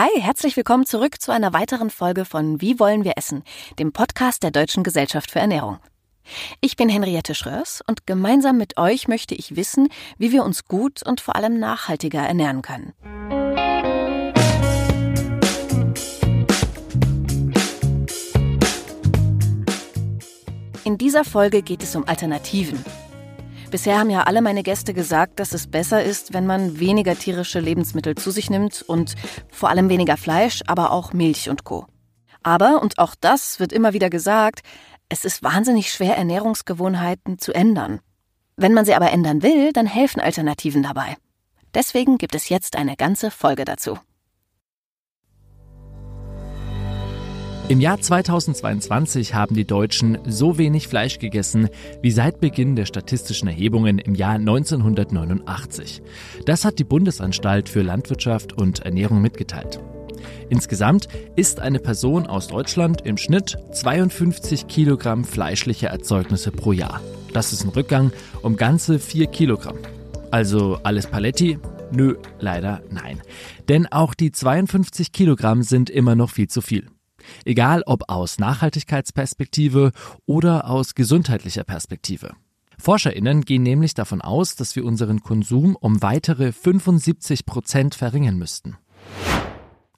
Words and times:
Hi, 0.00 0.20
herzlich 0.20 0.56
willkommen 0.56 0.86
zurück 0.86 1.20
zu 1.20 1.32
einer 1.32 1.52
weiteren 1.52 1.90
Folge 1.90 2.24
von 2.24 2.60
Wie 2.60 2.78
wollen 2.78 3.02
wir 3.02 3.14
essen, 3.16 3.42
dem 3.80 3.92
Podcast 3.92 4.44
der 4.44 4.52
Deutschen 4.52 4.84
Gesellschaft 4.84 5.32
für 5.32 5.40
Ernährung. 5.40 5.80
Ich 6.60 6.76
bin 6.76 6.88
Henriette 6.88 7.34
Schröers 7.34 7.82
und 7.84 8.06
gemeinsam 8.06 8.58
mit 8.58 8.78
euch 8.78 9.08
möchte 9.08 9.34
ich 9.34 9.56
wissen, 9.56 9.88
wie 10.16 10.30
wir 10.30 10.44
uns 10.44 10.66
gut 10.66 11.02
und 11.02 11.20
vor 11.20 11.34
allem 11.34 11.58
nachhaltiger 11.58 12.20
ernähren 12.20 12.62
können. 12.62 12.92
In 20.84 20.96
dieser 20.96 21.24
Folge 21.24 21.62
geht 21.62 21.82
es 21.82 21.96
um 21.96 22.06
Alternativen. 22.06 22.84
Bisher 23.70 23.98
haben 23.98 24.08
ja 24.08 24.22
alle 24.22 24.40
meine 24.40 24.62
Gäste 24.62 24.94
gesagt, 24.94 25.40
dass 25.40 25.52
es 25.52 25.66
besser 25.66 26.02
ist, 26.02 26.32
wenn 26.32 26.46
man 26.46 26.80
weniger 26.80 27.14
tierische 27.14 27.60
Lebensmittel 27.60 28.14
zu 28.14 28.30
sich 28.30 28.48
nimmt 28.48 28.82
und 28.82 29.14
vor 29.50 29.68
allem 29.68 29.90
weniger 29.90 30.16
Fleisch, 30.16 30.62
aber 30.66 30.90
auch 30.90 31.12
Milch 31.12 31.50
und 31.50 31.64
Co. 31.64 31.86
Aber, 32.42 32.80
und 32.80 32.98
auch 32.98 33.14
das 33.20 33.60
wird 33.60 33.74
immer 33.74 33.92
wieder 33.92 34.08
gesagt, 34.08 34.62
es 35.10 35.26
ist 35.26 35.42
wahnsinnig 35.42 35.92
schwer, 35.92 36.16
Ernährungsgewohnheiten 36.16 37.38
zu 37.38 37.52
ändern. 37.52 38.00
Wenn 38.56 38.72
man 38.72 38.86
sie 38.86 38.94
aber 38.94 39.10
ändern 39.12 39.42
will, 39.42 39.72
dann 39.72 39.86
helfen 39.86 40.20
Alternativen 40.20 40.82
dabei. 40.82 41.16
Deswegen 41.74 42.16
gibt 42.16 42.34
es 42.34 42.48
jetzt 42.48 42.74
eine 42.74 42.96
ganze 42.96 43.30
Folge 43.30 43.66
dazu. 43.66 43.98
Im 47.68 47.82
Jahr 47.82 48.00
2022 48.00 49.34
haben 49.34 49.54
die 49.54 49.66
Deutschen 49.66 50.16
so 50.26 50.56
wenig 50.56 50.88
Fleisch 50.88 51.18
gegessen 51.18 51.68
wie 52.00 52.10
seit 52.10 52.40
Beginn 52.40 52.76
der 52.76 52.86
statistischen 52.86 53.46
Erhebungen 53.46 53.98
im 53.98 54.14
Jahr 54.14 54.36
1989. 54.36 56.00
Das 56.46 56.64
hat 56.64 56.78
die 56.78 56.84
Bundesanstalt 56.84 57.68
für 57.68 57.82
Landwirtschaft 57.82 58.54
und 58.54 58.80
Ernährung 58.80 59.20
mitgeteilt. 59.20 59.80
Insgesamt 60.48 61.08
isst 61.36 61.60
eine 61.60 61.78
Person 61.78 62.26
aus 62.26 62.46
Deutschland 62.46 63.02
im 63.02 63.18
Schnitt 63.18 63.58
52 63.72 64.66
Kilogramm 64.66 65.24
fleischliche 65.24 65.88
Erzeugnisse 65.88 66.50
pro 66.50 66.72
Jahr. 66.72 67.02
Das 67.34 67.52
ist 67.52 67.64
ein 67.64 67.68
Rückgang 67.68 68.12
um 68.40 68.56
ganze 68.56 68.98
4 68.98 69.26
Kilogramm. 69.26 69.76
Also 70.30 70.78
alles 70.84 71.06
Paletti? 71.06 71.58
Nö, 71.92 72.16
leider 72.40 72.80
nein. 72.90 73.20
Denn 73.68 73.86
auch 73.86 74.14
die 74.14 74.32
52 74.32 75.12
Kilogramm 75.12 75.62
sind 75.62 75.90
immer 75.90 76.14
noch 76.14 76.30
viel 76.30 76.48
zu 76.48 76.62
viel. 76.62 76.86
Egal 77.44 77.82
ob 77.86 78.04
aus 78.08 78.38
Nachhaltigkeitsperspektive 78.38 79.92
oder 80.26 80.68
aus 80.68 80.94
gesundheitlicher 80.94 81.64
Perspektive. 81.64 82.32
ForscherInnen 82.78 83.42
gehen 83.42 83.62
nämlich 83.64 83.94
davon 83.94 84.20
aus, 84.20 84.54
dass 84.54 84.76
wir 84.76 84.84
unseren 84.84 85.20
Konsum 85.20 85.76
um 85.76 86.00
weitere 86.00 86.52
75 86.52 87.44
Prozent 87.44 87.94
verringern 87.94 88.36
müssten. 88.36 88.76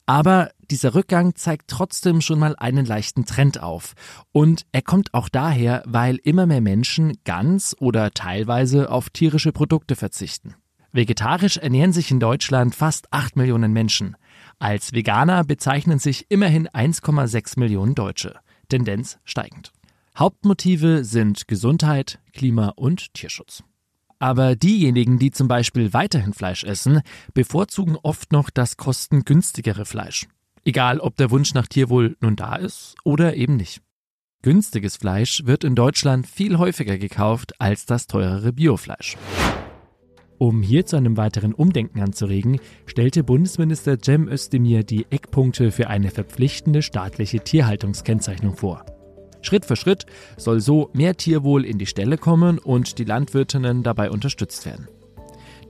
Aber 0.07 0.51
dieser 0.69 0.95
Rückgang 0.95 1.35
zeigt 1.35 1.69
trotzdem 1.69 2.21
schon 2.21 2.39
mal 2.39 2.55
einen 2.57 2.85
leichten 2.85 3.25
Trend 3.25 3.61
auf. 3.61 3.93
Und 4.31 4.65
er 4.71 4.81
kommt 4.81 5.13
auch 5.13 5.29
daher, 5.29 5.83
weil 5.85 6.17
immer 6.17 6.47
mehr 6.47 6.59
Menschen 6.59 7.13
ganz 7.23 7.75
oder 7.79 8.11
teilweise 8.11 8.91
auf 8.91 9.09
tierische 9.09 9.51
Produkte 9.51 9.95
verzichten. 9.95 10.55
Vegetarisch 10.91 11.57
ernähren 11.57 11.93
sich 11.93 12.11
in 12.11 12.19
Deutschland 12.19 12.75
fast 12.75 13.07
8 13.13 13.37
Millionen 13.37 13.71
Menschen. 13.71 14.17
Als 14.61 14.93
Veganer 14.93 15.43
bezeichnen 15.43 15.97
sich 15.97 16.27
immerhin 16.29 16.67
1,6 16.67 17.57
Millionen 17.57 17.95
Deutsche. 17.95 18.35
Tendenz 18.69 19.17
steigend. 19.23 19.71
Hauptmotive 20.15 21.03
sind 21.03 21.47
Gesundheit, 21.47 22.19
Klima 22.31 22.67
und 22.75 23.11
Tierschutz. 23.15 23.63
Aber 24.19 24.55
diejenigen, 24.55 25.17
die 25.17 25.31
zum 25.31 25.47
Beispiel 25.47 25.93
weiterhin 25.93 26.33
Fleisch 26.33 26.63
essen, 26.63 27.01
bevorzugen 27.33 27.97
oft 28.03 28.31
noch 28.31 28.51
das 28.51 28.77
kostengünstigere 28.77 29.85
Fleisch. 29.85 30.27
Egal, 30.63 30.99
ob 30.99 31.15
der 31.15 31.31
Wunsch 31.31 31.55
nach 31.55 31.65
Tierwohl 31.65 32.15
nun 32.21 32.35
da 32.35 32.55
ist 32.55 32.93
oder 33.03 33.35
eben 33.35 33.55
nicht. 33.55 33.81
Günstiges 34.43 34.97
Fleisch 34.97 35.43
wird 35.43 35.63
in 35.63 35.73
Deutschland 35.73 36.27
viel 36.27 36.59
häufiger 36.59 36.99
gekauft 36.99 37.59
als 37.59 37.87
das 37.87 38.05
teurere 38.05 38.53
Biofleisch. 38.53 39.17
Um 40.41 40.63
hier 40.63 40.87
zu 40.87 40.95
einem 40.95 41.17
weiteren 41.17 41.53
Umdenken 41.53 42.01
anzuregen, 42.01 42.59
stellte 42.87 43.23
Bundesminister 43.23 43.99
Cem 44.03 44.27
Özdemir 44.27 44.83
die 44.83 45.05
Eckpunkte 45.11 45.69
für 45.69 45.87
eine 45.87 46.09
verpflichtende 46.09 46.81
staatliche 46.81 47.41
Tierhaltungskennzeichnung 47.41 48.55
vor. 48.57 48.83
Schritt 49.43 49.65
für 49.65 49.75
Schritt 49.75 50.07
soll 50.37 50.59
so 50.59 50.89
mehr 50.93 51.15
Tierwohl 51.15 51.63
in 51.63 51.77
die 51.77 51.85
Stelle 51.85 52.17
kommen 52.17 52.57
und 52.57 52.97
die 52.97 53.03
Landwirtinnen 53.03 53.83
dabei 53.83 54.09
unterstützt 54.09 54.65
werden. 54.65 54.87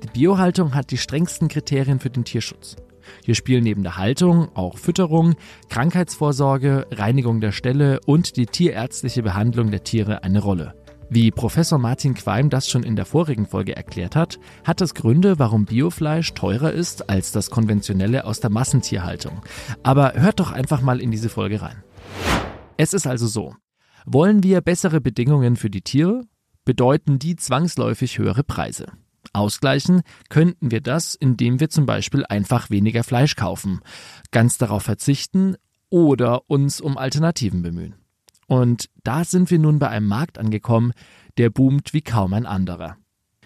Die 0.04 0.08
Biohaltung 0.18 0.74
hat 0.74 0.92
die 0.92 0.98
strengsten 0.98 1.50
Kriterien 1.50 2.00
für 2.00 2.10
den 2.10 2.24
Tierschutz. 2.24 2.78
Hier 3.26 3.36
spielen 3.36 3.66
neben 3.66 3.84
der 3.84 3.98
Haltung 3.98 4.56
auch 4.56 4.78
Fütterung, 4.78 5.36
Krankheitsvorsorge, 5.68 6.88
Reinigung 6.92 7.42
der 7.42 7.52
Ställe 7.52 8.00
und 8.06 8.38
die 8.38 8.46
tierärztliche 8.46 9.22
Behandlung 9.22 9.70
der 9.70 9.84
Tiere 9.84 10.24
eine 10.24 10.42
Rolle. 10.42 10.81
Wie 11.14 11.30
Professor 11.30 11.78
Martin 11.78 12.14
Qualm 12.14 12.50
das 12.50 12.70
schon 12.70 12.84
in 12.84 12.96
der 12.96 13.04
vorigen 13.04 13.46
Folge 13.46 13.76
erklärt 13.76 14.16
hat, 14.16 14.40
hat 14.64 14.80
es 14.80 14.94
Gründe, 14.94 15.40
warum 15.40 15.66
Biofleisch 15.66 16.34
teurer 16.36 16.72
ist 16.72 17.10
als 17.10 17.34
das 17.34 17.50
konventionelle 17.50 18.24
aus 18.24 18.40
der 18.40 18.50
Massentierhaltung. 18.50 19.42
Aber 19.84 20.14
hört 20.14 20.40
doch 20.40 20.54
einfach 20.54 20.80
mal 20.80 21.02
in 21.02 21.12
diese 21.12 21.28
Folge 21.28 21.62
rein. 21.62 21.84
Es 22.78 22.94
ist 22.94 23.08
also 23.08 23.28
so. 23.28 23.54
Wollen 24.06 24.42
wir 24.42 24.62
bessere 24.62 25.02
Bedingungen 25.02 25.58
für 25.58 25.70
die 25.70 25.82
Tiere, 25.82 26.22
bedeuten 26.64 27.20
die 27.20 27.36
zwangsläufig 27.36 28.18
höhere 28.18 28.46
Preise. 28.46 28.86
Ausgleichen 29.34 30.04
könnten 30.30 30.72
wir 30.72 30.80
das, 30.80 31.16
indem 31.16 31.60
wir 31.60 31.70
zum 31.70 31.86
Beispiel 31.86 32.26
einfach 32.26 32.70
weniger 32.70 33.04
Fleisch 33.04 33.36
kaufen, 33.36 33.82
ganz 34.32 34.58
darauf 34.58 34.84
verzichten 34.84 35.58
oder 35.90 36.50
uns 36.50 36.80
um 36.80 36.98
Alternativen 36.98 37.64
bemühen. 37.64 38.01
Und 38.52 38.90
da 39.06 39.24
sind 39.24 39.50
wir 39.50 39.60
nun 39.60 39.80
bei 39.80 39.88
einem 39.88 40.08
Markt 40.08 40.38
angekommen, 40.38 40.92
der 41.38 41.50
boomt 41.50 41.94
wie 41.94 42.02
kaum 42.02 42.34
ein 42.34 42.46
anderer. 42.46 42.98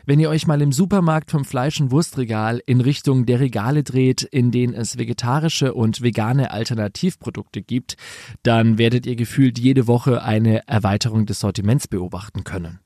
Wenn 0.07 0.19
ihr 0.19 0.31
euch 0.31 0.47
mal 0.47 0.63
im 0.63 0.71
Supermarkt 0.71 1.29
vom 1.29 1.45
Fleisch- 1.45 1.79
und 1.79 1.91
Wurstregal 1.91 2.59
in 2.65 2.81
Richtung 2.81 3.27
der 3.27 3.39
Regale 3.39 3.83
dreht, 3.83 4.23
in 4.23 4.49
denen 4.49 4.73
es 4.73 4.97
vegetarische 4.97 5.75
und 5.75 6.01
vegane 6.01 6.49
Alternativprodukte 6.49 7.61
gibt, 7.61 7.97
dann 8.41 8.79
werdet 8.79 9.05
ihr 9.05 9.15
gefühlt 9.15 9.59
jede 9.59 9.85
Woche 9.85 10.23
eine 10.23 10.67
Erweiterung 10.67 11.27
des 11.27 11.39
Sortiments 11.39 11.87
beobachten 11.87 12.43
können. 12.43 12.79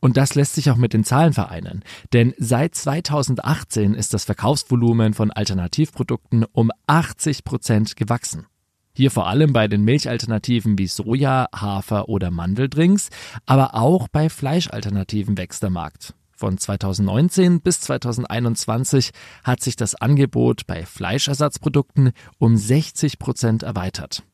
Und 0.00 0.16
das 0.16 0.34
lässt 0.34 0.56
sich 0.56 0.68
auch 0.68 0.76
mit 0.76 0.92
den 0.92 1.04
Zahlen 1.04 1.32
vereinen. 1.32 1.84
Denn 2.12 2.34
seit 2.38 2.74
2018 2.74 3.94
ist 3.94 4.14
das 4.14 4.24
Verkaufsvolumen 4.24 5.14
von 5.14 5.30
Alternativprodukten 5.30 6.44
um 6.44 6.72
80 6.88 7.44
Prozent 7.44 7.94
gewachsen. 7.94 8.46
Hier 8.94 9.10
vor 9.10 9.26
allem 9.26 9.52
bei 9.52 9.68
den 9.68 9.84
Milchalternativen 9.84 10.78
wie 10.78 10.86
Soja, 10.86 11.48
Hafer 11.54 12.08
oder 12.08 12.30
Mandeldrinks, 12.30 13.08
aber 13.46 13.74
auch 13.74 14.08
bei 14.08 14.28
Fleischalternativen 14.28 15.38
wächst 15.38 15.62
der 15.62 15.70
Markt. 15.70 16.14
Von 16.42 16.58
2019 16.58 17.60
bis 17.60 17.80
2021 17.80 19.12
hat 19.44 19.62
sich 19.62 19.76
das 19.76 19.94
Angebot 19.94 20.66
bei 20.66 20.84
Fleischersatzprodukten 20.84 22.12
um 22.38 22.56
60 22.56 23.18
Prozent 23.18 23.62
erweitert. 23.62 24.24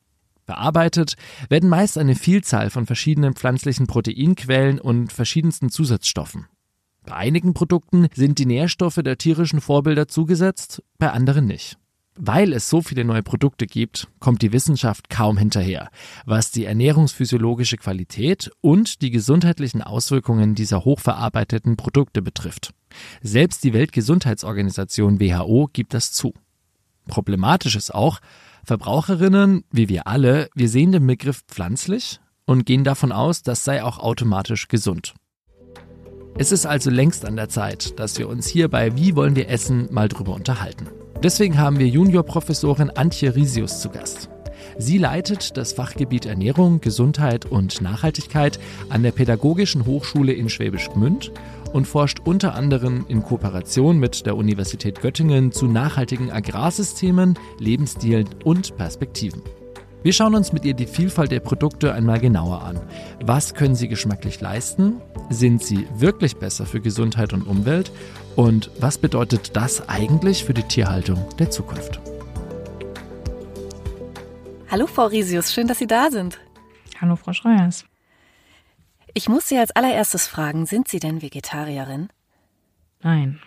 Bearbeitet 0.45 1.13
werden 1.49 1.69
meist 1.69 1.97
eine 1.97 2.15
Vielzahl 2.15 2.71
von 2.71 2.87
verschiedenen 2.87 3.35
pflanzlichen 3.35 3.85
Proteinquellen 3.85 4.79
und 4.79 5.13
verschiedensten 5.13 5.69
Zusatzstoffen. 5.69 6.47
Bei 7.05 7.13
einigen 7.13 7.53
Produkten 7.53 8.07
sind 8.13 8.39
die 8.39 8.47
Nährstoffe 8.47 8.99
der 9.03 9.17
tierischen 9.17 9.61
Vorbilder 9.61 10.07
zugesetzt, 10.07 10.81
bei 10.97 11.11
anderen 11.11 11.45
nicht. 11.45 11.77
Weil 12.21 12.51
es 12.51 12.69
so 12.69 12.81
viele 12.81 13.05
neue 13.05 13.23
Produkte 13.23 13.65
gibt, 13.65 14.09
kommt 14.19 14.41
die 14.41 14.51
Wissenschaft 14.51 15.09
kaum 15.09 15.37
hinterher, 15.37 15.89
was 16.25 16.51
die 16.51 16.65
ernährungsphysiologische 16.65 17.77
Qualität 17.77 18.51
und 18.59 19.01
die 19.01 19.09
gesundheitlichen 19.09 19.81
Auswirkungen 19.81 20.53
dieser 20.53 20.83
hochverarbeiteten 20.83 21.77
Produkte 21.77 22.21
betrifft. 22.21 22.73
Selbst 23.21 23.63
die 23.63 23.71
Weltgesundheitsorganisation 23.71 25.21
WHO 25.21 25.69
gibt 25.71 25.93
das 25.93 26.11
zu. 26.11 26.33
Problematisch 27.07 27.77
ist 27.77 27.95
auch, 27.95 28.19
Verbraucherinnen, 28.65 29.63
wie 29.71 29.87
wir 29.87 30.05
alle, 30.05 30.49
wir 30.53 30.67
sehen 30.67 30.91
den 30.91 31.07
Begriff 31.07 31.43
pflanzlich 31.47 32.19
und 32.43 32.65
gehen 32.65 32.83
davon 32.83 33.13
aus, 33.13 33.43
das 33.43 33.63
sei 33.63 33.81
auch 33.81 33.97
automatisch 33.97 34.67
gesund. 34.67 35.13
Es 36.37 36.51
ist 36.51 36.65
also 36.65 36.89
längst 36.89 37.23
an 37.23 37.37
der 37.37 37.47
Zeit, 37.47 37.97
dass 37.97 38.17
wir 38.17 38.27
uns 38.27 38.45
hier 38.45 38.67
bei 38.67 38.97
Wie 38.97 39.15
wollen 39.15 39.37
wir 39.37 39.47
essen 39.47 39.87
mal 39.93 40.09
drüber 40.09 40.33
unterhalten. 40.33 40.87
Deswegen 41.21 41.57
haben 41.57 41.79
wir 41.79 41.87
Juniorprofessorin 41.87 42.91
Antje 42.91 43.35
Risius 43.35 43.81
zu 43.81 43.89
Gast. 43.89 44.29
Sie 44.77 44.97
leitet 44.97 45.57
das 45.57 45.73
Fachgebiet 45.73 46.25
Ernährung, 46.25 46.79
Gesundheit 46.79 47.45
und 47.45 47.81
Nachhaltigkeit 47.81 48.57
an 48.87 49.03
der 49.03 49.11
Pädagogischen 49.11 49.85
Hochschule 49.85 50.31
in 50.31 50.47
Schwäbisch 50.47 50.89
Gmünd 50.89 51.33
und 51.73 51.87
forscht 51.87 52.21
unter 52.23 52.55
anderem 52.55 53.05
in 53.09 53.21
Kooperation 53.21 53.99
mit 53.99 54.25
der 54.25 54.37
Universität 54.37 55.01
Göttingen 55.01 55.51
zu 55.51 55.67
nachhaltigen 55.67 56.31
Agrarsystemen, 56.31 57.37
Lebensstilen 57.59 58.29
und 58.45 58.77
Perspektiven. 58.77 59.41
Wir 60.01 60.13
schauen 60.13 60.33
uns 60.33 60.53
mit 60.53 60.63
ihr 60.63 60.73
die 60.73 60.87
Vielfalt 60.87 61.31
der 61.31 61.41
Produkte 61.41 61.93
einmal 61.93 62.21
genauer 62.21 62.63
an. 62.63 62.79
Was 63.21 63.53
können 63.53 63.75
sie 63.75 63.89
geschmacklich 63.89 64.39
leisten? 64.39 65.01
Sind 65.29 65.61
sie 65.61 65.85
wirklich 65.97 66.37
besser 66.37 66.65
für 66.65 66.79
Gesundheit 66.79 67.33
und 67.33 67.45
Umwelt? 67.45 67.91
Und 68.35 68.71
was 68.79 68.97
bedeutet 68.97 69.55
das 69.55 69.87
eigentlich 69.89 70.43
für 70.43 70.53
die 70.53 70.63
Tierhaltung 70.63 71.25
der 71.37 71.49
Zukunft? 71.51 71.99
Hallo 74.69 74.87
Frau 74.87 75.07
Risius, 75.07 75.53
schön, 75.53 75.67
dass 75.67 75.79
Sie 75.79 75.87
da 75.87 76.11
sind. 76.11 76.39
Hallo 77.01 77.15
Frau 77.15 77.33
Schreiers. 77.33 77.85
Ich 79.13 79.27
muss 79.27 79.47
Sie 79.47 79.57
als 79.57 79.71
allererstes 79.71 80.27
fragen, 80.27 80.65
sind 80.65 80.87
Sie 80.87 80.99
denn 80.99 81.21
Vegetarierin? 81.21 82.09
Nein. 83.01 83.39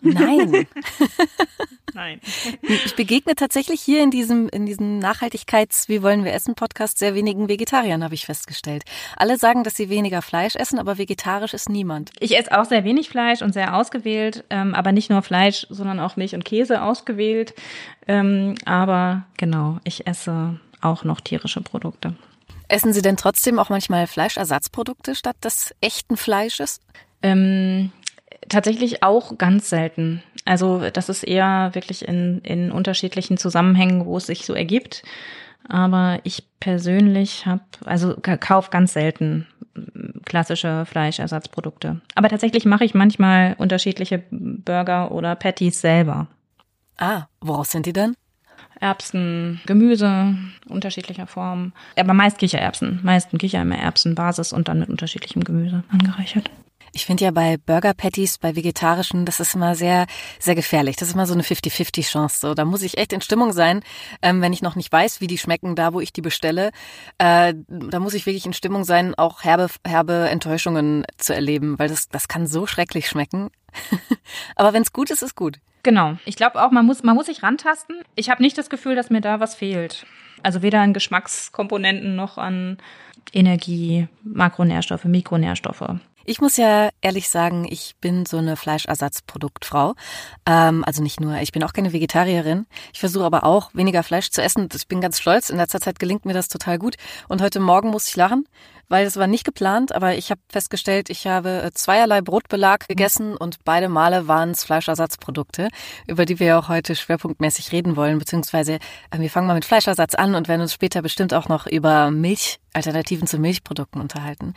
Nein. 0.00 0.66
Nein. 1.94 2.20
Ich 2.62 2.94
begegne 2.94 3.34
tatsächlich 3.34 3.80
hier 3.80 4.02
in 4.02 4.10
diesem, 4.10 4.48
in 4.50 4.66
diesem 4.66 4.98
Nachhaltigkeits-, 4.98 5.88
wie 5.88 6.02
wollen 6.02 6.24
wir 6.24 6.32
essen 6.32 6.54
Podcast 6.54 6.98
sehr 6.98 7.14
wenigen 7.14 7.48
Vegetariern, 7.48 8.04
habe 8.04 8.14
ich 8.14 8.26
festgestellt. 8.26 8.84
Alle 9.16 9.36
sagen, 9.36 9.64
dass 9.64 9.74
sie 9.74 9.88
weniger 9.88 10.22
Fleisch 10.22 10.54
essen, 10.54 10.78
aber 10.78 10.98
vegetarisch 10.98 11.54
ist 11.54 11.68
niemand. 11.68 12.12
Ich 12.20 12.36
esse 12.38 12.56
auch 12.56 12.66
sehr 12.66 12.84
wenig 12.84 13.08
Fleisch 13.08 13.42
und 13.42 13.52
sehr 13.52 13.74
ausgewählt, 13.74 14.44
ähm, 14.50 14.74
aber 14.74 14.92
nicht 14.92 15.10
nur 15.10 15.22
Fleisch, 15.22 15.66
sondern 15.70 15.98
auch 15.98 16.16
Milch 16.16 16.34
und 16.34 16.44
Käse 16.44 16.82
ausgewählt. 16.82 17.54
Ähm, 18.06 18.54
aber 18.64 19.24
genau, 19.36 19.78
ich 19.84 20.06
esse 20.06 20.60
auch 20.80 21.04
noch 21.04 21.20
tierische 21.20 21.60
Produkte. 21.60 22.14
Essen 22.68 22.92
Sie 22.92 23.02
denn 23.02 23.16
trotzdem 23.16 23.58
auch 23.58 23.70
manchmal 23.70 24.06
Fleischersatzprodukte 24.06 25.14
statt 25.14 25.36
des 25.42 25.74
echten 25.80 26.16
Fleisches? 26.16 26.80
Ähm, 27.22 27.90
tatsächlich 28.48 29.02
auch 29.02 29.38
ganz 29.38 29.68
selten. 29.68 30.22
Also 30.44 30.88
das 30.90 31.08
ist 31.08 31.24
eher 31.24 31.70
wirklich 31.74 32.06
in, 32.06 32.40
in 32.42 32.72
unterschiedlichen 32.72 33.36
Zusammenhängen, 33.36 34.06
wo 34.06 34.16
es 34.16 34.26
sich 34.26 34.46
so 34.46 34.54
ergibt. 34.54 35.02
Aber 35.68 36.20
ich 36.24 36.44
persönlich 36.60 37.44
habe, 37.44 37.62
also 37.84 38.16
kauf 38.22 38.70
ganz 38.70 38.94
selten 38.94 39.46
klassische 40.24 40.84
Fleischersatzprodukte. 40.86 42.00
Aber 42.14 42.28
tatsächlich 42.28 42.64
mache 42.64 42.84
ich 42.84 42.94
manchmal 42.94 43.54
unterschiedliche 43.58 44.22
Burger 44.30 45.12
oder 45.12 45.34
Patties 45.36 45.80
selber. 45.80 46.26
Ah, 46.96 47.26
woraus 47.40 47.70
sind 47.70 47.86
die 47.86 47.92
denn? 47.92 48.14
Erbsen, 48.80 49.60
Gemüse 49.66 50.36
unterschiedlicher 50.68 51.26
Formen. 51.26 51.72
Aber 51.96 52.14
meist 52.14 52.38
Kichererbsen, 52.38 53.00
meist 53.02 53.30
Kichererbsen, 53.36 54.14
Basis 54.14 54.52
und 54.52 54.68
dann 54.68 54.80
mit 54.80 54.88
unterschiedlichem 54.88 55.44
Gemüse 55.44 55.82
angereichert. 55.90 56.50
Ich 56.98 57.06
finde 57.06 57.26
ja 57.26 57.30
bei 57.30 57.58
Burger 57.58 57.94
Patties, 57.94 58.38
bei 58.38 58.56
vegetarischen, 58.56 59.24
das 59.24 59.38
ist 59.38 59.54
immer 59.54 59.76
sehr, 59.76 60.08
sehr 60.40 60.56
gefährlich. 60.56 60.96
Das 60.96 61.06
ist 61.06 61.14
immer 61.14 61.26
so 61.26 61.32
eine 61.32 61.44
50-50 61.44 62.10
Chance. 62.10 62.40
So, 62.40 62.54
da 62.54 62.64
muss 62.64 62.82
ich 62.82 62.98
echt 62.98 63.12
in 63.12 63.20
Stimmung 63.20 63.52
sein, 63.52 63.84
ähm, 64.20 64.42
wenn 64.42 64.52
ich 64.52 64.62
noch 64.62 64.74
nicht 64.74 64.90
weiß, 64.90 65.20
wie 65.20 65.28
die 65.28 65.38
schmecken, 65.38 65.76
da 65.76 65.92
wo 65.92 66.00
ich 66.00 66.12
die 66.12 66.22
bestelle. 66.22 66.72
Äh, 67.18 67.54
da 67.68 68.00
muss 68.00 68.14
ich 68.14 68.26
wirklich 68.26 68.46
in 68.46 68.52
Stimmung 68.52 68.82
sein, 68.82 69.14
auch 69.14 69.44
herbe, 69.44 69.68
herbe 69.86 70.28
Enttäuschungen 70.28 71.04
zu 71.18 71.36
erleben, 71.36 71.78
weil 71.78 71.88
das, 71.88 72.08
das 72.08 72.26
kann 72.26 72.48
so 72.48 72.66
schrecklich 72.66 73.08
schmecken. 73.08 73.50
Aber 74.56 74.72
wenn 74.72 74.82
es 74.82 74.92
gut 74.92 75.10
ist, 75.10 75.22
ist 75.22 75.36
gut. 75.36 75.60
Genau. 75.84 76.16
Ich 76.24 76.34
glaube 76.34 76.60
auch, 76.60 76.72
man 76.72 76.84
muss, 76.84 77.04
man 77.04 77.14
muss 77.14 77.26
sich 77.26 77.44
rantasten. 77.44 78.02
Ich 78.16 78.28
habe 78.28 78.42
nicht 78.42 78.58
das 78.58 78.70
Gefühl, 78.70 78.96
dass 78.96 79.08
mir 79.08 79.20
da 79.20 79.38
was 79.38 79.54
fehlt. 79.54 80.04
Also 80.42 80.62
weder 80.62 80.80
an 80.80 80.94
Geschmackskomponenten 80.94 82.16
noch 82.16 82.38
an 82.38 82.78
Energie, 83.32 84.08
Makronährstoffe, 84.24 85.04
Mikronährstoffe. 85.04 86.00
Ich 86.28 86.42
muss 86.42 86.58
ja 86.58 86.90
ehrlich 87.00 87.30
sagen, 87.30 87.66
ich 87.66 87.94
bin 88.02 88.26
so 88.26 88.36
eine 88.36 88.56
Fleischersatzproduktfrau. 88.56 89.94
Ähm, 90.44 90.84
also 90.84 91.02
nicht 91.02 91.20
nur, 91.20 91.38
ich 91.38 91.52
bin 91.52 91.64
auch 91.64 91.72
keine 91.72 91.94
Vegetarierin. 91.94 92.66
Ich 92.92 93.00
versuche 93.00 93.24
aber 93.24 93.44
auch 93.44 93.70
weniger 93.72 94.02
Fleisch 94.02 94.28
zu 94.28 94.42
essen. 94.42 94.68
Ich 94.74 94.86
bin 94.88 95.00
ganz 95.00 95.18
stolz. 95.18 95.48
In 95.48 95.56
letzter 95.56 95.80
Zeit 95.80 95.98
gelingt 95.98 96.26
mir 96.26 96.34
das 96.34 96.48
total 96.48 96.78
gut. 96.78 96.96
Und 97.28 97.40
heute 97.40 97.60
Morgen 97.60 97.88
musste 97.88 98.10
ich 98.10 98.16
lachen, 98.16 98.44
weil 98.90 99.06
es 99.06 99.16
war 99.16 99.26
nicht 99.26 99.44
geplant, 99.44 99.92
aber 99.92 100.16
ich 100.16 100.30
habe 100.30 100.42
festgestellt, 100.50 101.08
ich 101.08 101.26
habe 101.26 101.62
äh, 101.62 101.70
zweierlei 101.72 102.20
Brotbelag 102.20 102.86
gegessen 102.88 103.34
und 103.34 103.64
beide 103.64 103.88
Male 103.88 104.28
waren 104.28 104.50
es 104.50 104.64
Fleischersatzprodukte, 104.64 105.68
über 106.06 106.26
die 106.26 106.38
wir 106.38 106.58
auch 106.58 106.68
heute 106.68 106.94
schwerpunktmäßig 106.94 107.72
reden 107.72 107.96
wollen, 107.96 108.18
beziehungsweise 108.18 108.74
äh, 108.74 109.18
wir 109.18 109.30
fangen 109.30 109.46
mal 109.46 109.54
mit 109.54 109.64
Fleischersatz 109.64 110.14
an 110.14 110.34
und 110.34 110.46
werden 110.46 110.60
uns 110.60 110.74
später 110.74 111.00
bestimmt 111.00 111.32
auch 111.32 111.48
noch 111.48 111.66
über 111.66 112.10
Milch, 112.10 112.60
Alternativen 112.74 113.26
zu 113.26 113.38
Milchprodukten 113.38 114.02
unterhalten. 114.02 114.52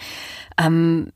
Ähm, 0.58 1.14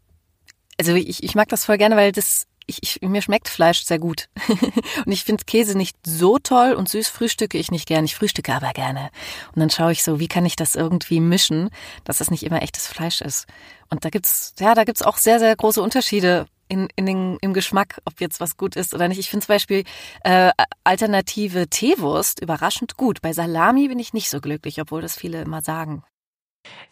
also 0.80 0.94
ich, 0.96 1.24
ich 1.24 1.36
mag 1.36 1.48
das 1.50 1.66
voll 1.66 1.78
gerne, 1.78 1.96
weil 1.96 2.12
das 2.12 2.48
ich, 2.68 2.80
ich, 2.82 3.02
mir 3.02 3.22
schmeckt 3.22 3.48
Fleisch 3.48 3.84
sehr 3.84 4.00
gut. 4.00 4.28
und 5.06 5.12
ich 5.12 5.24
finde 5.24 5.46
Käse 5.46 5.78
nicht 5.78 5.98
so 6.06 6.40
toll 6.40 6.74
und 6.74 6.90
süß 6.90 7.10
frühstücke 7.10 7.58
ich 7.58 7.72
nicht 7.72 7.88
gern. 7.88 8.06
Ich 8.06 8.16
frühstücke 8.16 8.54
aber 8.54 8.74
gerne. 8.74 9.10
Und 9.54 9.60
dann 9.60 9.70
schaue 9.70 9.92
ich 9.92 10.04
so, 10.04 10.20
wie 10.20 10.28
kann 10.28 10.46
ich 10.46 10.56
das 10.56 10.76
irgendwie 10.76 11.20
mischen, 11.20 11.70
dass 12.04 12.22
es 12.22 12.32
nicht 12.32 12.44
immer 12.44 12.62
echtes 12.62 12.88
Fleisch 12.88 13.22
ist. 13.22 13.46
Und 13.90 14.04
da 14.04 14.10
gibt's, 14.10 14.54
ja, 14.60 14.74
da 14.74 14.84
gibt's 14.84 15.04
auch 15.04 15.18
sehr, 15.18 15.40
sehr 15.40 15.56
große 15.56 15.82
Unterschiede 15.82 16.48
in, 16.68 16.88
in 16.96 17.06
den, 17.06 17.38
im 17.42 17.54
Geschmack, 17.54 18.02
ob 18.06 18.20
jetzt 18.20 18.40
was 18.40 18.58
gut 18.58 18.76
ist 18.76 18.96
oder 18.96 19.08
nicht. 19.08 19.20
Ich 19.20 19.30
finde 19.30 19.46
zum 19.46 19.54
Beispiel 19.54 19.84
äh, 20.24 20.52
alternative 20.84 21.70
Teewurst 21.70 22.42
überraschend 22.42 22.98
gut. 22.98 23.22
Bei 23.22 23.34
Salami 23.34 23.88
bin 23.88 24.00
ich 24.00 24.14
nicht 24.14 24.30
so 24.30 24.42
glücklich, 24.42 24.82
obwohl 24.82 25.02
das 25.02 25.16
viele 25.16 25.42
immer 25.42 25.62
sagen. 25.62 26.04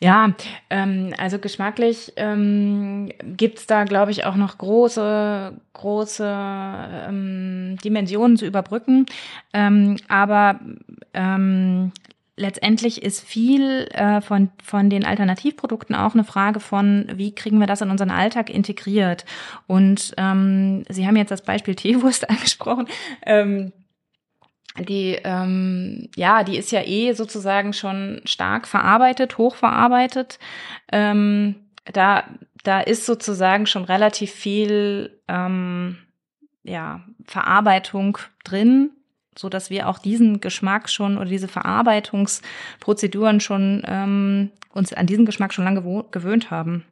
Ja, 0.02 0.34
ähm, 0.70 1.14
also 1.18 1.40
geschmacklich 1.40 2.14
ähm, 2.18 3.12
gibt 3.24 3.70
da, 3.70 3.84
glaube 3.86 4.12
ich, 4.12 4.26
auch 4.26 4.36
noch 4.36 4.58
große, 4.58 5.54
große 5.74 7.06
ähm, 7.08 7.78
Dimensionen 7.84 8.38
zu 8.38 8.46
überbrücken. 8.46 9.06
Ähm, 9.54 9.98
aber 10.08 10.60
ähm, 11.14 11.92
letztendlich 12.36 13.04
ist 13.04 13.22
viel 13.22 13.88
äh, 13.92 14.22
von, 14.22 14.50
von 14.64 14.90
den 14.90 15.06
Alternativprodukten 15.06 15.96
auch 15.96 16.14
eine 16.14 16.24
Frage 16.24 16.60
von, 16.60 17.08
wie 17.16 17.34
kriegen 17.34 17.60
wir 17.60 17.68
das 17.68 17.82
in 17.82 17.90
unseren 17.90 18.12
Alltag 18.12 18.50
integriert? 18.50 19.26
Und 19.68 20.14
ähm, 20.18 20.84
Sie 20.90 21.06
haben 21.08 21.16
jetzt 21.16 21.32
das 21.32 21.44
Beispiel 21.44 21.76
Teewurst 21.84 22.30
angesprochen. 22.30 22.88
Ähm, 23.26 23.72
die 24.80 25.20
ähm, 25.24 26.10
ja, 26.16 26.44
die 26.44 26.58
ist 26.58 26.72
ja 26.72 26.82
eh 26.82 27.14
sozusagen 27.14 27.74
schon 27.74 28.22
stark 28.26 28.68
verarbeitet, 28.68 29.38
hochverarbeitet. 29.38 30.40
Ähm, 30.92 31.56
da 31.92 32.24
da 32.64 32.80
ist 32.80 33.06
sozusagen 33.06 33.66
schon 33.68 33.84
relativ 33.84 34.32
viel 34.32 35.20
ähm, 35.28 35.98
ja 36.64 37.02
Verarbeitung 37.26 38.18
drin, 38.44 38.92
so 39.38 39.50
dass 39.50 39.70
wir 39.70 39.88
auch 39.90 40.00
diesen 40.00 40.42
Geschmack 40.42 40.90
schon 40.90 41.18
oder 41.18 41.30
diese 41.30 41.48
Verarbeitungsprozeduren 41.48 43.42
schon 43.42 43.84
ähm, 43.86 44.52
uns 44.74 44.94
an 44.94 45.06
diesen 45.06 45.26
Geschmack 45.26 45.54
schon 45.54 45.66
lange 45.66 46.06
gewöhnt 46.12 46.50
haben. 46.50 46.86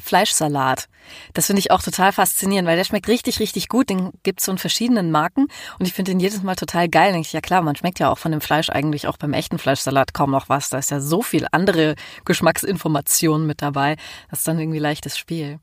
Fleischsalat. 0.00 0.88
Das 1.34 1.46
finde 1.46 1.60
ich 1.60 1.70
auch 1.70 1.82
total 1.82 2.12
faszinierend, 2.12 2.68
weil 2.68 2.76
der 2.76 2.84
schmeckt 2.84 3.08
richtig, 3.08 3.40
richtig 3.40 3.68
gut. 3.68 3.90
Den 3.90 4.12
gibt's 4.22 4.44
so 4.44 4.52
in 4.52 4.58
verschiedenen 4.58 5.10
Marken 5.10 5.46
und 5.78 5.86
ich 5.86 5.92
finde 5.92 6.12
den 6.12 6.20
jedes 6.20 6.42
Mal 6.42 6.56
total 6.56 6.88
geil. 6.88 7.12
Denke 7.12 7.26
ich, 7.26 7.32
ja 7.32 7.40
klar, 7.40 7.62
man 7.62 7.76
schmeckt 7.76 7.98
ja 7.98 8.10
auch 8.10 8.18
von 8.18 8.32
dem 8.32 8.40
Fleisch 8.40 8.70
eigentlich 8.70 9.06
auch 9.06 9.16
beim 9.16 9.32
echten 9.32 9.58
Fleischsalat 9.58 10.14
kaum 10.14 10.30
noch 10.30 10.48
was. 10.48 10.70
Da 10.70 10.78
ist 10.78 10.90
ja 10.90 11.00
so 11.00 11.22
viel 11.22 11.46
andere 11.52 11.94
Geschmacksinformationen 12.24 13.46
mit 13.46 13.62
dabei. 13.62 13.96
Das 14.30 14.40
ist 14.40 14.48
dann 14.48 14.58
irgendwie 14.58 14.78
leichtes 14.78 15.18
Spiel. 15.18 15.60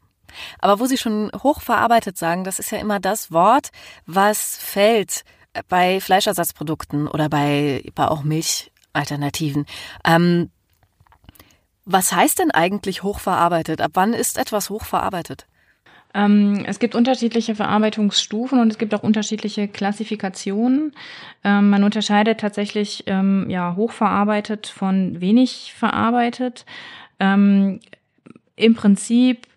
Aber 0.59 0.79
wo 0.79 0.85
Sie 0.85 0.97
schon 0.97 1.31
hochverarbeitet 1.33 2.17
sagen, 2.17 2.43
das 2.43 2.59
ist 2.59 2.71
ja 2.71 2.79
immer 2.79 2.99
das 2.99 3.31
Wort, 3.31 3.69
was 4.05 4.57
fällt 4.57 5.23
bei 5.69 6.01
Fleischersatzprodukten 6.01 7.07
oder 7.07 7.29
bei, 7.29 7.83
bei 7.95 8.07
auch 8.07 8.23
Milchalternativen. 8.23 9.65
Ähm, 10.05 10.51
was 11.85 12.11
heißt 12.11 12.39
denn 12.39 12.51
eigentlich 12.51 13.03
hochverarbeitet? 13.03 13.81
Ab 13.81 13.91
wann 13.93 14.13
ist 14.13 14.37
etwas 14.37 14.69
hochverarbeitet? 14.69 15.45
Ähm, 16.15 16.63
es 16.65 16.79
gibt 16.79 16.95
unterschiedliche 16.95 17.55
Verarbeitungsstufen 17.55 18.59
und 18.59 18.71
es 18.71 18.77
gibt 18.77 18.95
auch 18.95 19.03
unterschiedliche 19.03 19.67
Klassifikationen. 19.67 20.93
Ähm, 21.43 21.69
man 21.69 21.83
unterscheidet 21.83 22.39
tatsächlich 22.39 23.03
ähm, 23.07 23.49
ja 23.49 23.75
hochverarbeitet 23.75 24.67
von 24.67 25.19
wenig 25.21 25.73
verarbeitet. 25.77 26.65
Im 27.17 27.79
Prinzip 28.75 29.47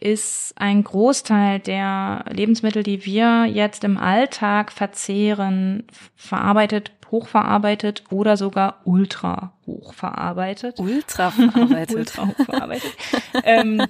ist 0.00 0.54
ein 0.56 0.82
Großteil 0.82 1.60
der 1.60 2.24
Lebensmittel, 2.28 2.82
die 2.82 3.06
wir 3.06 3.44
jetzt 3.44 3.84
im 3.84 3.98
Alltag 3.98 4.72
verzehren, 4.72 5.84
verarbeitet 6.16 6.90
hochverarbeitet 7.10 8.04
oder 8.10 8.36
sogar 8.36 8.80
ultra 8.84 9.52
hochverarbeitet. 9.66 10.78
Ultra 10.78 11.30
verarbeitet. 11.32 11.96
ultra 11.96 12.26
hochverarbeitet. 12.28 12.92
ähm, 13.44 13.82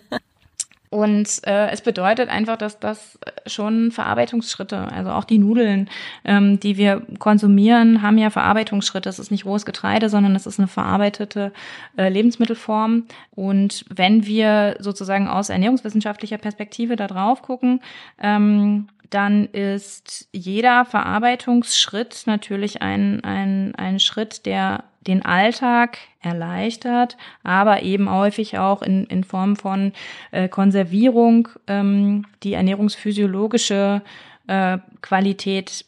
und 0.90 1.46
äh, 1.46 1.68
es 1.70 1.80
bedeutet 1.80 2.28
einfach, 2.28 2.56
dass 2.56 2.78
das 2.78 3.18
schon 3.46 3.90
Verarbeitungsschritte, 3.90 4.90
also 4.92 5.11
auch 5.11 5.25
die 5.25 5.38
Nudeln, 5.38 5.90
ähm, 6.25 6.61
die 6.61 6.76
wir 6.76 7.02
konsumieren, 7.18 8.02
haben 8.02 8.18
ja 8.18 8.30
Verarbeitungsschritte. 8.30 9.08
Es 9.08 9.18
ist 9.18 9.30
nicht 9.30 9.44
rohes 9.44 9.66
Getreide, 9.66 10.08
sondern 10.08 10.37
es 10.37 10.46
ist 10.46 10.58
eine 10.58 10.68
verarbeitete 10.68 11.52
äh, 11.99 12.08
Lebensmittelform. 12.08 13.06
Und 13.35 13.85
wenn 13.94 14.26
wir 14.26 14.76
sozusagen 14.78 15.28
aus 15.28 15.49
ernährungswissenschaftlicher 15.49 16.38
Perspektive 16.38 16.96
da 16.96 17.08
drauf 17.08 17.42
gucken, 17.42 17.80
ähm, 18.23 18.88
dann 19.10 19.46
ist 19.46 20.28
jeder 20.32 20.84
Verarbeitungsschritt 20.84 22.22
natürlich 22.26 22.82
ein, 22.82 23.22
ein, 23.25 23.75
ein 23.75 24.00
Schritt, 24.00 24.46
der 24.46 24.84
den 25.06 25.25
Alltag 25.25 25.98
erleichtert, 26.20 27.16
aber 27.44 27.82
eben 27.82 28.10
häufig 28.10 28.58
auch 28.58 28.82
in, 28.82 29.04
in 29.06 29.25
Form 29.25 29.56
von 29.56 29.92
äh, 30.32 30.48
Konservierung 30.48 31.48
ähm, 31.68 32.26
die 32.42 32.54
ernährungsphysiologische 32.54 34.02
äh, 34.48 34.78
Qualität 35.02 35.84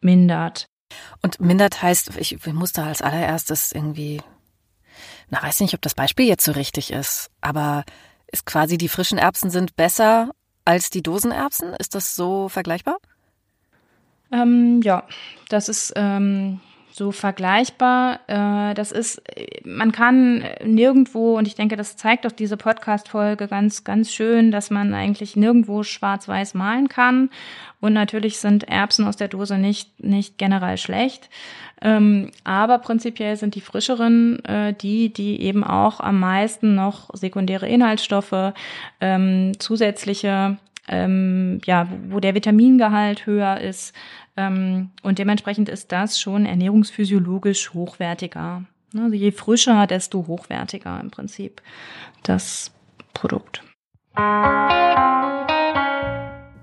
mindert. 0.00 0.66
Und 1.22 1.40
mindert 1.40 1.82
heißt, 1.82 2.16
ich, 2.18 2.32
ich 2.32 2.52
musste 2.52 2.84
als 2.84 3.02
allererstes 3.02 3.72
irgendwie, 3.72 4.22
na 5.30 5.42
weiß 5.42 5.60
nicht, 5.60 5.74
ob 5.74 5.82
das 5.82 5.94
Beispiel 5.94 6.26
jetzt 6.26 6.44
so 6.44 6.52
richtig 6.52 6.92
ist, 6.92 7.30
aber 7.40 7.84
ist 8.30 8.46
quasi 8.46 8.78
die 8.78 8.88
frischen 8.88 9.18
Erbsen 9.18 9.50
sind 9.50 9.76
besser 9.76 10.30
als 10.66 10.90
die 10.90 11.02
Dosenerbsen? 11.02 11.72
Ist 11.74 11.94
das 11.94 12.14
so 12.14 12.50
vergleichbar? 12.50 12.98
Ähm, 14.30 14.82
ja, 14.82 15.04
das 15.48 15.68
ist 15.68 15.92
ähm, 15.96 16.60
so 16.96 17.12
vergleichbar. 17.12 18.20
Äh, 18.26 18.72
das 18.72 18.90
ist, 18.90 19.22
man 19.64 19.92
kann 19.92 20.42
nirgendwo, 20.64 21.36
und 21.36 21.46
ich 21.46 21.54
denke, 21.54 21.76
das 21.76 21.96
zeigt 21.96 22.26
auch 22.26 22.32
diese 22.32 22.56
Podcast-Folge 22.56 23.48
ganz, 23.48 23.84
ganz 23.84 24.10
schön, 24.12 24.50
dass 24.50 24.70
man 24.70 24.94
eigentlich 24.94 25.36
nirgendwo 25.36 25.82
schwarz-weiß 25.82 26.54
malen 26.54 26.88
kann. 26.88 27.28
Und 27.80 27.92
natürlich 27.92 28.38
sind 28.38 28.64
Erbsen 28.64 29.06
aus 29.06 29.16
der 29.16 29.28
Dose 29.28 29.58
nicht, 29.58 30.02
nicht 30.02 30.38
generell 30.38 30.78
schlecht. 30.78 31.28
Ähm, 31.82 32.30
aber 32.44 32.78
prinzipiell 32.78 33.36
sind 33.36 33.54
die 33.54 33.60
frischeren 33.60 34.42
äh, 34.46 34.72
die, 34.72 35.12
die 35.12 35.42
eben 35.42 35.64
auch 35.64 36.00
am 36.00 36.18
meisten 36.18 36.74
noch 36.74 37.10
sekundäre 37.12 37.68
Inhaltsstoffe, 37.68 38.54
ähm, 39.02 39.52
zusätzliche 39.58 40.56
ähm, 40.88 41.60
ja, 41.64 41.88
wo 42.08 42.20
der 42.20 42.34
Vitamingehalt 42.34 43.26
höher 43.26 43.60
ist. 43.60 43.94
Ähm, 44.36 44.90
und 45.02 45.18
dementsprechend 45.18 45.68
ist 45.68 45.92
das 45.92 46.20
schon 46.20 46.46
ernährungsphysiologisch 46.46 47.72
hochwertiger. 47.72 48.64
Also 48.96 49.14
je 49.14 49.32
frischer, 49.32 49.86
desto 49.86 50.26
hochwertiger 50.26 51.00
im 51.00 51.10
Prinzip 51.10 51.62
das 52.22 52.72
Produkt. 53.14 53.62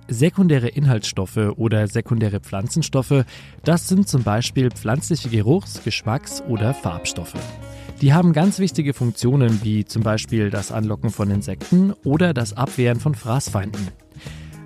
Sekundäre 0.07 0.67
Inhaltsstoffe 0.67 1.37
oder 1.55 1.87
sekundäre 1.87 2.39
Pflanzenstoffe, 2.39 3.25
das 3.63 3.87
sind 3.87 4.07
zum 4.07 4.23
Beispiel 4.23 4.69
pflanzliche 4.69 5.29
Geruchs-, 5.29 5.83
Geschmacks- 5.83 6.41
oder 6.47 6.73
Farbstoffe. 6.73 7.35
Die 8.01 8.13
haben 8.13 8.33
ganz 8.33 8.59
wichtige 8.59 8.93
Funktionen 8.93 9.63
wie 9.63 9.85
zum 9.85 10.03
Beispiel 10.03 10.49
das 10.49 10.71
Anlocken 10.71 11.09
von 11.09 11.31
Insekten 11.31 11.93
oder 12.03 12.33
das 12.33 12.55
Abwehren 12.55 12.99
von 12.99 13.15
Fraßfeinden. 13.15 13.87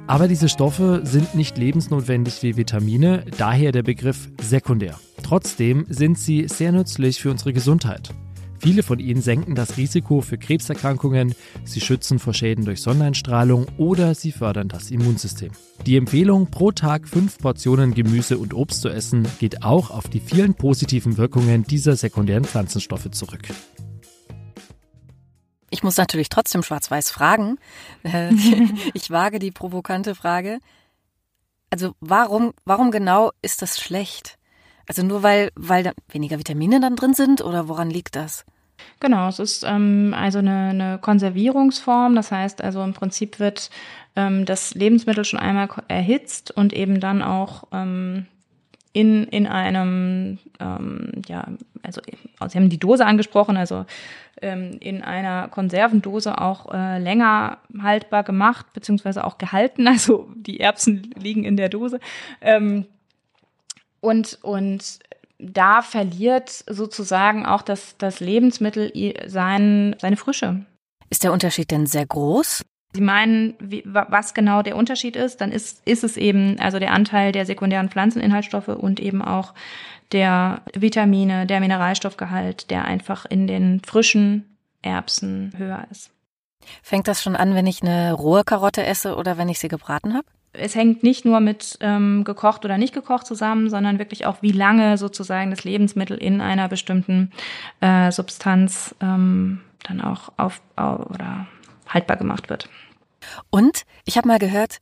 Aber 0.07 0.29
diese 0.29 0.47
Stoffe 0.47 1.01
sind 1.03 1.35
nicht 1.35 1.57
lebensnotwendig 1.57 2.41
wie 2.41 2.55
Vitamine, 2.55 3.25
daher 3.37 3.73
der 3.73 3.83
Begriff 3.83 4.29
sekundär. 4.41 4.97
Trotzdem 5.21 5.85
sind 5.89 6.17
sie 6.17 6.47
sehr 6.47 6.71
nützlich 6.71 7.21
für 7.21 7.29
unsere 7.29 7.51
Gesundheit. 7.51 8.13
Viele 8.59 8.83
von 8.83 8.99
ihnen 8.99 9.21
senken 9.21 9.53
das 9.53 9.77
Risiko 9.77 10.21
für 10.21 10.37
Krebserkrankungen, 10.37 11.35
sie 11.65 11.81
schützen 11.81 12.19
vor 12.19 12.33
Schäden 12.33 12.65
durch 12.65 12.81
Sonneneinstrahlung 12.81 13.67
oder 13.77 14.15
sie 14.15 14.31
fördern 14.31 14.69
das 14.69 14.91
Immunsystem. 14.91 15.51
Die 15.85 15.97
Empfehlung, 15.97 16.47
pro 16.47 16.71
Tag 16.71 17.07
fünf 17.07 17.37
Portionen 17.37 17.93
Gemüse 17.93 18.37
und 18.37 18.53
Obst 18.53 18.81
zu 18.81 18.89
essen, 18.89 19.27
geht 19.39 19.63
auch 19.63 19.91
auf 19.91 20.07
die 20.07 20.21
vielen 20.21 20.55
positiven 20.55 21.17
Wirkungen 21.17 21.65
dieser 21.65 21.97
sekundären 21.97 22.45
Pflanzenstoffe 22.45 23.11
zurück. 23.11 23.49
Ich 25.69 25.83
muss 25.83 25.97
natürlich 25.97 26.29
trotzdem 26.29 26.63
schwarz-weiß 26.63 27.11
fragen. 27.11 27.57
Äh, 28.03 28.33
ich 28.93 29.11
wage 29.11 29.39
die 29.39 29.51
provokante 29.51 30.15
Frage. 30.15 30.59
Also 31.69 31.93
warum, 31.99 32.53
warum 32.65 32.91
genau 32.91 33.31
ist 33.41 33.61
das 33.61 33.79
schlecht? 33.79 34.37
Also 34.87 35.03
nur 35.03 35.21
weil, 35.21 35.51
weil 35.55 35.83
da 35.83 35.91
weniger 36.07 36.39
Vitamine 36.39 36.79
dann 36.79 36.95
drin 36.95 37.13
sind 37.13 37.41
oder 37.41 37.67
woran 37.67 37.89
liegt 37.89 38.15
das? 38.15 38.45
Genau, 38.99 39.27
es 39.27 39.39
ist 39.39 39.63
ähm, 39.67 40.13
also 40.15 40.39
eine, 40.39 40.69
eine 40.69 40.99
Konservierungsform. 40.99 42.15
Das 42.15 42.31
heißt 42.31 42.61
also 42.61 42.83
im 42.83 42.93
Prinzip 42.93 43.39
wird 43.39 43.69
ähm, 44.15 44.45
das 44.45 44.73
Lebensmittel 44.75 45.25
schon 45.25 45.39
einmal 45.39 45.67
erhitzt 45.87 46.51
und 46.51 46.73
eben 46.73 46.99
dann 46.99 47.21
auch 47.21 47.65
ähm, 47.73 48.27
in, 48.97 49.25
in 49.25 49.45
einem, 49.45 50.39
ähm, 50.59 51.11
ja, 51.27 51.47
also 51.83 52.01
Sie 52.47 52.57
haben 52.57 52.69
die 52.69 52.79
Dose 52.79 53.05
angesprochen, 53.05 53.55
also 53.55 53.85
ähm, 54.41 54.77
in 54.79 55.03
einer 55.03 55.49
Konservendose 55.49 56.41
auch 56.41 56.73
äh, 56.73 56.97
länger 56.97 57.59
haltbar 57.79 58.23
gemacht, 58.23 58.65
beziehungsweise 58.73 59.23
auch 59.23 59.37
gehalten. 59.37 59.87
Also 59.97 60.27
die 60.35 60.59
Erbsen 60.59 61.11
liegen 61.15 61.43
in 61.43 61.57
der 61.57 61.69
Dose. 61.69 61.99
Ähm, 62.41 62.87
und, 63.99 64.39
und 64.41 64.99
da 65.37 65.83
verliert 65.83 66.49
sozusagen 66.67 67.45
auch 67.45 67.61
das, 67.61 67.97
das 67.99 68.19
Lebensmittel 68.19 68.91
sein, 69.27 69.95
seine 69.99 70.17
Frische. 70.17 70.65
Ist 71.11 71.23
der 71.23 71.33
Unterschied 71.33 71.69
denn 71.69 71.85
sehr 71.85 72.07
groß? 72.07 72.65
Sie 72.97 73.03
meinen, 73.03 73.53
wie, 73.59 73.83
was 73.85 74.33
genau 74.33 74.63
der 74.63 74.75
Unterschied 74.75 75.15
ist, 75.15 75.39
dann 75.41 75.51
ist, 75.51 75.81
ist 75.85 76.03
es 76.03 76.17
eben 76.17 76.59
also 76.59 76.79
der 76.79 76.91
Anteil 76.91 77.31
der 77.31 77.45
sekundären 77.45 77.89
Pflanzeninhaltsstoffe 77.89 78.69
und 78.69 78.99
eben 78.99 79.21
auch 79.21 79.53
der 80.11 80.61
Vitamine, 80.73 81.45
der 81.45 81.59
Mineralstoffgehalt, 81.59 82.71
der 82.71 82.85
einfach 82.85 83.25
in 83.25 83.45
den 83.45 83.81
frischen 83.85 84.57
Erbsen 84.81 85.53
höher 85.57 85.85
ist. 85.91 86.11
Fängt 86.81 87.07
das 87.07 87.21
schon 87.21 87.35
an, 87.35 87.53
wenn 87.53 87.67
ich 87.67 87.81
eine 87.81 88.13
rohe 88.13 88.43
Karotte 88.43 88.85
esse 88.85 89.15
oder 89.15 89.37
wenn 89.37 89.49
ich 89.49 89.59
sie 89.59 89.67
gebraten 89.67 90.13
habe? 90.13 90.25
Es 90.53 90.75
hängt 90.75 91.03
nicht 91.03 91.23
nur 91.23 91.39
mit 91.39 91.77
ähm, 91.81 92.23
gekocht 92.23 92.65
oder 92.65 92.77
nicht 92.77 92.93
gekocht 92.93 93.27
zusammen, 93.27 93.69
sondern 93.69 93.99
wirklich 93.99 94.25
auch, 94.25 94.41
wie 94.41 94.51
lange 94.51 94.97
sozusagen 94.97 95.51
das 95.51 95.63
Lebensmittel 95.63 96.17
in 96.17 96.41
einer 96.41 96.67
bestimmten 96.67 97.31
äh, 97.79 98.11
Substanz 98.11 98.95
ähm, 98.99 99.61
dann 99.83 100.01
auch 100.01 100.31
auf, 100.37 100.61
auf 100.75 101.05
oder 101.11 101.45
haltbar 101.87 102.17
gemacht 102.17 102.49
wird. 102.49 102.69
Und 103.49 103.83
ich 104.05 104.17
habe 104.17 104.27
mal 104.27 104.39
gehört, 104.39 104.79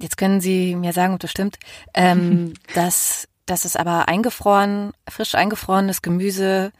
jetzt 0.00 0.16
können 0.16 0.40
Sie 0.40 0.74
mir 0.74 0.92
sagen, 0.92 1.14
ob 1.14 1.20
das 1.20 1.30
stimmt, 1.30 1.58
ähm, 1.94 2.54
dass, 2.74 3.28
dass 3.46 3.64
es 3.64 3.76
aber 3.76 4.08
eingefroren, 4.08 4.92
frisch 5.08 5.34
eingefrorenes 5.34 6.02
Gemüse 6.02 6.72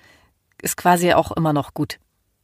ist 0.60 0.76
quasi 0.76 1.12
auch 1.12 1.32
immer 1.32 1.52
noch 1.52 1.74
gut. 1.74 1.98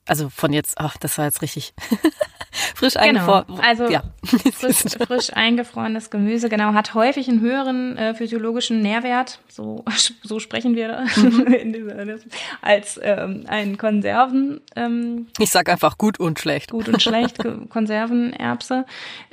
Also 0.07 0.29
von 0.31 0.53
jetzt, 0.53 0.79
ach, 0.79 0.97
das 0.97 1.19
war 1.19 1.27
jetzt 1.27 1.43
richtig 1.43 1.75
frisch 2.75 2.95
genau. 2.95 3.07
eingefroren. 3.07 3.61
Also 3.61 3.88
ja. 3.88 4.02
frisch, 4.25 4.97
frisch, 4.99 5.31
eingefrorenes 5.33 6.11
Gemüse, 6.11 6.49
genau, 6.49 6.75
hat 6.75 6.95
häufig 6.95 7.28
einen 7.28 7.40
höheren 7.40 7.97
äh, 7.97 8.14
physiologischen 8.14 8.81
Nährwert, 8.81 9.40
so, 9.49 9.85
so 10.23 10.38
sprechen 10.38 10.75
wir 10.75 11.05
mhm. 11.17 11.73
dieser, 11.73 12.19
als 12.62 12.99
ähm, 13.02 13.45
ein 13.47 13.76
Konserven. 13.78 14.61
Ähm, 14.76 15.28
ich 15.38 15.50
sag 15.50 15.69
einfach 15.69 15.99
gut 15.99 16.19
und 16.21 16.38
schlecht. 16.38 16.71
Gut 16.71 16.88
und 16.88 17.02
schlecht, 17.02 17.38
Konservenerbse. 17.69 18.85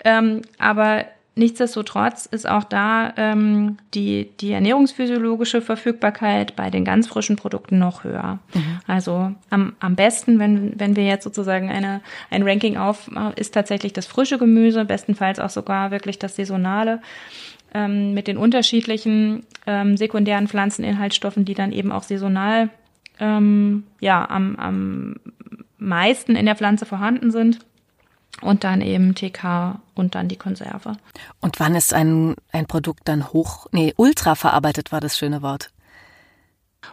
Ähm, 0.03 0.41
aber 0.57 1.05
Nichtsdestotrotz 1.37 2.25
ist 2.25 2.47
auch 2.47 2.63
da 2.63 3.13
ähm, 3.17 3.75
die, 3.93 4.29
die 4.39 4.53
ernährungsphysiologische 4.53 5.61
Verfügbarkeit 5.61 6.55
bei 6.55 6.69
den 6.69 6.85
ganz 6.85 7.07
frischen 7.07 7.35
Produkten 7.35 7.77
noch 7.77 8.05
höher. 8.05 8.39
Mhm. 8.53 8.79
Also 8.87 9.33
am, 9.49 9.73
am 9.81 9.95
besten, 9.97 10.39
wenn, 10.39 10.79
wenn 10.79 10.95
wir 10.95 11.05
jetzt 11.05 11.25
sozusagen 11.25 11.69
eine, 11.69 11.99
ein 12.29 12.43
Ranking 12.43 12.77
auf, 12.77 13.11
ist 13.35 13.53
tatsächlich 13.53 13.91
das 13.91 14.05
frische 14.05 14.37
Gemüse, 14.37 14.85
bestenfalls 14.85 15.41
auch 15.41 15.49
sogar 15.49 15.91
wirklich 15.91 16.19
das 16.19 16.37
saisonale 16.37 17.01
ähm, 17.73 18.13
mit 18.13 18.27
den 18.27 18.37
unterschiedlichen 18.37 19.43
ähm, 19.67 19.97
sekundären 19.97 20.47
Pflanzeninhaltsstoffen, 20.47 21.43
die 21.43 21.53
dann 21.53 21.73
eben 21.73 21.91
auch 21.91 22.03
saisonal 22.03 22.69
ähm, 23.19 23.83
ja, 23.99 24.25
am, 24.29 24.55
am 24.55 25.15
meisten 25.77 26.37
in 26.37 26.45
der 26.45 26.55
Pflanze 26.55 26.85
vorhanden 26.85 27.29
sind 27.29 27.59
und 28.41 28.63
dann 28.63 28.81
eben 28.81 29.15
TK 29.15 29.79
und 29.95 30.15
dann 30.15 30.27
die 30.27 30.35
Konserve. 30.35 30.97
Und 31.41 31.59
wann 31.59 31.75
ist 31.75 31.93
ein, 31.93 32.35
ein 32.51 32.65
Produkt 32.65 33.01
dann 33.05 33.31
hoch, 33.31 33.67
nee, 33.71 33.93
ultra 33.97 34.35
verarbeitet 34.35 34.91
war 34.91 34.99
das 34.99 35.17
schöne 35.17 35.41
Wort? 35.41 35.71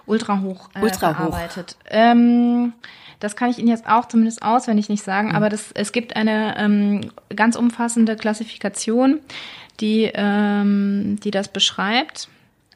Ultra 0.07 0.41
hoch 0.41 0.71
äh, 0.75 0.81
ultra 0.81 1.15
verarbeitet. 1.15 1.77
Hoch. 1.81 1.91
Ähm, 1.91 2.73
das 3.21 3.37
kann 3.37 3.51
ich 3.51 3.59
Ihnen 3.59 3.69
jetzt 3.69 3.87
auch 3.87 4.07
zumindest 4.07 4.43
auswendig 4.43 4.89
nicht 4.89 5.05
sagen, 5.05 5.29
mhm. 5.29 5.37
aber 5.37 5.49
das, 5.49 5.71
es 5.75 5.93
gibt 5.93 6.17
eine 6.17 6.57
ähm, 6.59 7.13
ganz 7.35 7.57
umfassende 7.57 8.17
Klassifikation, 8.17 9.21
die, 9.81 10.11
ähm, 10.13 11.19
die 11.23 11.31
das 11.31 11.49
beschreibt. 11.49 12.29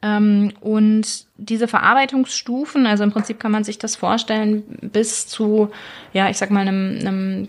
Ähm, 0.02 0.52
und 0.60 1.26
diese 1.38 1.68
Verarbeitungsstufen, 1.68 2.86
also 2.86 3.04
im 3.04 3.12
Prinzip 3.12 3.40
kann 3.40 3.52
man 3.52 3.64
sich 3.64 3.78
das 3.78 3.96
vorstellen, 3.96 4.62
bis 4.92 5.26
zu, 5.26 5.70
ja, 6.12 6.28
ich 6.28 6.36
sag 6.36 6.50
mal, 6.50 6.60
einem, 6.60 6.98
einem, 7.00 7.46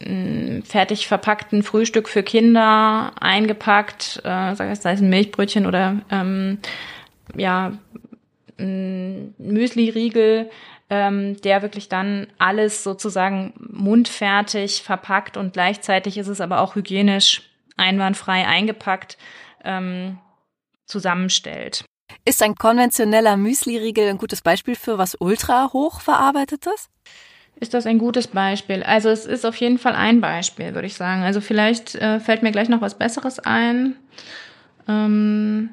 einem 0.00 0.62
fertig 0.62 1.06
verpackten 1.06 1.62
Frühstück 1.62 2.08
für 2.08 2.22
Kinder 2.22 3.12
eingepackt, 3.20 4.20
äh, 4.24 4.54
sei 4.54 4.70
es 4.70 4.84
ein 4.84 5.10
Milchbrötchen 5.10 5.66
oder 5.66 6.00
ähm, 6.10 6.58
ja, 7.34 7.72
ein 8.58 9.34
Müsli-Riegel, 9.38 10.50
ähm, 10.88 11.40
der 11.42 11.62
wirklich 11.62 11.88
dann 11.88 12.28
alles 12.38 12.84
sozusagen 12.84 13.52
mundfertig 13.58 14.82
verpackt 14.82 15.36
und 15.36 15.52
gleichzeitig 15.52 16.16
ist 16.16 16.28
es 16.28 16.40
aber 16.40 16.60
auch 16.60 16.76
hygienisch 16.76 17.42
einwandfrei 17.76 18.46
eingepackt. 18.46 19.18
Ähm, 19.64 20.18
zusammenstellt. 20.86 21.84
Ist 22.24 22.42
ein 22.42 22.54
konventioneller 22.54 23.36
Müsli-Riegel 23.36 24.08
ein 24.08 24.18
gutes 24.18 24.42
Beispiel 24.42 24.74
für 24.74 24.98
was 24.98 25.16
ultra 25.20 25.72
hoch 25.72 26.00
verarbeitetes? 26.00 26.88
Ist 27.58 27.72
das 27.72 27.86
ein 27.86 27.98
gutes 27.98 28.26
Beispiel? 28.26 28.82
Also 28.82 29.08
es 29.08 29.24
ist 29.24 29.46
auf 29.46 29.56
jeden 29.56 29.78
Fall 29.78 29.94
ein 29.94 30.20
Beispiel, 30.20 30.74
würde 30.74 30.86
ich 30.86 30.94
sagen. 30.94 31.22
Also 31.22 31.40
vielleicht 31.40 31.94
äh, 31.94 32.20
fällt 32.20 32.42
mir 32.42 32.52
gleich 32.52 32.68
noch 32.68 32.82
was 32.82 32.98
Besseres 32.98 33.38
ein. 33.38 33.96
Ähm, 34.88 35.70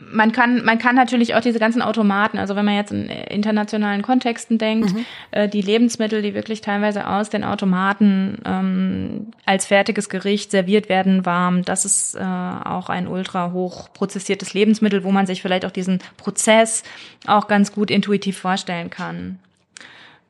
man 0.00 0.32
kann, 0.32 0.64
man 0.64 0.78
kann 0.78 0.94
natürlich 0.94 1.34
auch 1.34 1.40
diese 1.40 1.58
ganzen 1.58 1.82
Automaten, 1.82 2.38
also 2.38 2.56
wenn 2.56 2.64
man 2.64 2.74
jetzt 2.74 2.92
in 2.92 3.08
internationalen 3.08 4.02
Kontexten 4.02 4.58
denkt, 4.58 4.94
mhm. 4.94 5.04
äh, 5.30 5.48
die 5.48 5.60
Lebensmittel, 5.60 6.22
die 6.22 6.34
wirklich 6.34 6.60
teilweise 6.60 7.06
aus 7.08 7.30
den 7.30 7.44
Automaten 7.44 8.38
ähm, 8.44 9.32
als 9.44 9.66
fertiges 9.66 10.08
Gericht 10.08 10.50
serviert 10.50 10.88
werden, 10.88 11.26
warm, 11.26 11.64
das 11.64 11.84
ist 11.84 12.14
äh, 12.14 12.20
auch 12.20 12.88
ein 12.88 13.08
ultra 13.08 13.52
hoch 13.52 13.92
prozessiertes 13.92 14.54
Lebensmittel, 14.54 15.04
wo 15.04 15.10
man 15.10 15.26
sich 15.26 15.42
vielleicht 15.42 15.64
auch 15.64 15.70
diesen 15.70 15.98
Prozess 16.16 16.82
auch 17.26 17.48
ganz 17.48 17.72
gut 17.72 17.90
intuitiv 17.90 18.38
vorstellen 18.38 18.90
kann. 18.90 19.38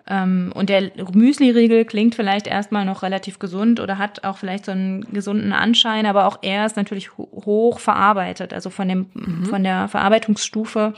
Ähm, 0.08 0.52
und 0.54 0.70
der 0.70 0.90
Müsli-Riegel 1.12 1.84
klingt 1.84 2.14
vielleicht 2.14 2.46
erstmal 2.46 2.84
noch 2.84 3.02
relativ 3.02 3.38
gesund 3.38 3.78
oder 3.78 3.98
hat 3.98 4.24
auch 4.24 4.38
vielleicht 4.38 4.64
so 4.64 4.72
einen 4.72 5.02
gesunden 5.12 5.52
Anschein, 5.52 6.06
aber 6.06 6.26
auch 6.26 6.38
er 6.42 6.64
ist 6.64 6.76
natürlich 6.76 7.16
hoch 7.16 7.78
verarbeitet. 7.78 8.52
Also 8.52 8.70
von 8.70 8.88
dem, 8.88 9.06
mhm. 9.12 9.46
von 9.46 9.62
der 9.62 9.88
Verarbeitungsstufe 9.88 10.94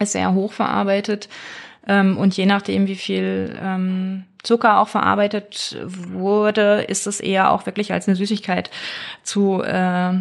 ist 0.00 0.16
er 0.16 0.34
hoch 0.34 0.52
verarbeitet. 0.52 1.28
Ähm, 1.86 2.16
und 2.16 2.36
je 2.36 2.46
nachdem, 2.46 2.86
wie 2.86 2.96
viel 2.96 3.56
ähm, 3.60 4.24
Zucker 4.42 4.80
auch 4.80 4.88
verarbeitet 4.88 5.76
wurde, 5.84 6.82
ist 6.88 7.06
es 7.06 7.20
eher 7.20 7.52
auch 7.52 7.66
wirklich 7.66 7.92
als 7.92 8.08
eine 8.08 8.16
Süßigkeit 8.16 8.70
zu, 9.22 9.62
äh, 9.62 10.14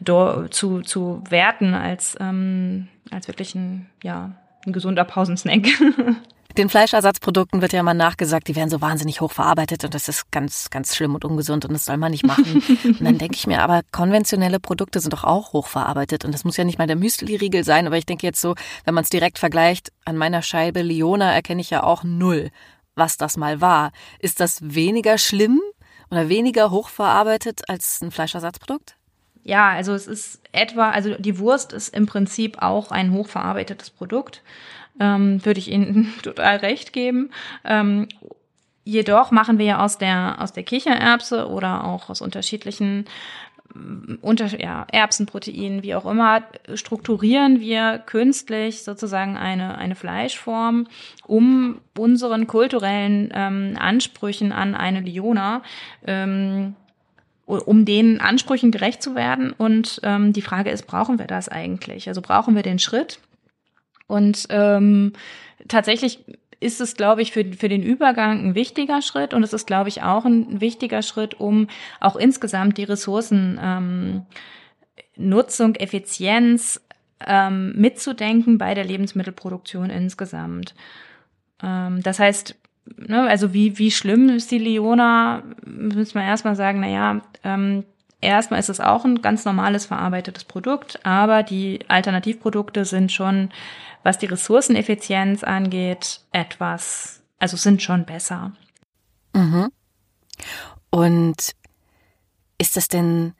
do, 0.00 0.48
zu, 0.48 0.82
zu 0.82 1.22
werten 1.28 1.74
als, 1.74 2.16
ähm, 2.20 2.88
als 3.10 3.28
wirklich 3.28 3.54
ein, 3.54 3.86
ja, 4.02 4.32
ein 4.66 4.72
gesunder 4.72 5.04
Pausensnack. 5.04 5.66
Den 6.58 6.68
Fleischersatzprodukten 6.68 7.62
wird 7.62 7.72
ja 7.72 7.80
immer 7.80 7.94
nachgesagt, 7.94 8.46
die 8.48 8.56
werden 8.56 8.68
so 8.68 8.82
wahnsinnig 8.82 9.22
hoch 9.22 9.32
verarbeitet 9.32 9.84
und 9.84 9.94
das 9.94 10.08
ist 10.08 10.30
ganz, 10.30 10.68
ganz 10.68 10.94
schlimm 10.94 11.14
und 11.14 11.24
ungesund 11.24 11.64
und 11.64 11.72
das 11.72 11.86
soll 11.86 11.96
man 11.96 12.10
nicht 12.10 12.26
machen. 12.26 12.62
und 12.84 13.00
dann 13.00 13.16
denke 13.16 13.36
ich 13.36 13.46
mir, 13.46 13.62
aber 13.62 13.80
konventionelle 13.90 14.60
Produkte 14.60 15.00
sind 15.00 15.12
doch 15.12 15.24
auch 15.24 15.54
hoch 15.54 15.66
verarbeitet 15.66 16.26
und 16.26 16.32
das 16.32 16.44
muss 16.44 16.58
ja 16.58 16.64
nicht 16.64 16.78
mal 16.78 16.86
der 16.86 16.96
Müsli-Riegel 16.96 17.64
sein, 17.64 17.86
aber 17.86 17.96
ich 17.96 18.04
denke 18.04 18.26
jetzt 18.26 18.40
so, 18.40 18.54
wenn 18.84 18.92
man 18.92 19.04
es 19.04 19.10
direkt 19.10 19.38
vergleicht, 19.38 19.92
an 20.04 20.18
meiner 20.18 20.42
Scheibe 20.42 20.82
Leona 20.82 21.32
erkenne 21.32 21.62
ich 21.62 21.70
ja 21.70 21.82
auch 21.84 22.04
null, 22.04 22.50
was 22.94 23.16
das 23.16 23.38
mal 23.38 23.62
war. 23.62 23.90
Ist 24.18 24.38
das 24.38 24.58
weniger 24.62 25.16
schlimm 25.16 25.60
oder 26.10 26.28
weniger 26.28 26.70
hoch 26.70 26.90
verarbeitet 26.90 27.62
als 27.68 28.02
ein 28.02 28.10
Fleischersatzprodukt? 28.10 28.96
Ja, 29.44 29.70
also 29.70 29.92
es 29.94 30.06
ist 30.06 30.40
etwa, 30.52 30.90
also 30.90 31.14
die 31.14 31.38
Wurst 31.38 31.72
ist 31.72 31.88
im 31.88 32.06
Prinzip 32.06 32.62
auch 32.62 32.90
ein 32.90 33.12
hochverarbeitetes 33.12 33.90
Produkt 33.90 34.42
ähm, 35.00 35.44
würde 35.44 35.60
ich 35.60 35.70
Ihnen 35.70 36.12
total 36.22 36.56
recht 36.56 36.92
geben. 36.92 37.30
Ähm, 37.64 38.08
jedoch 38.84 39.30
machen 39.30 39.58
wir 39.58 39.66
ja 39.66 39.84
aus 39.84 39.98
der, 39.98 40.36
aus 40.40 40.52
der 40.52 40.64
Kichererbse 40.64 41.48
oder 41.48 41.84
auch 41.84 42.10
aus 42.10 42.20
unterschiedlichen 42.20 43.06
mm, 43.74 44.14
unter, 44.20 44.60
ja, 44.60 44.86
Erbsenproteinen, 44.90 45.82
wie 45.82 45.94
auch 45.94 46.04
immer, 46.04 46.42
strukturieren 46.74 47.60
wir 47.60 47.98
künstlich 48.04 48.82
sozusagen 48.82 49.36
eine, 49.36 49.78
eine 49.78 49.94
Fleischform, 49.94 50.86
um 51.26 51.80
unseren 51.96 52.46
kulturellen 52.46 53.30
ähm, 53.34 53.76
Ansprüchen 53.78 54.52
an 54.52 54.74
eine 54.74 55.00
Liona 55.00 55.62
ähm, 56.06 56.74
um 57.46 57.84
den 57.84 58.20
Ansprüchen 58.20 58.70
gerecht 58.70 59.02
zu 59.02 59.14
werden. 59.14 59.52
Und 59.52 60.00
ähm, 60.04 60.32
die 60.32 60.42
Frage 60.42 60.70
ist, 60.70 60.86
brauchen 60.86 61.18
wir 61.18 61.26
das 61.26 61.48
eigentlich? 61.48 62.08
Also 62.08 62.22
brauchen 62.22 62.54
wir 62.54 62.62
den 62.62 62.78
Schritt? 62.78 63.18
Und 64.12 64.46
ähm, 64.50 65.14
tatsächlich 65.68 66.22
ist 66.60 66.82
es, 66.82 66.96
glaube 66.96 67.22
ich, 67.22 67.32
für, 67.32 67.44
für 67.44 67.70
den 67.70 67.82
Übergang 67.82 68.44
ein 68.44 68.54
wichtiger 68.54 69.00
Schritt 69.00 69.32
und 69.32 69.42
es 69.42 69.54
ist, 69.54 69.66
glaube 69.66 69.88
ich, 69.88 70.02
auch 70.02 70.26
ein 70.26 70.60
wichtiger 70.60 71.00
Schritt, 71.00 71.40
um 71.40 71.66
auch 71.98 72.14
insgesamt 72.14 72.76
die 72.76 72.84
Ressourcen 72.84 73.58
ähm, 73.60 74.26
Nutzung, 75.16 75.76
Effizienz 75.76 76.80
ähm, 77.26 77.72
mitzudenken 77.74 78.58
bei 78.58 78.74
der 78.74 78.84
Lebensmittelproduktion 78.84 79.88
insgesamt. 79.88 80.74
Ähm, 81.62 82.02
das 82.02 82.18
heißt, 82.18 82.54
ne, 82.96 83.22
also 83.22 83.54
wie, 83.54 83.78
wie 83.78 83.90
schlimm 83.90 84.28
ist 84.28 84.50
die 84.50 84.58
Leona, 84.58 85.42
müssen 85.64 86.14
wir 86.16 86.22
erstmal 86.22 86.54
sagen, 86.54 86.80
naja, 86.80 87.22
ähm, 87.44 87.84
erstmal 88.22 88.60
ist 88.60 88.70
es 88.70 88.80
auch 88.80 89.04
ein 89.04 89.20
ganz 89.20 89.44
normales 89.44 89.86
verarbeitetes 89.86 90.44
Produkt, 90.44 91.04
aber 91.04 91.42
die 91.42 91.80
Alternativprodukte 91.88 92.84
sind 92.84 93.12
schon 93.12 93.50
was 94.02 94.18
die 94.18 94.26
Ressourceneffizienz 94.26 95.44
angeht, 95.44 96.20
etwas, 96.32 97.22
also 97.38 97.56
sind 97.56 97.82
schon 97.82 98.04
besser. 98.04 98.52
Mhm. 99.34 99.70
Und 100.90 101.52
ist 102.58 102.76
das 102.76 102.88
denn, 102.88 103.34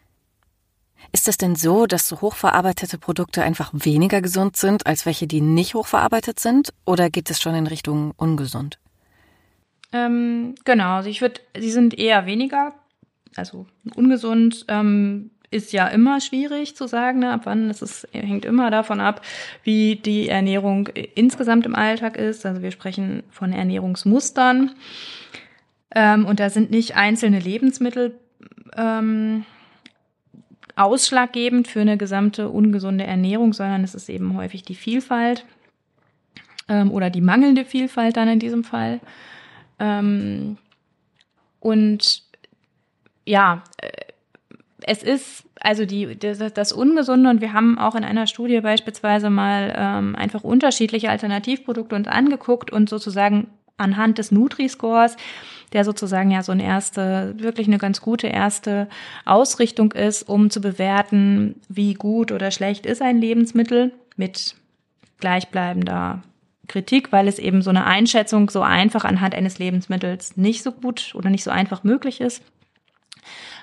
ist 1.13 1.29
das 1.29 1.37
denn 1.37 1.57
so, 1.57 1.87
dass 1.87 2.09
so 2.09 2.21
hochverarbeitete 2.21 2.99
Produkte 2.99 3.43
einfach 3.43 3.71
weniger 3.73 4.23
gesund 4.23 4.57
sind 4.57 4.87
als 4.87 5.05
welche, 5.05 5.27
die 5.27 5.41
nicht 5.41 5.75
hochverarbeitet 5.75 6.39
sind? 6.39 6.73
Oder 6.87 7.11
geht 7.11 7.31
es 7.31 7.41
schon 7.41 7.55
in 7.55 7.67
Richtung 7.67 8.13
ungesund? 8.17 8.79
Ähm, 9.93 10.55
genau, 10.65 10.97
also 10.97 11.11
ich 11.11 11.21
würde, 11.21 11.41
sie 11.59 11.71
sind 11.71 11.99
eher 11.99 12.25
weniger, 12.25 12.75
also 13.37 13.67
ungesund. 13.95 14.65
Ähm, 14.69 15.31
ist 15.53 15.73
ja 15.73 15.87
immer 15.89 16.21
schwierig 16.21 16.77
zu 16.77 16.87
sagen, 16.87 17.21
ne, 17.21 17.33
ab 17.33 17.43
wann. 17.45 17.69
Es 17.71 17.83
ist, 17.83 18.09
hängt 18.13 18.45
immer 18.45 18.71
davon 18.71 19.01
ab, 19.01 19.21
wie 19.63 19.97
die 19.97 20.29
Ernährung 20.29 20.89
insgesamt 21.15 21.67
im 21.67 21.75
Alltag 21.75 22.17
ist. 22.17 22.47
Also 22.47 22.63
wir 22.63 22.71
sprechen 22.71 23.23
von 23.31 23.53
Ernährungsmustern. 23.53 24.73
Ähm, 25.95 26.25
und 26.25 26.41
da 26.41 26.49
sind 26.49 26.71
nicht 26.71 26.97
einzelne 26.97 27.39
Lebensmittel 27.39 28.19
ähm, 28.77 29.45
ausschlaggebend 30.75 31.69
für 31.69 31.83
eine 31.83 31.99
gesamte 31.99 32.49
ungesunde 32.49 33.05
Ernährung, 33.05 33.53
sondern 33.53 33.85
es 33.85 33.95
ist 33.95 34.09
eben 34.09 34.35
häufig 34.37 34.63
die 34.63 34.75
Vielfalt 34.75 35.45
ähm, 36.69 36.91
oder 36.91 37.11
die 37.11 37.21
mangelnde 37.21 37.67
Vielfalt 37.67 38.17
dann 38.17 38.29
in 38.29 38.39
diesem 38.39 38.65
Fall. 38.65 39.01
Ähm, 39.79 40.57
und 41.61 42.23
ja, 43.25 43.63
äh, 43.79 43.89
es 44.85 45.03
ist 45.03 45.45
also 45.61 45.87
die, 45.87 46.19
das, 46.19 46.39
das 46.53 46.73
Ungesunde 46.73 47.31
und 47.31 47.41
wir 47.41 47.53
haben 47.53 47.79
auch 47.79 47.95
in 47.95 48.05
einer 48.05 48.27
Studie 48.27 48.61
beispielsweise 48.61 49.31
mal 49.31 49.73
ähm, 49.77 50.17
einfach 50.17 50.43
unterschiedliche 50.43 51.09
Alternativprodukte 51.09 51.95
uns 51.95 52.09
angeguckt 52.09 52.73
und 52.73 52.89
sozusagen 52.89 53.49
anhand 53.77 54.19
des 54.19 54.33
Nutri-Scores, 54.33 55.17
der 55.73 55.85
sozusagen 55.85 56.31
ja 56.31 56.43
so 56.43 56.53
eine 56.53 56.65
erste, 56.65 57.35
wirklich 57.39 57.67
eine 57.67 57.79
ganz 57.79 58.01
gute 58.01 58.27
erste 58.27 58.89
Ausrichtung 59.25 59.93
ist, 59.93 60.29
um 60.29 60.51
zu 60.51 60.61
bewerten, 60.61 61.61
wie 61.69 61.95
gut 61.95 62.33
oder 62.33 62.51
schlecht 62.51 62.85
ist 62.85 63.03
ein 63.03 63.21
Lebensmittel 63.21 63.93
mit 64.17 64.57
gleichbleibender 65.21 66.23
Kritik, 66.69 67.13
weil 67.13 67.29
es 67.29 67.39
eben 67.39 67.63
so 67.63 67.71
eine 67.71 67.85
Einschätzung 67.85 68.51
so 68.51 68.63
einfach 68.63 69.05
anhand 69.05 69.35
eines 69.35 69.59
Lebensmittels 69.59 70.37
nicht 70.37 70.63
so 70.63 70.73
gut 70.73 71.13
oder 71.15 71.31
nicht 71.31 71.45
so 71.45 71.51
einfach 71.51 71.85
möglich 71.85 72.21
ist. 72.21 72.43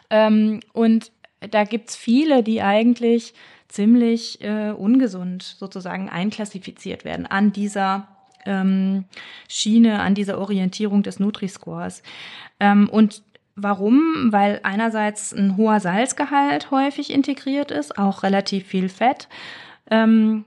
Ähm, 0.09 0.59
und 0.73 1.11
da 1.51 1.63
gibt's 1.63 1.95
viele, 1.95 2.43
die 2.43 2.61
eigentlich 2.61 3.33
ziemlich 3.67 4.41
äh, 4.41 4.71
ungesund 4.71 5.43
sozusagen 5.43 6.09
einklassifiziert 6.09 7.05
werden 7.05 7.25
an 7.25 7.51
dieser 7.51 8.07
ähm, 8.45 9.05
Schiene, 9.47 10.01
an 10.01 10.15
dieser 10.15 10.39
Orientierung 10.39 11.03
des 11.03 11.19
Nutri-Scores. 11.19 12.03
Ähm, 12.59 12.89
und 12.89 13.21
Warum? 13.61 14.31
Weil 14.31 14.61
einerseits 14.63 15.33
ein 15.33 15.57
hoher 15.57 15.81
Salzgehalt 15.81 16.71
häufig 16.71 17.11
integriert 17.11 17.71
ist, 17.71 17.97
auch 17.97 18.23
relativ 18.23 18.65
viel 18.67 18.87
Fett. 18.87 19.27
Ähm, 19.91 20.45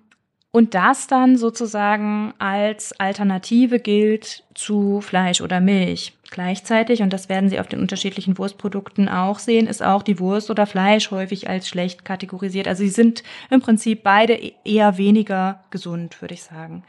und 0.51 0.75
das 0.75 1.09
dann 1.09 1.37
sozusagen 1.37 2.33
als 2.39 2.99
Alternative 2.99 3.81
gilt 3.81 4.45
zu 4.55 5.01
Fleisch 5.01 5.41
oder 5.41 5.61
Milch. 5.61 6.15
Gleichzeitig, 6.33 7.03
und 7.03 7.13
das 7.13 7.29
werden 7.29 7.51
Sie 7.51 7.61
auf 7.61 7.67
den 7.67 7.79
unterschiedlichen 7.79 8.39
Wurstprodukten 8.39 9.07
auch 9.11 9.39
sehen, 9.39 9.67
ist 9.67 9.83
auch 9.83 10.03
die 10.03 10.19
Wurst 10.19 10.51
oder 10.51 10.65
Fleisch 10.65 11.11
häufig 11.11 11.51
als 11.51 11.69
schlecht 11.69 12.07
kategorisiert. 12.07 12.67
Also 12.67 12.85
sie 12.85 12.89
sind 12.89 13.23
im 13.51 13.61
Prinzip 13.61 14.03
beide 14.03 14.33
e-, 14.33 14.55
eher 14.65 14.97
weniger 14.97 15.63
gesund, 15.69 16.23
würde 16.23 16.33
ich 16.33 16.43
sagen. 16.43 16.85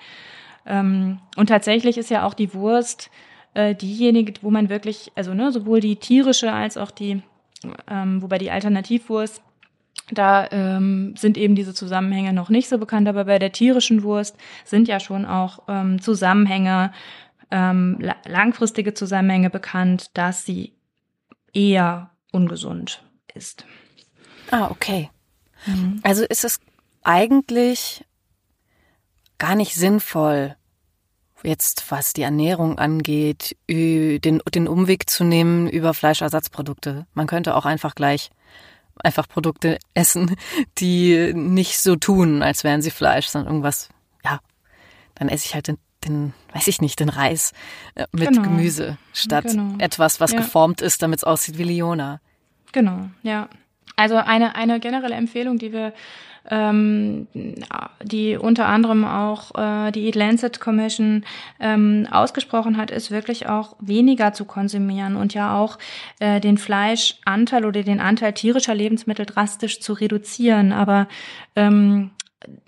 Ähm, 0.66 1.20
und 1.36 1.48
tatsächlich 1.48 1.98
ist 1.98 2.10
ja 2.10 2.26
auch 2.26 2.36
die 2.36 2.54
Wurst 2.54 3.12
äh, 3.54 3.76
diejenige, 3.76 4.32
wo 4.42 4.50
man 4.50 4.70
wirklich, 4.70 5.12
also 5.14 5.34
ne, 5.34 5.52
sowohl 5.52 5.82
die 5.82 5.98
tierische 5.98 6.54
als 6.54 6.78
auch 6.78 6.90
die, 6.90 7.22
ähm, 7.92 8.22
wobei 8.22 8.38
die 8.38 8.50
Alternativwurst 8.50 9.42
da 10.12 10.48
ähm, 10.52 11.16
sind 11.18 11.38
eben 11.38 11.56
diese 11.56 11.74
Zusammenhänge 11.74 12.34
noch 12.34 12.50
nicht 12.50 12.68
so 12.68 12.78
bekannt, 12.78 13.08
aber 13.08 13.26
bei 13.26 13.40
der 13.40 13.52
tierischen 13.52 14.04
Wurst 14.04 14.36
sind 14.66 14.88
ja 14.88 15.00
schon 15.00 15.26
auch 15.26 15.64
ähm, 15.68 16.02
Zusammenhänge, 16.02 16.92
ähm, 17.52 18.00
langfristige 18.26 18.94
Zusammenhänge 18.94 19.50
bekannt, 19.50 20.12
dass 20.14 20.46
sie 20.46 20.74
eher 21.54 22.12
ungesund 22.32 23.04
ist. 23.34 23.66
Ah, 24.52 24.70
okay. 24.70 25.10
Mhm. 25.66 26.00
Also 26.04 26.24
ist 26.24 26.44
es 26.44 26.60
eigentlich 27.04 28.06
gar 29.38 29.56
nicht 29.56 29.76
sinnvoll, 29.76 30.56
jetzt 31.44 31.92
was 31.92 32.14
die 32.14 32.22
Ernährung 32.22 32.78
angeht, 32.78 33.58
den, 33.70 34.20
den 34.22 34.68
Umweg 34.68 35.10
zu 35.10 35.24
nehmen 35.24 35.68
über 35.68 35.94
Fleischersatzprodukte. 35.94 37.06
Man 37.14 37.28
könnte 37.28 37.56
auch 37.56 37.66
einfach 37.66 37.96
gleich 37.96 38.32
einfach 38.96 39.28
Produkte 39.28 39.80
essen, 39.94 40.36
die 40.78 41.34
nicht 41.34 41.80
so 41.80 41.96
tun, 41.96 42.42
als 42.42 42.64
wären 42.64 42.82
sie 42.82 42.92
Fleisch, 42.92 43.28
sondern 43.28 43.54
irgendwas, 43.54 43.90
ja, 44.24 44.40
dann 45.16 45.30
esse 45.30 45.46
ich 45.46 45.56
halt 45.56 45.68
den, 45.68 45.78
den 46.06 46.34
weiß 46.54 46.68
ich 46.68 46.82
nicht, 46.82 47.00
den 47.00 47.10
Reis 47.10 47.52
äh, 47.96 48.06
mit 48.12 48.30
genau. 48.30 48.44
Gemüse 48.44 48.98
statt 49.14 49.46
genau. 49.46 49.76
etwas, 49.80 50.20
was 50.20 50.32
ja. 50.32 50.40
geformt 50.40 50.82
ist, 50.82 51.02
damit 51.02 51.20
es 51.20 51.24
aussieht 51.24 51.58
wie 51.58 51.64
Leona. 51.64 52.20
Genau, 52.72 53.10
ja. 53.24 53.50
Also 53.96 54.16
eine, 54.16 54.56
eine 54.56 54.80
generelle 54.80 55.16
Empfehlung, 55.16 55.58
die 55.58 55.72
wir 55.72 55.94
ähm, 56.50 57.28
die 58.04 58.36
unter 58.36 58.66
anderem 58.66 59.06
auch 59.06 59.56
äh, 59.56 59.92
die 59.92 60.06
Eat 60.08 60.16
Lancet 60.16 60.60
Commission 60.60 61.24
ähm, 61.60 62.08
ausgesprochen 62.12 62.76
hat, 62.76 62.92
ist 62.92 63.12
wirklich 63.12 63.48
auch 63.48 63.76
weniger 63.80 64.34
zu 64.34 64.44
konsumieren 64.44 65.16
und 65.16 65.34
ja 65.34 65.58
auch 65.58 65.78
äh, 66.20 66.42
den 66.42 66.58
Fleischanteil 66.58 67.66
oder 67.66 67.84
den 67.84 68.02
Anteil 68.02 68.34
tierischer 68.34 68.76
Lebensmittel 68.76 69.26
drastisch 69.26 69.80
zu 69.80 69.94
reduzieren. 69.94 70.74
Aber 70.74 71.08
ähm, 71.56 72.12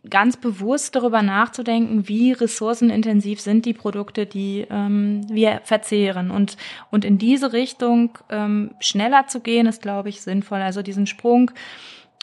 ganz 0.10 0.38
bewusst 0.38 0.96
darüber 0.96 1.22
nachzudenken, 1.22 2.08
wie 2.08 2.32
ressourcenintensiv 2.32 3.42
sind 3.42 3.66
die 3.66 3.74
Produkte, 3.74 4.26
die 4.26 4.66
ähm, 4.70 5.26
wir 5.30 5.62
verzehren. 5.64 6.32
Und, 6.32 6.58
und 6.92 7.06
in 7.06 7.18
diese 7.18 7.54
Richtung 7.54 8.18
ähm, 8.30 8.72
schneller 8.80 9.28
zu 9.28 9.40
gehen, 9.40 9.68
ist, 9.68 9.82
glaube 9.82 10.10
ich, 10.10 10.22
sinnvoll. 10.22 10.62
Also 10.62 10.82
diesen 10.82 11.08
Sprung 11.08 11.52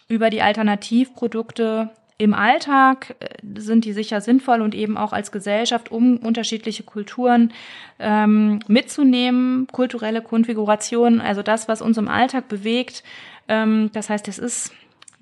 über 0.09 0.31
die 0.31 0.43
Alternativprodukte 0.43 1.91
im 2.19 2.35
Alltag 2.35 3.17
äh, 3.21 3.27
sind 3.61 3.85
die 3.85 3.93
sicher 3.93 4.21
sinnvoll 4.21 4.61
und 4.61 4.75
eben 4.75 4.97
auch 4.97 5.12
als 5.12 5.33
Gesellschaft, 5.33 5.91
um 5.91 6.19
unterschiedliche 6.19 6.85
Kulturen 6.85 7.53
ähm, 7.99 8.61
mitzunehmen, 8.69 9.67
kulturelle 9.73 10.23
Konfigurationen, 10.23 11.21
also 11.21 11.43
das, 11.43 11.69
was 11.69 11.83
uns 11.83 11.99
im 11.99 12.09
Alltag 12.09 12.49
bewegt. 12.49 13.03
Ähm, 13.49 13.91
das 13.93 14.09
heißt, 14.09 14.29
es 14.29 14.38
ist 14.38 14.73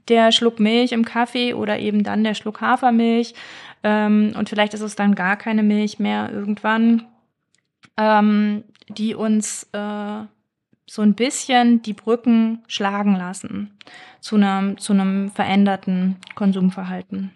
der 0.08 0.32
Schluck 0.32 0.60
Milch 0.60 0.92
im 0.92 1.04
Kaffee 1.04 1.54
oder 1.54 1.78
eben 1.78 2.02
dann 2.02 2.24
der 2.24 2.34
Schluck 2.34 2.60
Hafermilch. 2.60 3.34
Ähm, 3.82 4.34
und 4.36 4.48
vielleicht 4.48 4.74
ist 4.74 4.80
es 4.80 4.96
dann 4.96 5.14
gar 5.14 5.36
keine 5.36 5.62
Milch 5.62 5.98
mehr 5.98 6.30
irgendwann, 6.32 7.06
ähm, 7.96 8.64
die 8.88 9.14
uns 9.14 9.68
äh, 9.72 10.24
so 10.86 11.02
ein 11.02 11.14
bisschen 11.14 11.82
die 11.82 11.92
Brücken 11.92 12.64
schlagen 12.66 13.14
lassen 13.14 13.78
zu 14.20 14.36
einem, 14.36 14.78
zu 14.78 14.92
einem 14.92 15.30
veränderten 15.30 16.16
Konsumverhalten. 16.34 17.32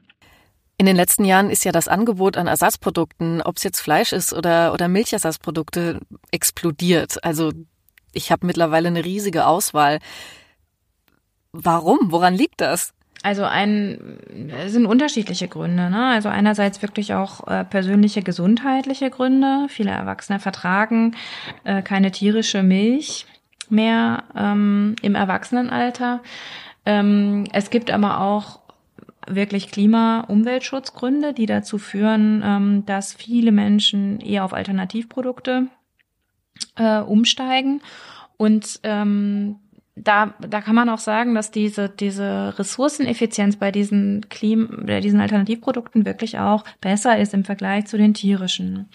In 0.76 0.86
den 0.86 0.96
letzten 0.96 1.24
Jahren 1.24 1.50
ist 1.50 1.64
ja 1.64 1.70
das 1.70 1.86
Angebot 1.86 2.36
an 2.36 2.48
Ersatzprodukten, 2.48 3.42
ob 3.42 3.56
es 3.56 3.62
jetzt 3.62 3.80
Fleisch 3.80 4.12
ist 4.12 4.32
oder, 4.32 4.72
oder 4.72 4.88
Milchersatzprodukte, 4.88 6.00
explodiert. 6.32 7.22
Also 7.22 7.52
ich 8.12 8.32
habe 8.32 8.46
mittlerweile 8.46 8.88
eine 8.88 9.04
riesige 9.04 9.46
Auswahl. 9.46 10.00
Warum? 11.56 12.10
Woran 12.10 12.34
liegt 12.34 12.60
das? 12.60 12.92
Also 13.22 13.44
ein 13.44 14.18
es 14.64 14.72
sind 14.72 14.86
unterschiedliche 14.86 15.46
Gründe. 15.46 15.88
Ne? 15.88 16.08
Also 16.08 16.28
einerseits 16.28 16.82
wirklich 16.82 17.14
auch 17.14 17.46
äh, 17.46 17.64
persönliche 17.64 18.22
gesundheitliche 18.22 19.08
Gründe. 19.08 19.66
Viele 19.68 19.92
Erwachsene 19.92 20.40
vertragen 20.40 21.14
äh, 21.62 21.80
keine 21.80 22.10
tierische 22.10 22.64
Milch 22.64 23.26
mehr 23.70 24.24
ähm, 24.36 24.96
im 25.00 25.14
Erwachsenenalter. 25.14 26.22
Ähm, 26.84 27.44
es 27.52 27.70
gibt 27.70 27.92
aber 27.92 28.20
auch 28.20 28.58
wirklich 29.28 29.70
Klima-Umweltschutzgründe, 29.70 31.32
die 31.32 31.46
dazu 31.46 31.78
führen, 31.78 32.42
ähm, 32.44 32.84
dass 32.84 33.14
viele 33.14 33.52
Menschen 33.52 34.20
eher 34.20 34.44
auf 34.44 34.52
Alternativprodukte 34.52 35.68
äh, 36.76 36.98
umsteigen. 36.98 37.80
Und 38.36 38.80
ähm, 38.82 39.60
da, 39.96 40.34
da 40.40 40.60
kann 40.60 40.74
man 40.74 40.88
auch 40.88 40.98
sagen, 40.98 41.34
dass 41.34 41.50
diese, 41.50 41.88
diese 41.88 42.58
Ressourceneffizienz 42.58 43.56
bei 43.56 43.70
diesen, 43.70 44.28
Klim 44.28 44.84
bei 44.86 45.00
diesen 45.00 45.20
Alternativprodukten 45.20 46.04
wirklich 46.04 46.38
auch 46.38 46.64
besser 46.80 47.18
ist 47.18 47.32
im 47.32 47.44
Vergleich 47.44 47.86
zu 47.86 47.96
den 47.96 48.12
tierischen. 48.12 48.88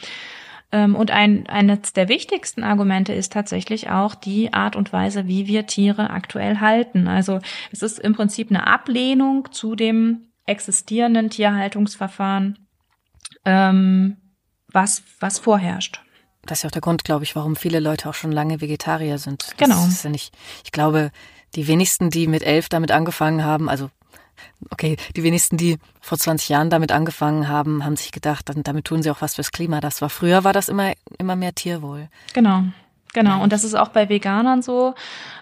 Ähm, 0.72 0.96
und 0.96 1.12
ein, 1.12 1.48
eines 1.48 1.94
der 1.94 2.10
wichtigsten 2.10 2.64
Argumente 2.64 3.14
ist 3.14 3.32
tatsächlich 3.32 3.90
auch 3.90 4.14
die 4.14 4.54
Art 4.54 4.76
und 4.76 4.92
Weise, 4.92 5.28
wie 5.28 5.48
wir 5.48 5.68
Tiere 5.68 6.10
aktuell 6.10 6.60
halten. 6.60 7.08
Also 7.08 7.40
es 7.72 7.82
ist 7.82 8.00
im 8.00 8.14
Prinzip 8.14 8.50
eine 8.50 8.68
Ablehnung 8.68 9.52
zu 9.52 9.76
dem 9.76 10.28
existierenden 10.46 11.30
Tierhaltungsverfahren, 11.30 12.68
ähm, 13.46 14.18
was, 14.68 15.04
was 15.20 15.40
vorherrscht. 15.40 16.02
Das 16.50 16.60
ist 16.60 16.64
ja 16.64 16.68
auch 16.68 16.72
der 16.72 16.82
Grund, 16.82 17.04
glaube 17.04 17.24
ich, 17.24 17.36
warum 17.36 17.56
viele 17.56 17.80
Leute 17.80 18.10
auch 18.10 18.14
schon 18.14 18.32
lange 18.32 18.62
Vegetarier 18.62 19.18
sind. 19.18 19.44
Das 19.44 19.58
genau. 19.58 19.86
Ist 19.86 20.04
ja 20.04 20.10
nicht, 20.10 20.34
ich 20.64 20.72
glaube, 20.72 21.12
die 21.56 21.68
wenigsten, 21.68 22.10
die 22.10 22.28
mit 22.28 22.44
elf 22.44 22.70
damit 22.70 22.92
angefangen 22.92 23.44
haben, 23.44 23.70
also 23.70 23.90
Okay, 24.72 24.98
die 25.16 25.24
wenigsten, 25.24 25.58
die 25.58 25.78
vor 26.02 26.18
20 26.18 26.50
Jahren 26.50 26.70
damit 26.70 26.92
angefangen 26.92 27.48
haben, 27.48 27.84
haben 27.84 27.96
sich 27.96 28.12
gedacht, 28.12 28.50
dann, 28.50 28.64
damit 28.64 28.86
tun 28.86 29.04
sie 29.04 29.12
auch 29.12 29.22
was 29.22 29.36
fürs 29.36 29.52
Klima. 29.52 29.82
Das 29.82 30.02
war 30.02 30.10
früher 30.10 30.44
war 30.44 30.54
das 30.54 30.70
immer 30.70 30.94
immer 31.18 31.36
mehr 31.36 31.56
Tierwohl. 31.56 32.10
Genau, 32.34 32.64
genau. 33.14 33.42
Und 33.42 33.54
das 33.54 33.64
ist 33.64 33.76
auch 33.76 33.90
bei 33.90 34.10
Veganern 34.10 34.62
so, 34.62 34.96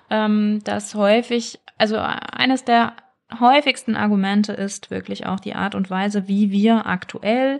ähm, 0.09 0.61
dass 0.63 0.95
häufig, 0.95 1.59
also 1.77 1.97
eines 1.97 2.63
der 2.63 2.93
häufigsten 3.39 3.95
Argumente 3.95 4.53
ist 4.53 4.89
wirklich 4.89 5.25
auch 5.25 5.39
die 5.39 5.55
Art 5.55 5.75
und 5.75 5.89
Weise, 5.89 6.27
wie 6.27 6.51
wir 6.51 6.85
aktuell 6.85 7.59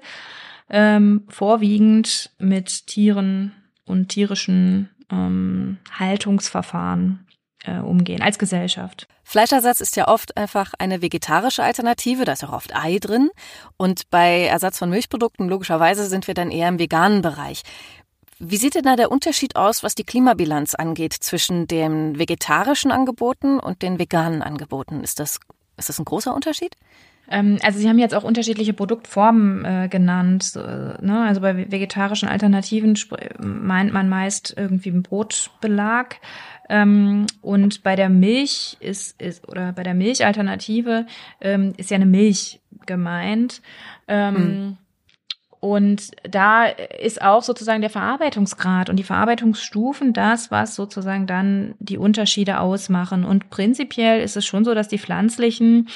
ähm, 0.69 1.23
vorwiegend 1.29 2.31
mit 2.39 2.87
Tieren 2.87 3.53
und 3.85 4.09
tierischen 4.09 4.89
ähm, 5.11 5.77
Haltungsverfahren 5.97 7.25
äh, 7.63 7.79
umgehen 7.79 8.21
als 8.21 8.39
Gesellschaft. 8.39 9.07
Fleischersatz 9.23 9.81
ist 9.81 9.95
ja 9.97 10.07
oft 10.07 10.37
einfach 10.37 10.73
eine 10.79 11.01
vegetarische 11.01 11.63
Alternative, 11.63 12.23
da 12.23 12.33
ist 12.33 12.43
auch 12.43 12.53
oft 12.53 12.75
Ei 12.75 12.97
drin. 12.99 13.29
Und 13.75 14.09
bei 14.09 14.45
Ersatz 14.45 14.77
von 14.77 14.89
Milchprodukten, 14.89 15.49
logischerweise, 15.49 16.07
sind 16.07 16.27
wir 16.27 16.33
dann 16.33 16.49
eher 16.49 16.69
im 16.69 16.79
veganen 16.79 17.21
Bereich. 17.21 17.63
Wie 18.39 18.57
sieht 18.57 18.75
denn 18.75 18.83
da 18.83 18.95
der 18.95 19.11
Unterschied 19.11 19.55
aus, 19.55 19.83
was 19.83 19.95
die 19.95 20.03
Klimabilanz 20.03 20.75
angeht, 20.75 21.13
zwischen 21.13 21.67
den 21.67 22.19
vegetarischen 22.19 22.91
Angeboten 22.91 23.59
und 23.59 23.81
den 23.81 23.99
veganen 23.99 24.43
Angeboten? 24.43 25.01
Ist 25.01 25.19
das, 25.19 25.39
ist 25.75 25.89
das 25.89 25.99
ein 25.99 26.05
großer 26.05 26.33
Unterschied? 26.33 26.75
Ähm, 27.29 27.57
also 27.63 27.79
Sie 27.79 27.89
haben 27.89 27.99
jetzt 27.99 28.15
auch 28.15 28.23
unterschiedliche 28.23 28.73
Produktformen 28.73 29.65
äh, 29.65 29.87
genannt. 29.89 30.53
Äh, 30.55 31.05
ne? 31.05 31.25
Also 31.27 31.41
bei 31.41 31.71
vegetarischen 31.71 32.29
Alternativen 32.29 32.97
meint 33.39 33.93
man 33.93 34.09
meist 34.09 34.53
irgendwie 34.57 34.89
einen 34.89 35.03
Brotbelag. 35.03 36.17
Ähm, 36.69 37.27
und 37.41 37.83
bei 37.83 37.95
der 37.95 38.09
Milch 38.09 38.77
ist, 38.79 39.21
ist 39.21 39.47
oder 39.47 39.71
bei 39.73 39.83
der 39.83 39.93
Milchalternative 39.93 41.05
ähm, 41.41 41.73
ist 41.77 41.91
ja 41.91 41.95
eine 41.95 42.05
Milch 42.05 42.59
gemeint. 42.85 43.61
Ähm, 44.07 44.33
mhm. 44.33 44.77
Und 45.59 46.11
da 46.23 46.65
ist 46.65 47.21
auch 47.21 47.41
sozusagen 47.41 47.81
der 47.81 47.89
Verarbeitungsgrad 47.89 48.89
und 48.89 48.97
die 48.97 49.03
Verarbeitungsstufen 49.03 50.13
das, 50.13 50.51
was 50.51 50.75
sozusagen 50.75 51.25
dann 51.25 51.73
die 51.79 51.97
Unterschiede 51.97 52.59
ausmachen. 52.59 53.25
Und 53.25 53.49
prinzipiell 53.49 54.21
ist 54.21 54.37
es 54.37 54.45
schon 54.45 54.65
so, 54.65 54.75
dass 54.75 54.87
die 54.87 54.99
pflanzlichen 54.99 55.89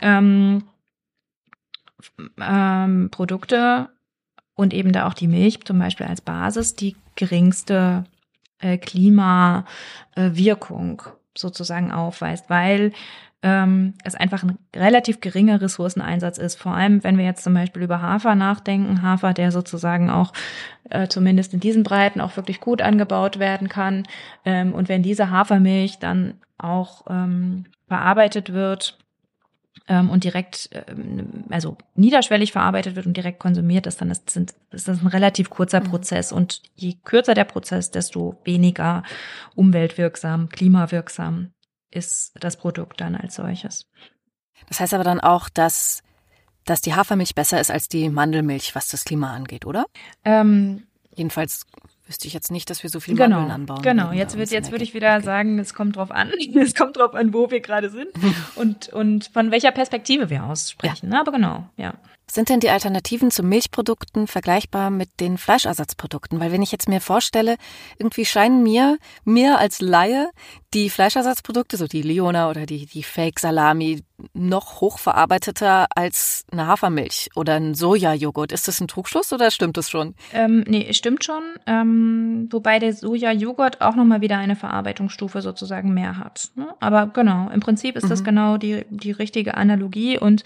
ähm, 0.00 0.64
ähm, 2.38 3.08
Produkte 3.10 3.88
und 4.54 4.74
eben 4.74 4.92
da 4.92 5.06
auch 5.06 5.14
die 5.14 5.28
Milch 5.28 5.64
zum 5.64 5.78
Beispiel 5.78 6.06
als 6.06 6.20
Basis 6.20 6.74
die 6.74 6.94
geringste 7.14 8.04
äh, 8.58 8.76
Klimawirkung 8.76 11.02
sozusagen 11.36 11.92
aufweist, 11.92 12.50
weil 12.50 12.92
ähm, 13.42 13.94
es 14.04 14.14
einfach 14.14 14.42
ein 14.42 14.58
relativ 14.74 15.20
geringer 15.20 15.60
Ressourceneinsatz 15.60 16.38
ist. 16.38 16.56
Vor 16.56 16.72
allem, 16.72 17.04
wenn 17.04 17.18
wir 17.18 17.24
jetzt 17.24 17.44
zum 17.44 17.54
Beispiel 17.54 17.82
über 17.82 18.02
Hafer 18.02 18.34
nachdenken, 18.34 19.02
Hafer, 19.02 19.32
der 19.32 19.52
sozusagen 19.52 20.10
auch 20.10 20.32
äh, 20.90 21.06
zumindest 21.08 21.54
in 21.54 21.60
diesen 21.60 21.84
Breiten 21.84 22.20
auch 22.20 22.36
wirklich 22.36 22.60
gut 22.60 22.82
angebaut 22.82 23.38
werden 23.38 23.68
kann. 23.68 24.06
Ähm, 24.44 24.74
und 24.74 24.88
wenn 24.88 25.02
diese 25.02 25.30
Hafermilch 25.30 25.98
dann 25.98 26.34
auch 26.58 27.04
ähm, 27.08 27.66
verarbeitet 27.86 28.52
wird, 28.52 28.98
ähm, 29.86 30.10
und 30.10 30.24
direkt, 30.24 30.68
ähm, 30.72 31.44
also 31.50 31.78
niederschwellig 31.94 32.52
verarbeitet 32.52 32.96
wird 32.96 33.06
und 33.06 33.16
direkt 33.16 33.38
konsumiert 33.38 33.86
ist, 33.86 34.00
dann 34.00 34.10
ist, 34.10 34.28
sind, 34.30 34.54
ist 34.70 34.88
das 34.88 35.00
ein 35.00 35.06
relativ 35.06 35.50
kurzer 35.50 35.80
mhm. 35.80 35.84
Prozess. 35.84 36.32
Und 36.32 36.62
je 36.74 36.96
kürzer 37.04 37.34
der 37.34 37.44
Prozess, 37.44 37.90
desto 37.90 38.36
weniger 38.44 39.02
umweltwirksam, 39.54 40.48
klimawirksam 40.48 41.52
ist 41.90 42.32
das 42.40 42.56
Produkt 42.56 43.00
dann 43.00 43.14
als 43.14 43.34
solches. 43.34 43.86
Das 44.68 44.80
heißt 44.80 44.94
aber 44.94 45.04
dann 45.04 45.20
auch, 45.20 45.48
dass, 45.48 46.02
dass 46.64 46.80
die 46.80 46.94
Hafermilch 46.94 47.34
besser 47.34 47.60
ist 47.60 47.70
als 47.70 47.88
die 47.88 48.08
Mandelmilch, 48.08 48.74
was 48.74 48.88
das 48.88 49.04
Klima 49.04 49.32
angeht, 49.34 49.64
oder? 49.66 49.86
Ähm, 50.24 50.84
Jedenfalls 51.14 51.66
wüsste 52.06 52.26
ich 52.26 52.32
jetzt 52.32 52.50
nicht, 52.50 52.70
dass 52.70 52.82
wir 52.82 52.90
so 52.90 53.00
viel 53.00 53.14
genau, 53.14 53.36
Mandeln 53.36 53.50
anbauen. 53.50 53.82
Genau, 53.82 54.12
jetzt, 54.12 54.38
wird, 54.38 54.50
jetzt 54.50 54.70
würde 54.70 54.84
ich 54.84 54.94
wieder 54.94 55.16
okay. 55.16 55.24
sagen, 55.24 55.58
es 55.58 55.74
kommt 55.74 55.96
drauf 55.96 56.10
an. 56.10 56.32
Es 56.54 56.74
kommt 56.74 56.96
drauf 56.96 57.14
an, 57.14 57.34
wo 57.34 57.50
wir 57.50 57.60
gerade 57.60 57.90
sind 57.90 58.08
und, 58.54 58.88
und 58.88 59.26
von 59.26 59.50
welcher 59.50 59.72
Perspektive 59.72 60.30
wir 60.30 60.44
aussprechen. 60.44 61.12
Ja. 61.12 61.20
Aber 61.20 61.32
genau, 61.32 61.68
ja. 61.76 61.94
Sind 62.30 62.50
denn 62.50 62.60
die 62.60 62.70
Alternativen 62.70 63.30
zu 63.30 63.42
Milchprodukten 63.42 64.26
vergleichbar 64.26 64.90
mit 64.90 65.20
den 65.20 65.38
Fleischersatzprodukten? 65.38 66.40
Weil 66.40 66.52
wenn 66.52 66.62
ich 66.62 66.72
jetzt 66.72 66.88
mir 66.88 67.00
vorstelle, 67.00 67.56
irgendwie 67.98 68.26
scheinen 68.26 68.62
mir, 68.62 68.98
mir 69.24 69.58
als 69.58 69.80
Laie, 69.80 70.30
die 70.74 70.90
Fleischersatzprodukte, 70.90 71.78
so 71.78 71.86
die 71.86 72.02
Leona 72.02 72.50
oder 72.50 72.66
die, 72.66 72.84
die 72.86 73.02
Fake 73.02 73.40
Salami, 73.40 74.02
noch 74.34 74.80
hochverarbeiteter 74.80 75.86
als 75.94 76.44
eine 76.50 76.66
Hafermilch 76.66 77.30
oder 77.34 77.54
ein 77.54 77.74
Sojajoghurt. 77.74 78.52
Ist 78.52 78.68
das 78.68 78.80
ein 78.80 78.88
Trugschluss 78.88 79.32
oder 79.32 79.50
stimmt 79.50 79.76
das 79.76 79.90
schon? 79.90 80.14
Ähm, 80.32 80.64
nee, 80.66 80.92
stimmt 80.92 81.24
schon. 81.24 81.42
Ähm, 81.66 82.48
wobei 82.50 82.78
der 82.78 82.92
Sojajoghurt 82.92 83.80
auch 83.80 83.94
nochmal 83.94 84.20
wieder 84.20 84.38
eine 84.38 84.56
Verarbeitungsstufe 84.56 85.40
sozusagen 85.40 85.94
mehr 85.94 86.18
hat. 86.18 86.50
Ne? 86.56 86.74
Aber 86.80 87.06
genau, 87.06 87.48
im 87.50 87.60
Prinzip 87.60 87.96
ist 87.96 88.04
mhm. 88.04 88.08
das 88.08 88.24
genau 88.24 88.56
die, 88.56 88.84
die 88.90 89.12
richtige 89.12 89.56
Analogie. 89.56 90.18
Und 90.18 90.42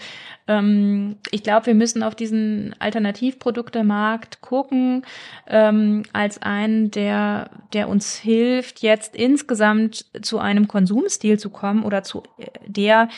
ähm, 0.47 1.17
ich 1.31 1.43
glaube, 1.43 1.67
wir 1.67 1.75
müssen 1.75 2.03
auf 2.03 2.15
diesen 2.15 2.75
Alternativproduktemarkt 2.79 4.41
gucken, 4.41 5.03
ähm, 5.47 6.03
als 6.13 6.41
einen, 6.41 6.91
der, 6.91 7.49
der 7.73 7.89
uns 7.89 8.15
hilft, 8.15 8.81
jetzt 8.81 9.15
insgesamt 9.15 10.05
zu 10.21 10.39
einem 10.39 10.67
Konsumstil 10.67 11.39
zu 11.39 11.49
kommen 11.49 11.83
oder 11.83 12.03
zu 12.03 12.23
äh, 12.37 12.47
der 12.67 13.09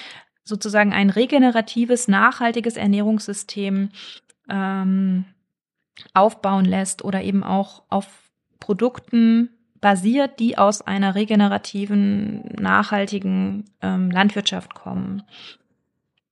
sozusagen 0.46 0.94
ein 0.94 1.10
regeneratives, 1.10 2.08
nachhaltiges 2.08 2.78
Ernährungssystem 2.78 3.90
ähm, 4.48 5.26
aufbauen 6.14 6.66
lässt 6.66 7.04
oder 7.04 7.24
eben 7.24 7.44
auch 7.44 7.84
auf 7.90 8.08
Produkten 8.60 9.50
basiert, 9.82 10.40
die 10.40 10.58
aus 10.58 10.82
einer 10.82 11.16
regenerativen, 11.16 12.44
nachhaltigen 12.60 13.66
ähm, 13.82 14.10
Landwirtschaft 14.12 14.74
kommen. 14.74 15.24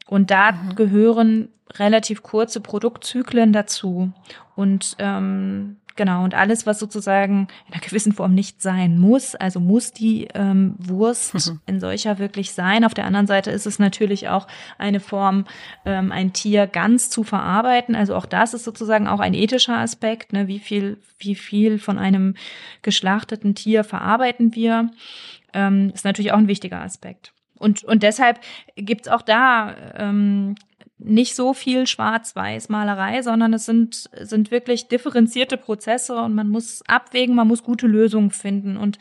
Und 0.08 0.32
da 0.32 0.52
mhm. 0.52 0.76
gehören 0.76 1.50
relativ 1.76 2.24
kurze 2.24 2.62
Produktzyklen 2.62 3.52
dazu. 3.54 4.12
Und 4.56 4.96
ähm, 5.00 5.78
Genau, 5.96 6.24
und 6.24 6.34
alles, 6.34 6.66
was 6.66 6.80
sozusagen 6.80 7.48
in 7.68 7.74
einer 7.74 7.82
gewissen 7.82 8.14
Form 8.14 8.34
nicht 8.34 8.62
sein 8.62 8.98
muss, 8.98 9.36
also 9.36 9.60
muss 9.60 9.92
die 9.92 10.28
ähm, 10.34 10.76
Wurst 10.80 11.36
mhm. 11.36 11.60
in 11.68 11.80
solcher 11.80 12.18
wirklich 12.18 12.54
sein. 12.54 12.84
Auf 12.84 12.96
der 12.96 13.06
anderen 13.06 13.28
Seite 13.28 13.52
ist 13.52 13.68
es 13.68 13.78
natürlich 13.78 14.30
auch 14.30 14.48
eine 14.80 15.00
Form, 15.00 15.46
ähm, 15.86 16.12
ein 16.12 16.34
Tier 16.34 16.66
ganz 16.66 17.10
zu 17.10 17.24
verarbeiten. 17.24 17.96
Also 17.96 18.16
auch 18.16 18.26
das 18.26 18.56
ist 18.56 18.64
sozusagen 18.64 19.08
auch 19.08 19.20
ein 19.20 19.36
ethischer 19.36 19.78
Aspekt. 19.78 20.34
Ne? 20.34 20.48
Wie 20.48 20.60
viel, 20.60 20.98
wie 21.20 21.36
viel 21.36 21.78
von 21.78 22.00
einem 22.00 22.36
geschlachteten 22.82 23.54
Tier 23.54 23.84
verarbeiten 23.84 24.56
wir? 24.56 24.90
Ähm, 25.54 25.92
ist 25.94 26.06
natürlich 26.06 26.32
auch 26.32 26.38
ein 26.38 26.48
wichtiger 26.48 26.82
Aspekt. 26.82 27.34
Und, 27.60 27.84
und 27.84 28.04
deshalb 28.04 28.40
gibt's 28.76 29.08
auch 29.08 29.22
da 29.22 29.76
ähm, 29.96 30.56
nicht 31.04 31.36
so 31.36 31.54
viel 31.54 31.86
Schwarz-Weiß-Malerei, 31.86 33.22
sondern 33.22 33.54
es 33.54 33.66
sind, 33.66 34.10
sind 34.22 34.52
wirklich 34.52 34.88
differenzierte 34.88 35.58
Prozesse 35.58 36.16
und 36.16 36.34
man 36.34 36.50
muss 36.50 36.82
abwägen, 36.88 37.36
man 37.36 37.48
muss 37.48 37.64
gute 37.64 37.88
Lösungen 37.88 38.32
finden. 38.32 38.78
Und 38.78 39.00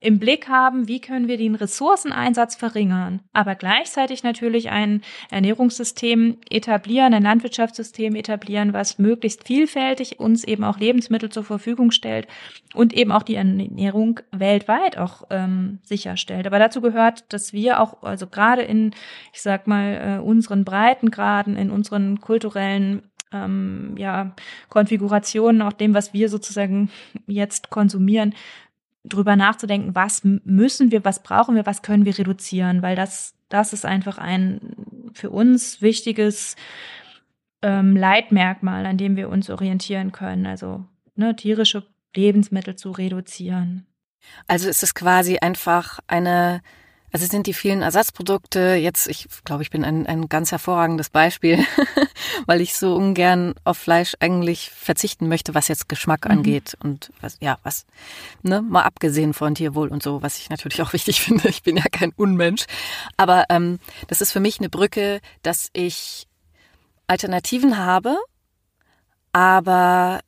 im 0.00 0.20
Blick 0.20 0.48
haben, 0.48 0.86
wie 0.86 1.00
können 1.00 1.26
wir 1.26 1.36
den 1.36 1.56
Ressourceneinsatz 1.56 2.54
verringern, 2.54 3.20
aber 3.32 3.56
gleichzeitig 3.56 4.22
natürlich 4.22 4.70
ein 4.70 5.02
Ernährungssystem 5.30 6.38
etablieren, 6.50 7.14
ein 7.14 7.24
Landwirtschaftssystem 7.24 8.14
etablieren, 8.14 8.72
was 8.72 8.98
möglichst 8.98 9.44
vielfältig 9.44 10.20
uns 10.20 10.44
eben 10.44 10.62
auch 10.62 10.78
Lebensmittel 10.78 11.30
zur 11.30 11.42
Verfügung 11.42 11.90
stellt 11.90 12.28
und 12.74 12.92
eben 12.94 13.10
auch 13.10 13.24
die 13.24 13.34
Ernährung 13.34 14.20
weltweit 14.30 14.98
auch 14.98 15.24
ähm, 15.30 15.80
sicherstellt. 15.82 16.46
Aber 16.46 16.60
dazu 16.60 16.80
gehört, 16.80 17.32
dass 17.32 17.52
wir 17.52 17.80
auch, 17.80 18.02
also 18.02 18.28
gerade 18.28 18.62
in, 18.62 18.92
ich 19.32 19.42
sag 19.42 19.66
mal, 19.66 20.18
äh, 20.18 20.22
unseren 20.22 20.64
Breitengraden, 20.64 21.56
in 21.56 21.70
unseren 21.70 22.20
kulturellen 22.20 23.02
ähm, 23.32 23.94
ja, 23.98 24.34
Konfigurationen, 24.68 25.62
auch 25.62 25.72
dem, 25.72 25.94
was 25.94 26.12
wir 26.12 26.28
sozusagen 26.28 26.90
jetzt 27.26 27.70
konsumieren, 27.70 28.34
drüber 29.08 29.36
nachzudenken, 29.36 29.94
was 29.94 30.22
müssen 30.24 30.90
wir, 30.90 31.04
was 31.04 31.22
brauchen 31.22 31.54
wir, 31.54 31.66
was 31.66 31.82
können 31.82 32.04
wir 32.04 32.18
reduzieren, 32.18 32.82
weil 32.82 32.96
das, 32.96 33.34
das 33.48 33.72
ist 33.72 33.84
einfach 33.84 34.18
ein 34.18 34.60
für 35.12 35.30
uns 35.30 35.82
wichtiges 35.82 36.56
ähm, 37.62 37.96
Leitmerkmal, 37.96 38.86
an 38.86 38.98
dem 38.98 39.16
wir 39.16 39.28
uns 39.28 39.50
orientieren 39.50 40.12
können. 40.12 40.46
Also 40.46 40.84
ne, 41.16 41.34
tierische 41.34 41.84
Lebensmittel 42.14 42.76
zu 42.76 42.90
reduzieren. 42.90 43.86
Also 44.46 44.68
ist 44.68 44.82
es 44.82 44.94
quasi 44.94 45.38
einfach 45.38 46.00
eine 46.06 46.62
also 47.12 47.26
sind 47.26 47.46
die 47.46 47.54
vielen 47.54 47.82
Ersatzprodukte 47.82 48.74
jetzt, 48.74 49.08
ich 49.08 49.28
glaube, 49.44 49.62
ich 49.62 49.70
bin 49.70 49.84
ein, 49.84 50.06
ein 50.06 50.28
ganz 50.28 50.50
hervorragendes 50.52 51.10
Beispiel, 51.10 51.64
weil 52.46 52.60
ich 52.60 52.76
so 52.76 52.94
ungern 52.94 53.54
auf 53.64 53.78
Fleisch 53.78 54.14
eigentlich 54.20 54.70
verzichten 54.70 55.28
möchte, 55.28 55.54
was 55.54 55.68
jetzt 55.68 55.88
Geschmack 55.88 56.26
mhm. 56.26 56.32
angeht 56.32 56.76
und 56.82 57.12
was, 57.20 57.36
ja, 57.40 57.58
was, 57.62 57.86
ne, 58.42 58.62
mal 58.62 58.82
abgesehen 58.82 59.32
von 59.32 59.54
Tierwohl 59.54 59.88
und 59.88 60.02
so, 60.02 60.22
was 60.22 60.38
ich 60.38 60.50
natürlich 60.50 60.82
auch 60.82 60.92
wichtig 60.92 61.20
finde. 61.22 61.48
Ich 61.48 61.62
bin 61.62 61.76
ja 61.76 61.84
kein 61.90 62.12
Unmensch. 62.16 62.64
Aber 63.16 63.44
ähm, 63.48 63.78
das 64.08 64.20
ist 64.20 64.32
für 64.32 64.40
mich 64.40 64.58
eine 64.58 64.68
Brücke, 64.68 65.20
dass 65.42 65.70
ich 65.72 66.26
Alternativen 67.06 67.78
habe, 67.78 68.16
aber 69.32 70.20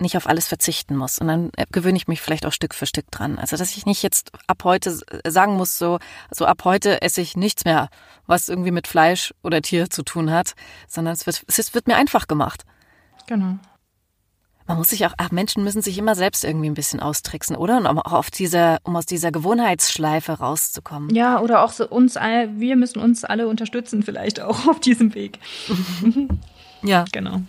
nicht 0.00 0.16
auf 0.16 0.26
alles 0.26 0.46
verzichten 0.46 0.96
muss. 0.96 1.18
Und 1.18 1.28
dann 1.28 1.50
äh, 1.56 1.66
gewöhne 1.70 1.96
ich 1.96 2.08
mich 2.08 2.20
vielleicht 2.20 2.46
auch 2.46 2.52
Stück 2.52 2.74
für 2.74 2.86
Stück 2.86 3.10
dran. 3.10 3.38
Also, 3.38 3.56
dass 3.56 3.76
ich 3.76 3.86
nicht 3.86 4.02
jetzt 4.02 4.32
ab 4.46 4.62
heute 4.64 4.98
sagen 5.26 5.56
muss, 5.56 5.78
so, 5.78 5.98
so 6.30 6.46
ab 6.46 6.62
heute 6.64 7.02
esse 7.02 7.20
ich 7.20 7.36
nichts 7.36 7.64
mehr, 7.64 7.88
was 8.26 8.48
irgendwie 8.48 8.70
mit 8.70 8.86
Fleisch 8.86 9.34
oder 9.42 9.62
Tier 9.62 9.90
zu 9.90 10.02
tun 10.02 10.30
hat, 10.30 10.54
sondern 10.88 11.14
es 11.14 11.26
wird, 11.26 11.44
es 11.46 11.74
wird 11.74 11.86
mir 11.86 11.96
einfach 11.96 12.28
gemacht. 12.28 12.64
Genau. 13.26 13.58
Man 14.66 14.78
muss 14.78 14.88
sich 14.88 15.06
auch, 15.06 15.14
ach, 15.16 15.30
Menschen 15.30 15.62
müssen 15.62 15.80
sich 15.80 15.96
immer 15.96 16.16
selbst 16.16 16.42
irgendwie 16.42 16.68
ein 16.68 16.74
bisschen 16.74 16.98
austricksen, 16.98 17.54
oder? 17.54 17.76
Und 17.76 17.86
um 17.86 17.98
auch 18.00 18.12
auf 18.12 18.30
dieser, 18.30 18.78
um 18.82 18.96
aus 18.96 19.06
dieser 19.06 19.30
Gewohnheitsschleife 19.30 20.32
rauszukommen. 20.32 21.14
Ja, 21.14 21.40
oder 21.40 21.62
auch 21.62 21.70
so 21.70 21.88
uns, 21.88 22.16
wir 22.16 22.76
müssen 22.76 22.98
uns 22.98 23.24
alle 23.24 23.46
unterstützen, 23.46 24.02
vielleicht 24.02 24.40
auch 24.40 24.66
auf 24.68 24.80
diesem 24.80 25.14
Weg. 25.14 25.38
ja. 26.82 27.04
Genau. 27.12 27.42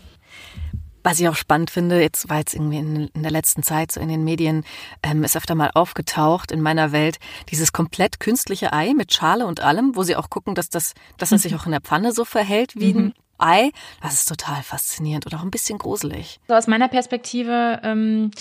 Was 1.08 1.22
ich 1.22 1.30
auch 1.30 1.36
spannend 1.36 1.72
finde, 1.72 2.02
jetzt 2.02 2.30
war 2.30 2.40
jetzt 2.40 2.54
irgendwie 2.54 2.80
in, 2.80 3.08
in 3.08 3.24
der 3.24 3.32
letzten 3.32 3.64
Zeit 3.64 3.94
so 3.94 4.02
in 4.02 4.10
den 4.10 4.26
Medien, 4.26 4.66
ähm, 5.02 5.24
ist 5.24 5.38
öfter 5.38 5.56
mal 5.56 5.72
aufgetaucht 5.74 6.52
in 6.52 6.60
meiner 6.60 6.92
Welt, 6.92 7.18
dieses 7.50 7.72
komplett 7.72 8.20
künstliche 8.20 8.74
Ei 8.74 8.94
mit 8.94 9.14
Schale 9.14 9.48
und 9.48 9.62
allem, 9.62 9.96
wo 9.96 10.04
sie 10.04 10.18
auch 10.18 10.30
gucken, 10.30 10.54
dass 10.54 10.68
das, 10.68 10.96
dass 11.18 11.32
es 11.32 11.44
sich 11.44 11.56
auch 11.56 11.66
in 11.66 11.72
der 11.72 11.80
Pfanne 11.80 12.12
so 12.12 12.26
verhält 12.26 12.74
wie 12.76 12.94
ein 12.94 13.06
mhm. 13.06 13.14
Ei. 13.38 13.72
Das 14.02 14.16
ist 14.16 14.28
total 14.28 14.62
faszinierend 14.64 15.26
und 15.26 15.34
auch 15.34 15.44
ein 15.44 15.50
bisschen 15.50 15.78
gruselig. 15.78 16.42
So 16.50 16.56
aus 16.56 16.68
meiner 16.68 16.90
Perspektive 16.90 17.80
ähm, 17.84 18.32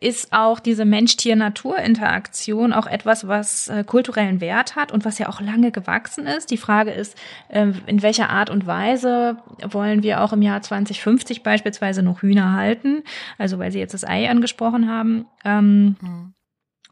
ist 0.00 0.32
auch 0.32 0.60
diese 0.60 0.84
Mensch-Tier-Natur-Interaktion 0.84 2.72
auch 2.72 2.86
etwas, 2.86 3.26
was 3.26 3.68
äh, 3.68 3.84
kulturellen 3.84 4.40
Wert 4.40 4.76
hat 4.76 4.92
und 4.92 5.04
was 5.04 5.18
ja 5.18 5.28
auch 5.28 5.40
lange 5.40 5.72
gewachsen 5.72 6.26
ist. 6.26 6.50
Die 6.50 6.58
Frage 6.58 6.90
ist, 6.90 7.16
äh, 7.48 7.72
in 7.86 8.02
welcher 8.02 8.28
Art 8.28 8.50
und 8.50 8.66
Weise 8.66 9.38
wollen 9.66 10.02
wir 10.02 10.22
auch 10.22 10.32
im 10.32 10.42
Jahr 10.42 10.60
2050 10.60 11.42
beispielsweise 11.42 12.02
noch 12.02 12.22
Hühner 12.22 12.52
halten? 12.52 13.02
Also 13.38 13.58
weil 13.58 13.72
Sie 13.72 13.78
jetzt 13.78 13.94
das 13.94 14.04
Ei 14.04 14.28
angesprochen 14.28 14.90
haben. 14.90 15.26
Ähm, 15.44 15.96
mhm. 16.00 16.34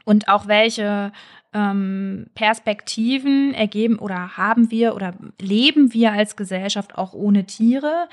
Und 0.04 0.28
auch 0.28 0.46
welche 0.46 1.12
ähm, 1.56 2.26
Perspektiven 2.34 3.54
ergeben 3.54 3.98
oder 3.98 4.36
haben 4.36 4.70
wir 4.70 4.94
oder 4.94 5.14
leben 5.40 5.94
wir 5.94 6.12
als 6.12 6.36
Gesellschaft 6.36 6.98
auch 6.98 7.14
ohne 7.14 7.46
Tiere? 7.46 8.08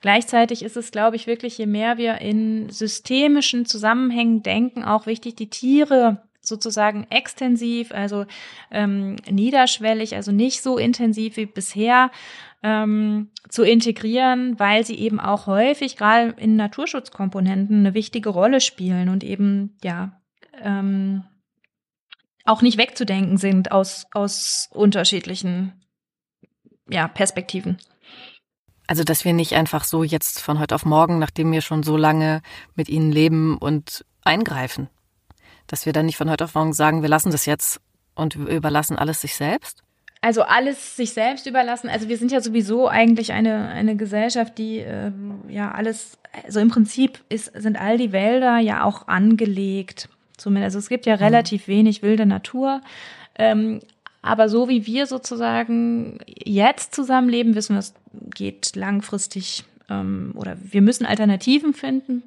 Gleichzeitig 0.00 0.62
ist 0.62 0.76
es, 0.76 0.92
glaube 0.92 1.16
ich, 1.16 1.26
wirklich, 1.26 1.58
je 1.58 1.66
mehr 1.66 1.98
wir 1.98 2.20
in 2.20 2.70
systemischen 2.70 3.66
Zusammenhängen 3.66 4.42
denken, 4.42 4.84
auch 4.84 5.06
wichtig, 5.06 5.34
die 5.34 5.50
Tiere 5.50 6.22
sozusagen 6.40 7.06
extensiv, 7.10 7.90
also 7.90 8.26
ähm, 8.70 9.16
niederschwellig, 9.28 10.14
also 10.14 10.30
nicht 10.30 10.62
so 10.62 10.78
intensiv 10.78 11.36
wie 11.36 11.46
bisher 11.46 12.10
ähm, 12.62 13.30
zu 13.48 13.64
integrieren, 13.64 14.58
weil 14.60 14.86
sie 14.86 14.98
eben 14.98 15.18
auch 15.18 15.46
häufig 15.46 15.96
gerade 15.96 16.34
in 16.36 16.54
Naturschutzkomponenten 16.54 17.80
eine 17.80 17.94
wichtige 17.94 18.28
Rolle 18.28 18.60
spielen 18.60 19.08
und 19.08 19.24
eben 19.24 19.76
ja 19.82 20.20
ähm, 20.62 21.24
auch 22.44 22.62
nicht 22.62 22.78
wegzudenken 22.78 23.38
sind 23.38 23.72
aus 23.72 24.06
aus 24.12 24.68
unterschiedlichen 24.72 25.84
ja 26.88 27.08
Perspektiven. 27.08 27.78
Also, 28.86 29.02
dass 29.02 29.24
wir 29.24 29.32
nicht 29.32 29.54
einfach 29.54 29.84
so 29.84 30.04
jetzt 30.04 30.40
von 30.40 30.58
heute 30.58 30.74
auf 30.74 30.84
morgen, 30.84 31.18
nachdem 31.18 31.50
wir 31.52 31.62
schon 31.62 31.82
so 31.82 31.96
lange 31.96 32.42
mit 32.74 32.88
ihnen 32.88 33.10
leben 33.10 33.56
und 33.56 34.04
eingreifen. 34.22 34.88
Dass 35.66 35.86
wir 35.86 35.94
dann 35.94 36.06
nicht 36.06 36.18
von 36.18 36.28
heute 36.28 36.44
auf 36.44 36.54
morgen 36.54 36.74
sagen, 36.74 37.00
wir 37.00 37.08
lassen 37.08 37.32
das 37.32 37.46
jetzt 37.46 37.80
und 38.14 38.34
überlassen 38.34 38.98
alles 38.98 39.22
sich 39.22 39.34
selbst? 39.34 39.82
Also 40.20 40.42
alles 40.42 40.96
sich 40.96 41.12
selbst 41.12 41.46
überlassen. 41.46 41.88
Also 41.88 42.08
wir 42.08 42.16
sind 42.18 42.32
ja 42.32 42.40
sowieso 42.40 42.88
eigentlich 42.88 43.32
eine, 43.32 43.68
eine 43.68 43.96
Gesellschaft, 43.96 44.58
die 44.58 44.78
ähm, 44.78 45.42
ja 45.48 45.70
alles, 45.72 46.18
also 46.44 46.60
im 46.60 46.68
Prinzip 46.68 47.22
ist, 47.28 47.52
sind 47.54 47.78
all 47.78 47.98
die 47.98 48.12
Wälder 48.12 48.58
ja 48.58 48.84
auch 48.84 49.08
angelegt. 49.08 50.08
Zumindest, 50.36 50.76
also 50.76 50.78
es 50.78 50.88
gibt 50.88 51.06
ja 51.06 51.16
mhm. 51.16 51.22
relativ 51.22 51.68
wenig 51.68 52.02
wilde 52.02 52.26
Natur. 52.26 52.80
Ähm, 53.36 53.80
aber 54.22 54.48
so 54.48 54.68
wie 54.68 54.86
wir 54.86 55.06
sozusagen 55.06 56.18
jetzt 56.26 56.94
zusammenleben, 56.94 57.54
wissen 57.54 57.74
wir, 57.74 57.80
es 57.80 57.94
geht 58.34 58.74
langfristig 58.74 59.64
ähm, 59.90 60.32
oder 60.34 60.56
wir 60.62 60.82
müssen 60.82 61.04
Alternativen 61.04 61.74
finden. 61.74 62.22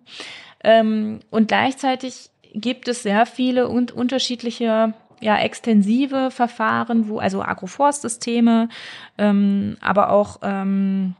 Ähm, 0.63 1.19
und 1.31 1.47
gleichzeitig 1.47 2.29
gibt 2.53 2.87
es 2.87 3.03
sehr 3.03 3.25
viele 3.25 3.67
und 3.67 3.91
unterschiedliche 3.91 4.93
ja 5.19 5.39
extensive 5.39 6.29
Verfahren, 6.31 7.09
wo 7.09 7.17
also 7.19 7.41
Agroforstsysteme, 7.41 8.69
ähm, 9.17 9.77
aber 9.81 10.11
auch 10.11 10.39
ähm, 10.43 11.15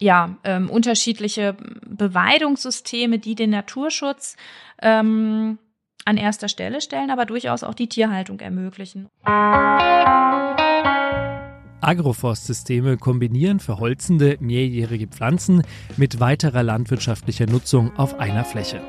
ja 0.00 0.36
ähm, 0.42 0.68
unterschiedliche 0.68 1.56
Beweidungssysteme, 1.86 3.18
die 3.18 3.36
den 3.36 3.50
Naturschutz 3.50 4.36
ähm, 4.82 5.58
an 6.04 6.16
erster 6.16 6.48
Stelle 6.48 6.80
stellen, 6.80 7.10
aber 7.10 7.26
durchaus 7.26 7.62
auch 7.62 7.74
die 7.74 7.88
Tierhaltung 7.88 8.40
ermöglichen. 8.40 9.08
Agroforstsysteme 11.82 12.96
kombinieren 12.96 13.60
verholzende 13.60 14.36
mehrjährige 14.40 15.06
Pflanzen 15.06 15.62
mit 15.96 16.20
weiterer 16.20 16.62
landwirtschaftlicher 16.62 17.46
Nutzung 17.46 17.96
auf 17.96 18.18
einer 18.18 18.44
Fläche. 18.44 18.82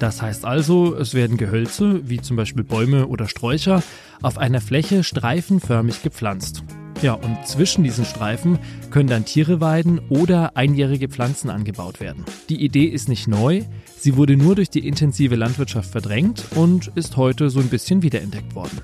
Das 0.00 0.20
heißt 0.20 0.44
also, 0.44 0.94
es 0.96 1.14
werden 1.14 1.36
Gehölze, 1.36 2.08
wie 2.08 2.20
zum 2.20 2.36
Beispiel 2.36 2.64
Bäume 2.64 3.06
oder 3.06 3.28
Sträucher, 3.28 3.82
auf 4.22 4.38
einer 4.38 4.60
Fläche 4.60 5.04
streifenförmig 5.04 6.02
gepflanzt. 6.02 6.64
Ja, 7.04 7.12
und 7.12 7.46
zwischen 7.46 7.84
diesen 7.84 8.06
Streifen 8.06 8.58
können 8.90 9.10
dann 9.10 9.26
Tiere 9.26 9.60
weiden 9.60 10.00
oder 10.08 10.56
einjährige 10.56 11.10
Pflanzen 11.10 11.50
angebaut 11.50 12.00
werden. 12.00 12.24
Die 12.48 12.64
Idee 12.64 12.86
ist 12.86 13.10
nicht 13.10 13.28
neu, 13.28 13.60
sie 13.94 14.16
wurde 14.16 14.38
nur 14.38 14.54
durch 14.54 14.70
die 14.70 14.88
intensive 14.88 15.36
Landwirtschaft 15.36 15.90
verdrängt 15.90 16.46
und 16.54 16.86
ist 16.94 17.18
heute 17.18 17.50
so 17.50 17.60
ein 17.60 17.68
bisschen 17.68 18.02
wiederentdeckt 18.02 18.54
worden. 18.54 18.80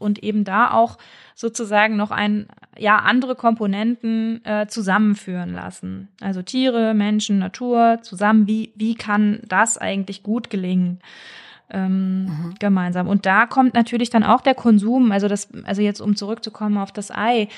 Und 0.00 0.24
eben 0.24 0.42
da 0.42 0.72
auch 0.72 0.98
sozusagen 1.36 1.96
noch 1.96 2.10
ein, 2.10 2.48
ja, 2.76 2.96
andere 2.96 3.36
Komponenten 3.36 4.44
äh, 4.44 4.66
zusammenführen 4.66 5.52
lassen. 5.52 6.08
Also 6.20 6.42
Tiere, 6.42 6.94
Menschen, 6.94 7.38
Natur 7.38 8.00
zusammen. 8.02 8.48
Wie, 8.48 8.72
wie 8.74 8.96
kann 8.96 9.38
das 9.46 9.78
eigentlich 9.78 10.24
gut 10.24 10.50
gelingen? 10.50 10.98
Ähm, 11.72 12.24
mhm. 12.24 12.54
gemeinsam. 12.58 13.08
Und 13.08 13.26
da 13.26 13.46
kommt 13.46 13.74
natürlich 13.74 14.10
dann 14.10 14.22
auch 14.22 14.40
der 14.40 14.54
Konsum, 14.54 15.10
also 15.10 15.26
das, 15.26 15.48
also 15.64 15.82
jetzt 15.82 16.00
um 16.00 16.14
zurückzukommen 16.14 16.78
auf 16.78 16.92
das 16.92 17.10
Ei, 17.10 17.48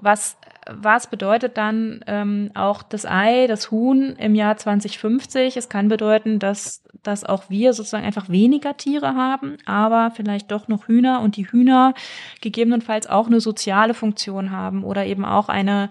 was 0.00 0.36
was 0.70 1.08
bedeutet 1.08 1.56
dann 1.56 2.00
ähm, 2.06 2.50
auch 2.54 2.82
das 2.82 3.04
Ei, 3.04 3.46
das 3.46 3.70
Huhn 3.70 4.16
im 4.16 4.34
Jahr 4.34 4.56
2050? 4.56 5.56
Es 5.56 5.68
kann 5.68 5.88
bedeuten, 5.88 6.38
dass, 6.38 6.82
dass 7.02 7.24
auch 7.24 7.50
wir 7.50 7.72
sozusagen 7.72 8.04
einfach 8.04 8.28
weniger 8.28 8.76
Tiere 8.76 9.14
haben, 9.14 9.58
aber 9.66 10.10
vielleicht 10.14 10.50
doch 10.50 10.68
noch 10.68 10.88
Hühner 10.88 11.20
und 11.20 11.36
die 11.36 11.50
Hühner 11.50 11.94
gegebenenfalls 12.40 13.06
auch 13.06 13.26
eine 13.26 13.40
soziale 13.40 13.94
Funktion 13.94 14.50
haben 14.50 14.84
oder 14.84 15.04
eben 15.04 15.24
auch 15.24 15.48
eine, 15.48 15.90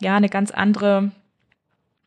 ja, 0.00 0.16
eine 0.16 0.28
ganz 0.28 0.50
andere 0.50 1.10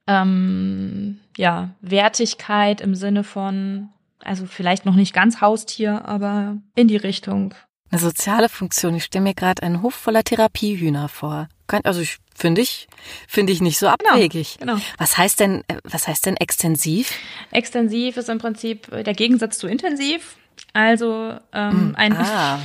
ähm, 0.08 1.20
ja, 1.38 1.70
Wertigkeit 1.82 2.82
im 2.82 2.94
Sinne 2.94 3.24
von, 3.24 3.90
also 4.26 4.46
vielleicht 4.46 4.86
noch 4.86 4.96
nicht 4.96 5.14
ganz 5.14 5.42
Haustier, 5.42 6.06
aber 6.06 6.58
in 6.76 6.88
die 6.88 6.98
Richtung. 6.98 7.54
Eine 7.92 8.02
soziale 8.02 8.50
Funktion. 8.50 8.96
Ich 8.96 9.06
stelle 9.06 9.24
mir 9.24 9.34
gerade 9.34 9.64
einen 9.64 9.82
Hof 9.82 9.94
voller 9.94 10.24
Therapiehühner 10.24 11.08
vor. 11.08 11.48
Also 11.84 12.02
ich 12.02 12.18
finde 12.36 12.62
ich 12.62 12.88
finde 13.28 13.54
ich 13.54 13.62
nicht 13.62 13.80
so 13.80 13.86
genau, 13.86 14.12
abwegig. 14.12 14.58
Genau, 14.60 14.74
genau. 14.74 14.86
Was 14.98 15.18
heißt 15.18 15.40
denn 15.40 15.64
äh, 15.68 15.78
was 15.84 16.08
heißt 16.08 16.26
denn 16.26 16.38
extensiv? 16.38 17.12
Extensiv 17.52 18.18
ist 18.18 18.30
im 18.30 18.38
Prinzip 18.38 18.90
der 18.90 19.14
Gegensatz 19.14 19.58
zu 19.58 19.68
intensiv. 19.68 20.38
Also 20.74 21.38
ähm, 21.54 21.92
mm, 21.92 21.96
ein 21.96 22.18
ah. 22.18 22.60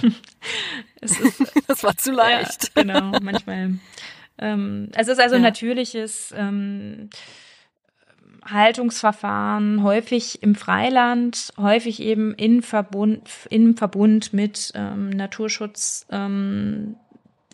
ist, 1.01 1.21
das 1.67 1.83
war 1.83 1.97
zu 1.97 2.13
leicht. 2.13 2.73
Ja, 2.77 2.83
genau, 2.83 3.19
manchmal. 3.21 3.79
ähm, 4.39 4.89
es 4.95 5.09
ist 5.09 5.21
also 5.21 5.37
ja. 5.37 5.43
natürliches 5.43 6.35
ähm, 6.37 7.11
Haltungsverfahren, 8.45 9.83
häufig 9.83 10.43
im 10.43 10.55
Freiland, 10.55 11.53
häufig 11.57 12.01
eben 12.01 12.35
in 12.35 12.63
Verbund, 12.63 13.29
in 13.51 13.77
Verbund 13.77 14.33
mit 14.33 14.73
ähm, 14.75 15.11
Naturschutz. 15.11 16.07
Ähm, 16.11 16.97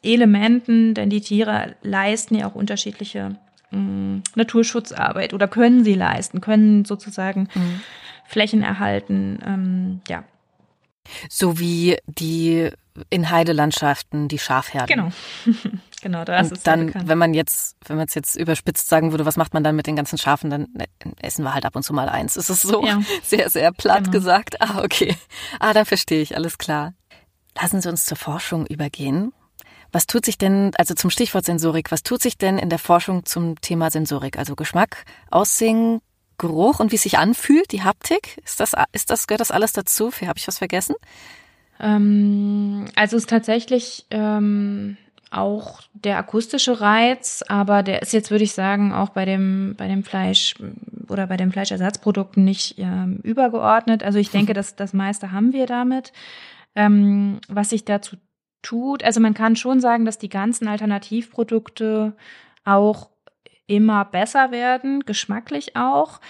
Elementen, 0.03 0.95
denn 0.95 1.11
die 1.11 1.21
Tiere 1.21 1.75
leisten 1.83 2.37
ja 2.37 2.47
auch 2.47 2.55
unterschiedliche 2.55 3.37
äh, 3.73 3.77
Naturschutzarbeit 4.35 5.35
oder 5.35 5.49
können 5.49 5.85
sie 5.85 5.95
leisten, 5.95 6.41
können 6.41 6.85
sozusagen 6.85 7.49
mhm. 7.55 7.81
Flächen 8.27 8.63
erhalten, 8.63 9.39
ähm, 9.45 10.01
ja. 10.09 10.25
So 11.29 11.61
wie 11.61 11.99
die 12.07 12.71
in 13.11 13.31
Heidelandschaften 13.31 14.27
die 14.27 14.39
Schafherden. 14.39 14.87
Genau. 14.89 15.11
genau, 16.03 16.25
da 16.25 16.39
ist 16.39 16.53
es 16.53 16.63
dann, 16.63 16.93
wenn 17.09 17.19
man 17.19 17.35
jetzt, 17.35 17.77
wenn 17.87 17.97
man 17.97 18.07
es 18.07 18.15
jetzt 18.15 18.37
überspitzt 18.37 18.89
sagen 18.89 19.11
würde, 19.11 19.27
was 19.27 19.37
macht 19.37 19.55
man 19.55 19.65
dann 19.65 19.77
mit 19.77 19.87
den 19.87 19.97
ganzen 19.97 20.19
Schafen, 20.19 20.51
dann 20.51 20.69
äh, 20.79 20.87
essen 21.21 21.45
wir 21.45 21.55
halt 21.55 21.65
ab 21.65 21.77
und 21.77 21.83
zu 21.83 21.93
mal 21.93 22.09
eins. 22.09 22.37
Ist 22.37 22.51
es 22.51 22.63
so 22.63 22.85
ja. 22.85 23.01
sehr, 23.23 23.51
sehr 23.51 23.73
platt 23.73 24.05
genau. 24.05 24.11
gesagt? 24.11 24.61
Ah, 24.61 24.83
okay. 24.83 25.17
Ah, 25.61 25.73
dann 25.73 25.87
verstehe 25.87 26.23
ich, 26.23 26.37
alles 26.37 26.59
klar. 26.59 26.95
Lassen 27.61 27.81
Sie 27.81 27.89
uns 27.89 28.05
zur 28.05 28.17
Forschung 28.17 28.67
übergehen. 28.67 29.33
Was 29.93 30.07
tut 30.07 30.25
sich 30.25 30.37
denn, 30.37 30.73
also 30.77 30.95
zum 30.95 31.11
Stichwort 31.11 31.45
Sensorik, 31.45 31.91
was 31.91 32.03
tut 32.03 32.21
sich 32.21 32.37
denn 32.37 32.59
in 32.59 32.69
der 32.69 32.79
Forschung 32.79 33.25
zum 33.25 33.61
Thema 33.61 33.91
Sensorik? 33.91 34.39
Also 34.39 34.55
Geschmack, 34.55 35.05
Aussehen, 35.31 36.01
Geruch 36.39 36.81
und 36.81 36.93
wie 36.93 36.97
es 36.97 37.03
sich 37.03 37.19
anfühlt, 37.19 37.73
die 37.73 37.83
Haptik? 37.83 38.39
Ist 38.45 38.61
das, 38.61 38.73
ist 38.93 39.11
das, 39.11 39.27
gehört 39.27 39.41
das 39.41 39.51
alles 39.51 39.73
dazu? 39.73 40.13
Habe 40.13 40.39
ich 40.39 40.49
was 40.49 40.59
vergessen? 40.59 40.97
Ähm, 41.81 42.87
also 42.95 43.17
es 43.17 43.25
ist 43.25 43.31
tatsächlich 43.31 44.07
ähm, 44.11 44.97
auch 45.31 45.81
der 45.93 46.19
akustische 46.19 46.81
Reiz, 46.81 47.43
aber 47.49 47.83
der 47.83 48.03
ist 48.03 48.13
jetzt, 48.13 48.31
würde 48.31 48.45
ich 48.45 48.53
sagen, 48.53 48.93
auch 48.93 49.11
bei 49.11 49.25
dem, 49.25 49.75
bei 49.77 49.89
dem 49.89 50.05
Fleisch 50.05 50.55
oder 51.09 51.27
bei 51.27 51.37
den 51.37 51.53
Fleischersatzprodukten 51.53 52.45
nicht 52.45 52.77
ähm, 52.79 53.21
übergeordnet. 53.23 54.03
Also 54.03 54.19
ich 54.19 54.31
denke, 54.31 54.55
dass 54.55 54.77
das 54.77 54.93
meiste 54.93 55.33
haben 55.33 55.53
wir 55.53 55.67
damit. 55.67 56.13
Ähm, 56.75 57.41
was 57.49 57.71
sich 57.71 57.85
dazu 57.85 58.17
tut. 58.63 59.03
Also 59.03 59.21
man 59.21 59.35
kann 59.35 59.57
schon 59.57 59.81
sagen, 59.81 60.05
dass 60.05 60.19
die 60.19 60.29
ganzen 60.29 60.69
Alternativprodukte 60.69 62.15
auch 62.65 63.11
immer 63.67 64.05
besser 64.05 64.51
werden, 64.51 65.05
geschmacklich 65.05 65.77
auch. 65.77 66.21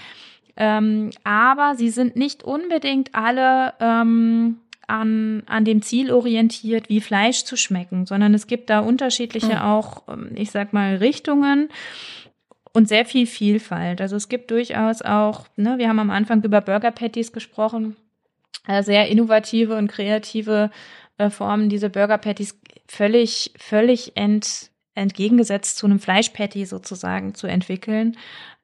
Ähm, 0.57 1.11
aber 1.25 1.75
sie 1.77 1.91
sind 1.91 2.17
nicht 2.17 2.43
unbedingt 2.43 3.15
alle 3.15 3.75
ähm, 3.81 4.61
an, 4.87 5.43
an 5.47 5.65
dem 5.65 5.83
Ziel 5.83 6.13
orientiert, 6.13 6.89
wie 6.89 7.01
Fleisch 7.01 7.45
zu 7.45 7.57
schmecken, 7.57 8.07
sondern 8.07 8.35
es 8.35 8.47
gibt 8.47 8.71
da 8.71 8.81
unterschiedliche 8.81 9.65
auch, 9.65 10.05
ähm, 10.09 10.31
ich 10.35 10.51
sag 10.51 10.73
mal, 10.73 10.97
Richtungen 10.97 11.69
und 12.73 12.89
sehr 12.89 13.05
viel 13.05 13.27
Vielfalt. 13.27 14.01
Also 14.01 14.17
es 14.17 14.29
gibt 14.29 14.51
durchaus 14.51 15.03
auch, 15.03 15.47
ne, 15.57 15.79
wir 15.79 15.89
haben 15.89 15.99
am 15.99 16.11
Anfang 16.11 16.43
über 16.43 16.61
Burger 16.61 16.91
Patties 16.91 17.33
gesprochen, 17.33 17.97
äh, 18.67 18.83
sehr 18.83 19.09
innovative 19.09 19.77
und 19.77 19.89
kreative 19.89 20.71
äh, 21.19 21.31
Formen 21.31 21.69
diese 21.69 21.91
Burger 21.91 22.19
Patties 22.19 22.59
völlig, 22.87 23.53
völlig 23.57 24.17
ent, 24.17 24.71
entgegengesetzt 24.95 25.79
zu 25.79 25.87
einem 25.87 25.99
Fleischpatty 25.99 26.65
sozusagen 26.67 27.35
zu 27.35 27.47
entwickeln 27.47 28.17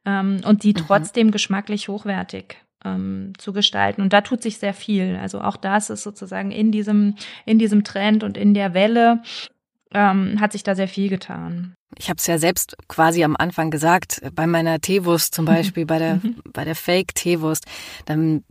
ähm, 0.07 0.41
und 0.45 0.63
die 0.63 0.75
mhm. 0.75 0.87
trotzdem 0.87 1.31
geschmacklich 1.31 1.89
hochwertig 1.89 2.62
ähm, 2.85 3.33
zu 3.39 3.53
gestalten. 3.53 4.03
Und 4.03 4.13
da 4.13 4.21
tut 4.21 4.43
sich 4.43 4.59
sehr 4.59 4.75
viel. 4.75 5.17
Also 5.21 5.41
auch 5.41 5.57
das 5.57 5.91
ist 5.91 6.03
sozusagen 6.03 6.51
in 6.51 6.73
diesem, 6.73 7.17
in 7.45 7.59
diesem 7.59 7.85
Trend 7.85 8.25
und 8.25 8.37
in 8.37 8.55
der 8.55 8.75
Welle 8.75 9.23
ähm, 9.95 10.41
hat 10.41 10.53
sich 10.53 10.63
da 10.63 10.75
sehr 10.75 10.89
viel 10.89 11.09
getan. 11.09 11.75
Ich 11.99 12.09
habe 12.09 12.17
es 12.19 12.27
ja 12.27 12.39
selbst 12.39 12.77
quasi 12.89 13.23
am 13.23 13.37
Anfang 13.37 13.71
gesagt, 13.71 14.23
bei 14.35 14.47
meiner 14.47 14.81
Teewurst 14.81 15.35
zum 15.35 15.45
Beispiel, 15.45 15.85
bei 15.85 15.99
der, 15.99 16.17
mhm. 16.17 16.37
bei 16.53 16.65
der 16.65 16.75
Fake-Teewurst, 16.75 17.67
dann 18.07 18.45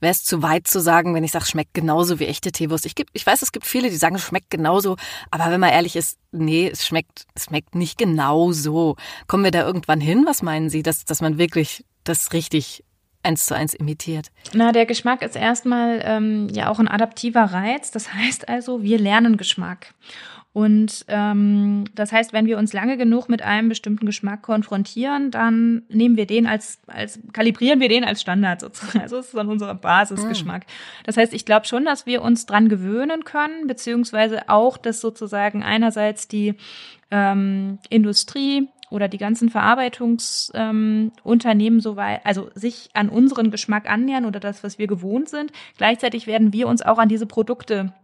wäre 0.00 0.12
es 0.12 0.24
zu 0.24 0.42
weit 0.42 0.66
zu 0.66 0.80
sagen, 0.80 1.14
wenn 1.14 1.24
ich 1.24 1.32
sage, 1.32 1.44
schmeckt 1.44 1.74
genauso 1.74 2.18
wie 2.18 2.26
echte 2.26 2.52
Teewurst. 2.52 2.86
Ich, 2.86 2.94
ich 3.12 3.26
weiß, 3.26 3.42
es 3.42 3.52
gibt 3.52 3.66
viele, 3.66 3.90
die 3.90 3.96
sagen, 3.96 4.16
es 4.16 4.22
schmeckt 4.22 4.50
genauso, 4.50 4.96
aber 5.30 5.50
wenn 5.50 5.60
man 5.60 5.70
ehrlich 5.70 5.96
ist, 5.96 6.18
nee, 6.32 6.68
es 6.68 6.86
schmeckt, 6.86 7.26
es 7.34 7.44
schmeckt 7.44 7.74
nicht 7.74 7.98
genauso. 7.98 8.96
Kommen 9.26 9.44
wir 9.44 9.50
da 9.50 9.66
irgendwann 9.66 10.00
hin? 10.00 10.24
Was 10.26 10.42
meinen 10.42 10.70
Sie, 10.70 10.82
dass, 10.82 11.04
dass 11.04 11.20
man 11.20 11.36
wirklich 11.38 11.84
das 12.04 12.32
richtig 12.32 12.84
eins 13.22 13.46
zu 13.46 13.54
eins 13.54 13.74
imitiert? 13.74 14.30
Na, 14.52 14.72
der 14.72 14.86
Geschmack 14.86 15.22
ist 15.22 15.36
erstmal 15.36 16.00
ähm, 16.04 16.48
ja 16.52 16.70
auch 16.70 16.78
ein 16.78 16.88
adaptiver 16.88 17.44
Reiz. 17.44 17.90
Das 17.90 18.14
heißt 18.14 18.48
also, 18.48 18.82
wir 18.82 18.98
lernen 18.98 19.36
Geschmack. 19.36 19.94
Und 20.52 21.04
ähm, 21.06 21.84
das 21.94 22.10
heißt, 22.10 22.32
wenn 22.32 22.46
wir 22.46 22.58
uns 22.58 22.72
lange 22.72 22.96
genug 22.96 23.28
mit 23.28 23.40
einem 23.40 23.68
bestimmten 23.68 24.04
Geschmack 24.04 24.42
konfrontieren, 24.42 25.30
dann 25.30 25.82
nehmen 25.88 26.16
wir 26.16 26.26
den 26.26 26.48
als, 26.48 26.80
als 26.88 27.20
kalibrieren 27.32 27.78
wir 27.78 27.88
den 27.88 28.02
als 28.02 28.20
Standard 28.20 28.60
sozusagen. 28.60 29.00
Also 29.00 29.18
das 29.18 29.26
ist 29.26 29.36
dann 29.36 29.48
unser 29.48 29.72
Basisgeschmack. 29.74 30.66
Das 31.04 31.16
heißt, 31.16 31.34
ich 31.34 31.44
glaube 31.44 31.66
schon, 31.66 31.84
dass 31.84 32.04
wir 32.04 32.22
uns 32.22 32.46
dran 32.46 32.68
gewöhnen 32.68 33.22
können, 33.22 33.68
beziehungsweise 33.68 34.48
auch, 34.48 34.76
dass 34.76 35.00
sozusagen 35.00 35.62
einerseits 35.62 36.26
die 36.26 36.56
ähm, 37.12 37.78
Industrie 37.88 38.68
oder 38.90 39.08
die 39.08 39.18
ganzen 39.18 39.48
Verarbeitungsunternehmen 39.48 41.78
ähm, 41.78 41.80
so 41.80 41.96
weit, 41.96 42.20
also 42.24 42.50
sich 42.54 42.90
an 42.92 43.08
unseren 43.08 43.50
Geschmack 43.50 43.90
annähern 43.90 44.26
oder 44.26 44.40
das, 44.40 44.62
was 44.62 44.78
wir 44.78 44.86
gewohnt 44.86 45.28
sind. 45.28 45.52
Gleichzeitig 45.78 46.26
werden 46.26 46.52
wir 46.52 46.68
uns 46.68 46.82
auch 46.82 46.98
an 46.98 47.08
diese 47.08 47.26
Produkte 47.26 47.94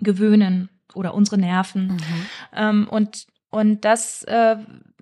gewöhnen 0.00 0.68
oder 0.94 1.14
unsere 1.14 1.38
Nerven. 1.38 1.88
Mhm. 1.88 2.26
Ähm, 2.54 2.88
und, 2.90 3.26
und 3.50 3.84
das 3.84 4.24
äh, 4.24 4.56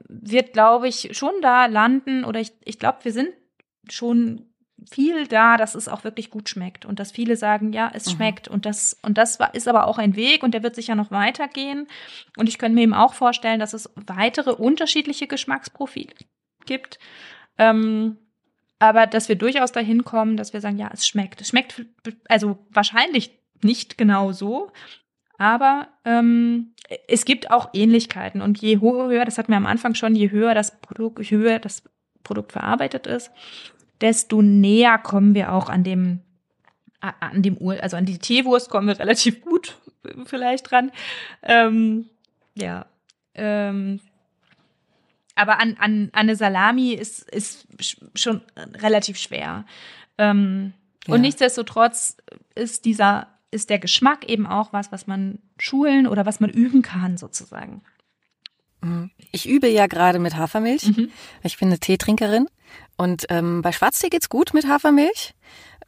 wird, 0.08 0.52
glaube 0.52 0.88
ich, 0.88 1.16
schon 1.16 1.32
da 1.40 1.66
landen 1.66 2.24
oder 2.24 2.40
ich, 2.40 2.52
ich 2.64 2.78
glaube, 2.78 2.98
wir 3.02 3.12
sind 3.12 3.30
schon 3.88 4.49
viel 4.90 5.26
da, 5.26 5.56
dass 5.56 5.74
es 5.74 5.88
auch 5.88 6.04
wirklich 6.04 6.30
gut 6.30 6.48
schmeckt 6.48 6.86
und 6.86 6.98
dass 6.98 7.12
viele 7.12 7.36
sagen, 7.36 7.72
ja, 7.72 7.90
es 7.92 8.06
mhm. 8.06 8.10
schmeckt 8.12 8.48
und 8.48 8.66
das 8.66 8.98
und 9.02 9.18
das 9.18 9.38
ist 9.52 9.68
aber 9.68 9.86
auch 9.86 9.98
ein 9.98 10.16
Weg 10.16 10.42
und 10.42 10.52
der 10.54 10.62
wird 10.62 10.74
sicher 10.74 10.94
noch 10.94 11.10
weitergehen. 11.10 11.86
Und 12.36 12.48
ich 12.48 12.58
könnte 12.58 12.74
mir 12.74 12.82
eben 12.82 12.94
auch 12.94 13.14
vorstellen, 13.14 13.60
dass 13.60 13.72
es 13.72 13.90
weitere 13.94 14.52
unterschiedliche 14.52 15.26
Geschmacksprofile 15.26 16.14
gibt, 16.66 16.98
ähm, 17.58 18.18
aber 18.78 19.06
dass 19.06 19.28
wir 19.28 19.36
durchaus 19.36 19.72
dahin 19.72 20.04
kommen, 20.04 20.36
dass 20.36 20.52
wir 20.52 20.60
sagen, 20.60 20.78
ja, 20.78 20.90
es 20.92 21.06
schmeckt, 21.06 21.40
es 21.40 21.48
schmeckt 21.48 21.84
also 22.28 22.58
wahrscheinlich 22.70 23.38
nicht 23.62 23.98
genau 23.98 24.32
so, 24.32 24.72
aber 25.36 25.88
ähm, 26.04 26.74
es 27.08 27.24
gibt 27.24 27.50
auch 27.50 27.70
Ähnlichkeiten. 27.72 28.42
Und 28.42 28.60
je 28.60 28.80
höher, 28.80 29.24
das 29.24 29.38
hatten 29.38 29.52
wir 29.52 29.56
am 29.56 29.66
Anfang 29.66 29.94
schon, 29.94 30.14
je 30.14 30.30
höher 30.30 30.54
das 30.54 30.80
Produkt, 30.80 31.18
je 31.30 31.36
höher 31.36 31.58
das 31.58 31.82
Produkt 32.22 32.52
verarbeitet 32.52 33.06
ist, 33.06 33.30
desto 34.00 34.42
näher 34.42 34.98
kommen 34.98 35.34
wir 35.34 35.52
auch 35.52 35.68
an 35.68 35.84
dem, 35.84 36.20
an 37.00 37.42
dem 37.42 37.56
Ur, 37.56 37.82
also 37.82 37.96
an 37.96 38.06
die 38.06 38.18
Teewurst 38.18 38.70
kommen 38.70 38.88
wir 38.88 38.98
relativ 38.98 39.40
gut 39.42 39.76
vielleicht 40.24 40.70
dran. 40.70 40.90
Ähm, 41.42 42.06
ja. 42.54 42.86
Ähm, 43.34 44.00
aber 45.34 45.60
an, 45.60 45.76
an, 45.78 46.10
an 46.10 46.10
eine 46.12 46.36
Salami 46.36 46.92
ist, 46.92 47.28
ist 47.30 47.66
schon 48.14 48.42
relativ 48.74 49.18
schwer. 49.18 49.64
Ähm, 50.18 50.72
ja. 51.06 51.14
Und 51.14 51.22
nichtsdestotrotz 51.22 52.16
ist 52.54 52.84
dieser, 52.84 53.28
ist 53.50 53.70
der 53.70 53.78
Geschmack 53.78 54.28
eben 54.28 54.46
auch 54.46 54.72
was, 54.72 54.92
was 54.92 55.06
man 55.06 55.38
schulen 55.58 56.06
oder 56.06 56.26
was 56.26 56.40
man 56.40 56.50
üben 56.50 56.82
kann, 56.82 57.16
sozusagen. 57.16 57.82
Ich 59.30 59.48
übe 59.48 59.68
ja 59.68 59.86
gerade 59.86 60.18
mit 60.18 60.36
Hafermilch. 60.36 60.96
Mhm. 60.96 61.10
Ich 61.42 61.58
bin 61.58 61.68
eine 61.68 61.78
Teetrinkerin 61.78 62.46
und 62.96 63.26
ähm, 63.30 63.62
bei 63.62 63.72
Schwarztee 63.72 64.08
geht's 64.08 64.28
gut 64.28 64.52
mit 64.52 64.68
Hafermilch. 64.68 65.34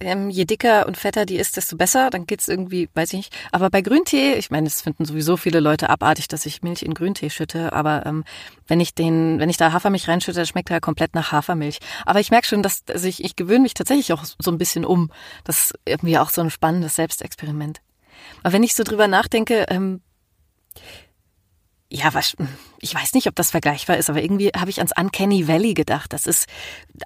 Ähm, 0.00 0.30
je 0.30 0.44
dicker 0.44 0.86
und 0.86 0.96
fetter 0.96 1.26
die 1.26 1.36
ist, 1.36 1.56
desto 1.56 1.76
besser. 1.76 2.10
Dann 2.10 2.26
geht's 2.26 2.48
irgendwie, 2.48 2.88
weiß 2.94 3.12
ich 3.12 3.18
nicht. 3.18 3.36
Aber 3.52 3.70
bei 3.70 3.82
Grüntee, 3.82 4.34
ich 4.34 4.50
meine, 4.50 4.66
es 4.66 4.82
finden 4.82 5.04
sowieso 5.04 5.36
viele 5.36 5.60
Leute 5.60 5.90
abartig, 5.90 6.26
dass 6.28 6.46
ich 6.46 6.62
Milch 6.62 6.82
in 6.82 6.94
Grüntee 6.94 7.30
schütte. 7.30 7.72
Aber 7.72 8.04
ähm, 8.06 8.24
wenn 8.66 8.80
ich 8.80 8.94
den, 8.94 9.38
wenn 9.38 9.50
ich 9.50 9.58
da 9.58 9.72
Hafermilch 9.72 10.08
reinschütte, 10.08 10.44
schmeckt 10.46 10.70
er 10.70 10.80
komplett 10.80 11.14
nach 11.14 11.32
Hafermilch. 11.32 11.78
Aber 12.04 12.20
ich 12.20 12.30
merke 12.30 12.46
schon, 12.48 12.62
dass 12.62 12.82
also 12.88 13.06
ich, 13.06 13.22
ich 13.22 13.36
gewöhne 13.36 13.60
mich 13.60 13.74
tatsächlich 13.74 14.12
auch 14.12 14.24
so 14.24 14.50
ein 14.50 14.58
bisschen 14.58 14.84
um. 14.84 15.12
Das 15.44 15.66
ist 15.66 15.74
irgendwie 15.84 16.18
auch 16.18 16.30
so 16.30 16.40
ein 16.40 16.50
spannendes 16.50 16.96
Selbstexperiment. 16.96 17.80
Aber 18.42 18.54
wenn 18.54 18.62
ich 18.62 18.74
so 18.74 18.82
drüber 18.82 19.06
nachdenke, 19.06 19.66
ähm, 19.68 20.00
ja, 21.94 22.14
was, 22.14 22.34
ich 22.78 22.94
weiß 22.94 23.12
nicht, 23.12 23.26
ob 23.26 23.34
das 23.34 23.50
vergleichbar 23.50 23.98
ist, 23.98 24.08
aber 24.08 24.22
irgendwie 24.22 24.48
habe 24.56 24.70
ich 24.70 24.78
ans 24.78 24.92
Uncanny 24.98 25.46
Valley 25.46 25.74
gedacht. 25.74 26.14
Das 26.14 26.26
ist, 26.26 26.48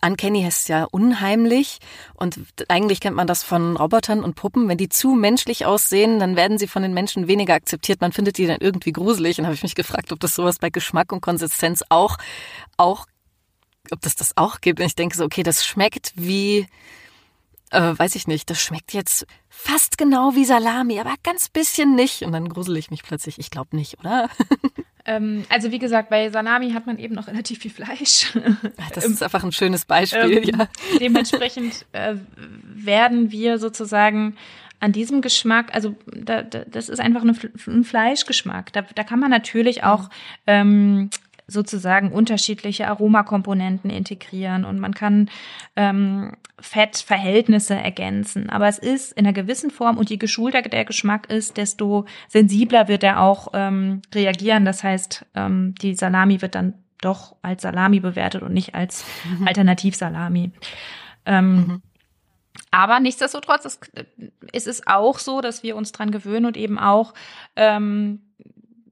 Uncanny 0.00 0.42
heißt 0.42 0.68
ja 0.68 0.84
unheimlich 0.84 1.78
und 2.14 2.38
eigentlich 2.68 3.00
kennt 3.00 3.16
man 3.16 3.26
das 3.26 3.42
von 3.42 3.76
Robotern 3.76 4.22
und 4.22 4.36
Puppen. 4.36 4.68
Wenn 4.68 4.78
die 4.78 4.88
zu 4.88 5.10
menschlich 5.10 5.66
aussehen, 5.66 6.20
dann 6.20 6.36
werden 6.36 6.56
sie 6.58 6.68
von 6.68 6.82
den 6.82 6.94
Menschen 6.94 7.26
weniger 7.26 7.54
akzeptiert. 7.54 8.00
Man 8.00 8.12
findet 8.12 8.38
die 8.38 8.46
dann 8.46 8.60
irgendwie 8.60 8.92
gruselig. 8.92 9.40
Und 9.40 9.46
habe 9.46 9.56
ich 9.56 9.64
mich 9.64 9.74
gefragt, 9.74 10.12
ob 10.12 10.20
das 10.20 10.36
sowas 10.36 10.60
bei 10.60 10.70
Geschmack 10.70 11.10
und 11.10 11.20
Konsistenz 11.20 11.82
auch, 11.88 12.16
auch, 12.76 13.06
ob 13.90 14.00
das 14.02 14.14
das 14.14 14.36
auch 14.36 14.60
gibt. 14.60 14.78
Und 14.78 14.86
ich 14.86 14.94
denke 14.94 15.16
so, 15.16 15.24
okay, 15.24 15.42
das 15.42 15.66
schmeckt 15.66 16.12
wie, 16.14 16.68
äh, 17.76 17.98
weiß 17.98 18.14
ich 18.14 18.26
nicht, 18.26 18.50
das 18.50 18.60
schmeckt 18.60 18.92
jetzt 18.92 19.26
fast 19.48 19.98
genau 19.98 20.34
wie 20.34 20.44
Salami, 20.44 20.98
aber 20.98 21.14
ganz 21.22 21.48
bisschen 21.48 21.94
nicht. 21.94 22.22
Und 22.22 22.32
dann 22.32 22.48
grusel 22.48 22.76
ich 22.76 22.90
mich 22.90 23.02
plötzlich. 23.02 23.38
Ich 23.38 23.50
glaube 23.50 23.76
nicht, 23.76 23.98
oder? 24.00 24.28
Ähm, 25.08 25.44
also 25.48 25.70
wie 25.70 25.78
gesagt, 25.78 26.10
bei 26.10 26.30
Salami 26.30 26.72
hat 26.72 26.86
man 26.86 26.98
eben 26.98 27.14
noch 27.14 27.28
relativ 27.28 27.60
viel 27.60 27.70
Fleisch. 27.70 28.32
Das 28.92 29.04
ist 29.04 29.22
einfach 29.22 29.44
ein 29.44 29.52
schönes 29.52 29.84
Beispiel, 29.84 30.38
ähm, 30.38 30.42
ja. 30.42 30.68
Dementsprechend 31.00 31.86
äh, 31.92 32.16
werden 32.64 33.30
wir 33.30 33.58
sozusagen 33.58 34.36
an 34.80 34.92
diesem 34.92 35.22
Geschmack, 35.22 35.74
also 35.74 35.94
da, 36.06 36.42
da, 36.42 36.64
das 36.66 36.88
ist 36.88 36.98
einfach 36.98 37.22
ein 37.22 37.84
Fleischgeschmack. 37.84 38.72
Da, 38.72 38.82
da 38.82 39.04
kann 39.04 39.20
man 39.20 39.30
natürlich 39.30 39.84
auch 39.84 40.10
ähm, 40.46 41.08
sozusagen 41.48 42.10
unterschiedliche 42.10 42.88
Aromakomponenten 42.88 43.90
integrieren 43.90 44.64
und 44.64 44.80
man 44.80 44.94
kann 44.94 45.30
ähm, 45.76 46.32
Fettverhältnisse 46.58 47.74
ergänzen. 47.74 48.50
Aber 48.50 48.66
es 48.66 48.78
ist 48.78 49.12
in 49.12 49.26
einer 49.26 49.32
gewissen 49.32 49.70
Form 49.70 49.98
und 49.98 50.10
je 50.10 50.16
geschulter 50.16 50.62
der 50.62 50.84
Geschmack 50.84 51.30
ist, 51.30 51.56
desto 51.56 52.06
sensibler 52.28 52.88
wird 52.88 53.04
er 53.04 53.20
auch 53.20 53.48
ähm, 53.52 54.02
reagieren. 54.14 54.64
Das 54.64 54.82
heißt, 54.82 55.26
ähm, 55.34 55.74
die 55.80 55.94
Salami 55.94 56.42
wird 56.42 56.54
dann 56.54 56.74
doch 57.00 57.36
als 57.42 57.62
Salami 57.62 58.00
bewertet 58.00 58.42
und 58.42 58.52
nicht 58.52 58.74
als 58.74 59.04
mhm. 59.38 59.46
Alternativsalami. 59.46 60.50
Ähm, 61.26 61.56
mhm. 61.56 61.82
Aber 62.70 63.00
nichtsdestotrotz 63.00 63.64
ist, 63.64 63.90
ist 64.52 64.66
es 64.66 64.86
auch 64.86 65.18
so, 65.18 65.40
dass 65.40 65.62
wir 65.62 65.76
uns 65.76 65.92
dran 65.92 66.10
gewöhnen 66.10 66.46
und 66.46 66.56
eben 66.56 66.78
auch 66.78 67.14
ähm, 67.54 68.20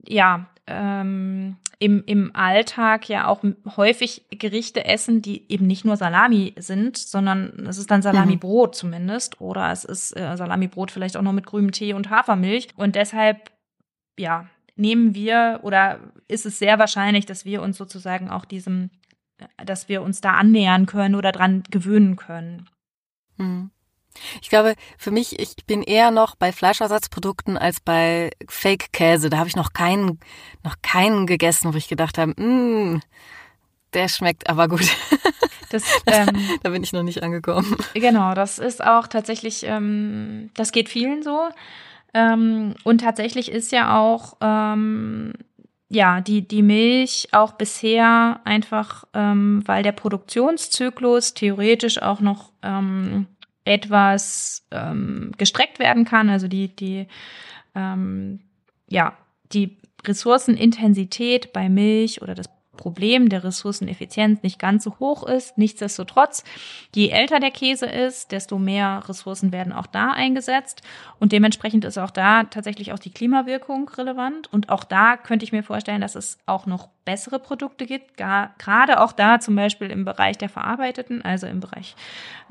ja 0.07 0.47
ähm, 0.67 1.57
im, 1.79 2.03
im 2.05 2.35
Alltag 2.35 3.09
ja 3.09 3.27
auch 3.27 3.43
häufig 3.75 4.25
Gerichte 4.29 4.85
essen, 4.85 5.21
die 5.21 5.51
eben 5.51 5.67
nicht 5.67 5.85
nur 5.85 5.97
Salami 5.97 6.53
sind, 6.57 6.97
sondern 6.97 7.65
es 7.67 7.77
ist 7.77 7.91
dann 7.91 8.01
Salamibrot 8.01 8.71
mhm. 8.71 8.73
zumindest 8.73 9.41
oder 9.41 9.71
es 9.71 9.83
ist 9.83 10.15
äh, 10.15 10.37
Salamibrot 10.37 10.91
vielleicht 10.91 11.17
auch 11.17 11.21
noch 11.21 11.33
mit 11.33 11.45
grünem 11.45 11.71
Tee 11.71 11.93
und 11.93 12.09
Hafermilch 12.09 12.69
und 12.75 12.95
deshalb 12.95 13.51
ja 14.17 14.47
nehmen 14.75 15.15
wir 15.15 15.59
oder 15.63 15.99
ist 16.27 16.45
es 16.45 16.59
sehr 16.59 16.79
wahrscheinlich, 16.79 17.25
dass 17.25 17.45
wir 17.45 17.61
uns 17.61 17.77
sozusagen 17.77 18.29
auch 18.29 18.45
diesem, 18.45 18.89
dass 19.63 19.89
wir 19.89 20.01
uns 20.01 20.21
da 20.21 20.33
annähern 20.33 20.85
können 20.85 21.15
oder 21.15 21.31
dran 21.31 21.63
gewöhnen 21.69 22.15
können. 22.15 22.69
Mhm. 23.37 23.71
Ich 24.41 24.49
glaube, 24.49 24.75
für 24.97 25.11
mich, 25.11 25.39
ich 25.39 25.55
bin 25.65 25.81
eher 25.81 26.11
noch 26.11 26.35
bei 26.35 26.51
Fleischersatzprodukten 26.51 27.57
als 27.57 27.79
bei 27.79 28.31
Fake-Käse. 28.47 29.29
Da 29.29 29.37
habe 29.37 29.49
ich 29.49 29.55
noch 29.55 29.73
keinen, 29.73 30.19
noch 30.63 30.75
keinen 30.81 31.27
gegessen, 31.27 31.73
wo 31.73 31.77
ich 31.77 31.87
gedacht 31.87 32.17
habe, 32.17 32.39
mm, 32.41 33.01
der 33.93 34.09
schmeckt 34.09 34.49
aber 34.49 34.67
gut. 34.67 34.87
Das, 35.69 35.83
ähm, 36.05 36.27
da 36.63 36.69
bin 36.69 36.83
ich 36.83 36.93
noch 36.93 37.03
nicht 37.03 37.23
angekommen. 37.23 37.75
Genau, 37.95 38.33
das 38.33 38.59
ist 38.59 38.85
auch 38.85 39.07
tatsächlich, 39.07 39.65
ähm, 39.65 40.51
das 40.53 40.71
geht 40.71 40.89
vielen 40.89 41.23
so. 41.23 41.49
Ähm, 42.13 42.75
und 42.83 43.01
tatsächlich 43.01 43.51
ist 43.51 43.71
ja 43.71 43.99
auch, 43.99 44.37
ähm, 44.41 45.33
ja, 45.89 46.21
die, 46.21 46.47
die 46.47 46.63
Milch 46.63 47.27
auch 47.31 47.53
bisher 47.53 48.39
einfach, 48.45 49.03
ähm, 49.13 49.63
weil 49.65 49.83
der 49.83 49.91
Produktionszyklus 49.91 51.33
theoretisch 51.33 52.01
auch 52.01 52.21
noch 52.21 52.51
ähm, 52.63 53.27
etwas 53.65 54.65
ähm, 54.71 55.31
gestreckt 55.37 55.79
werden 55.79 56.05
kann. 56.05 56.29
Also 56.29 56.47
die, 56.47 56.73
die, 56.75 57.07
ähm, 57.73 58.39
ja, 58.87 59.17
die 59.51 59.77
Ressourcenintensität 60.05 61.51
bei 61.51 61.67
Milch 61.67 62.21
oder 62.21 62.35
das 62.35 62.47
Problem 62.75 63.29
der 63.29 63.43
Ressourceneffizienz 63.43 64.43
nicht 64.43 64.59
ganz 64.59 64.83
so 64.83 64.97
hoch 64.99 65.23
ist. 65.27 65.57
Nichtsdestotrotz, 65.57 66.43
je 66.93 67.09
älter 67.09 67.39
der 67.39 67.51
Käse 67.51 67.85
ist, 67.85 68.31
desto 68.31 68.57
mehr 68.59 69.03
Ressourcen 69.07 69.51
werden 69.51 69.73
auch 69.73 69.87
da 69.87 70.11
eingesetzt. 70.11 70.81
Und 71.19 71.31
dementsprechend 71.31 71.85
ist 71.85 71.97
auch 71.97 72.11
da 72.11 72.43
tatsächlich 72.43 72.93
auch 72.93 72.99
die 72.99 73.11
Klimawirkung 73.11 73.89
relevant. 73.89 74.51
Und 74.51 74.69
auch 74.69 74.83
da 74.83 75.17
könnte 75.17 75.45
ich 75.45 75.51
mir 75.51 75.63
vorstellen, 75.63 76.01
dass 76.01 76.15
es 76.15 76.37
auch 76.45 76.65
noch 76.65 76.89
bessere 77.05 77.39
Produkte 77.39 77.85
gibt. 77.85 78.17
Gar, 78.17 78.53
gerade 78.57 79.01
auch 79.01 79.11
da 79.11 79.39
zum 79.39 79.55
Beispiel 79.55 79.89
im 79.91 80.05
Bereich 80.05 80.37
der 80.37 80.49
verarbeiteten, 80.49 81.23
also 81.23 81.47
im 81.47 81.59
Bereich 81.59 81.95